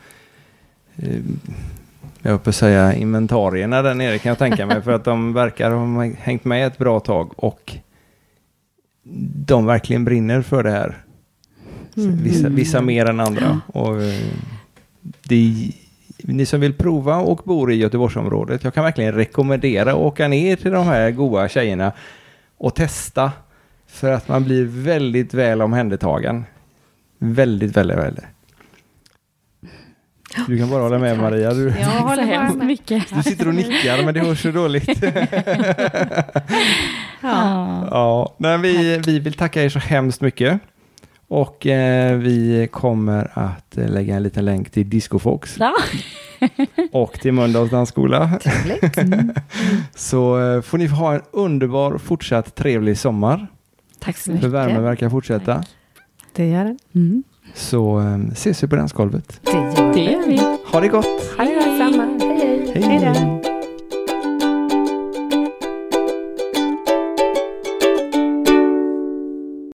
jag 2.22 2.30
höll 2.30 2.38
på 2.38 2.50
att 2.50 2.56
säga 2.56 2.94
inventarierna 2.94 3.82
där 3.82 3.94
nere 3.94 4.18
kan 4.18 4.28
jag 4.30 4.38
tänka 4.38 4.66
mig 4.66 4.82
för 4.82 4.92
att 4.92 5.04
de 5.04 5.32
verkar 5.32 5.70
ha 5.70 6.04
hängt 6.18 6.44
med 6.44 6.66
ett 6.66 6.78
bra 6.78 7.00
tag 7.00 7.32
och 7.36 7.76
de 9.46 9.66
verkligen 9.66 10.04
brinner 10.04 10.42
för 10.42 10.62
det 10.62 10.70
här. 10.70 10.96
Vissa, 11.94 12.48
vissa 12.48 12.80
mer 12.80 13.06
än 13.06 13.20
andra. 13.20 13.60
Och, 13.66 14.02
eh, 14.02 14.22
det, 15.22 15.70
ni 16.18 16.46
som 16.46 16.60
vill 16.60 16.74
prova 16.74 17.16
och 17.16 17.40
bor 17.44 17.72
i 17.72 17.76
Göteborgsområdet, 17.76 18.64
jag 18.64 18.74
kan 18.74 18.84
verkligen 18.84 19.12
rekommendera 19.14 19.90
att 19.90 19.96
åka 19.96 20.28
ner 20.28 20.56
till 20.56 20.70
de 20.70 20.86
här 20.86 21.10
goa 21.10 21.48
tjejerna 21.48 21.92
och 22.58 22.74
testa 22.74 23.32
för 23.86 24.12
att 24.12 24.28
man 24.28 24.44
blir 24.44 24.64
väldigt 24.64 25.34
väl 25.34 25.62
omhändertagen. 25.62 26.44
Väldigt, 27.18 27.76
väldigt 27.76 27.96
väl. 27.98 28.20
Du 30.46 30.58
kan 30.58 30.70
bara 30.70 30.82
hålla 30.82 30.98
med 30.98 31.18
Maria. 31.18 31.54
Du, 31.54 31.68
Jag 31.80 31.86
håller 31.86 32.22
hemskt 32.22 32.56
mycket. 32.64 33.04
du 33.14 33.22
sitter 33.22 33.48
och 33.48 33.54
nickar 33.54 34.04
men 34.04 34.14
det 34.14 34.20
hörs 34.20 34.42
så 34.42 34.50
dåligt. 34.50 34.88
Ja. 37.32 37.88
Ja, 37.90 38.34
men 38.38 38.62
vi, 38.62 38.98
vi 39.06 39.18
vill 39.18 39.32
tacka 39.34 39.62
er 39.64 39.68
så 39.68 39.78
hemskt 39.78 40.20
mycket. 40.20 40.60
Och 41.28 41.66
eh, 41.66 42.16
vi 42.16 42.68
kommer 42.72 43.30
att 43.34 43.78
eh, 43.78 43.88
lägga 43.88 44.16
en 44.16 44.22
liten 44.22 44.44
länk 44.44 44.70
till 44.70 44.90
Disco 44.90 45.18
Fox 45.18 45.56
Ja. 45.58 45.72
och 46.92 47.12
till 47.12 47.32
Mölndals 47.32 47.70
dansskola. 47.70 48.38
Trevligt. 48.42 48.98
Så 49.94 50.40
eh, 50.54 50.62
får 50.62 50.78
ni 50.78 50.86
ha 50.86 51.14
en 51.14 51.22
underbar 51.30 51.98
fortsatt 51.98 52.54
trevlig 52.54 52.98
sommar. 52.98 53.46
Tack 53.98 54.16
så 54.16 54.24
För 54.24 54.32
mycket. 54.32 54.50
värmen 54.50 54.82
verkar 54.82 55.10
fortsätta. 55.10 55.62
Det 56.32 56.46
gör 56.48 56.64
den. 56.64 56.78
Mm. 56.94 57.22
Så 57.54 58.00
eh, 58.00 58.18
ses 58.32 58.62
vi 58.62 58.68
på 58.68 58.76
dansgolvet. 58.76 59.40
Det 59.42 59.50
gör 59.52 59.92
Det 59.94 60.00
gör 60.00 60.26
vi. 60.26 60.40
Ha 60.72 60.80
det 60.80 60.88
gott! 60.88 61.34
Hej, 61.38 61.58
hej. 61.60 61.78
Samma. 61.78 62.02
Hej, 62.20 62.72
hej. 62.74 62.82
Hej! 62.84 62.98
Hej. 63.14 63.37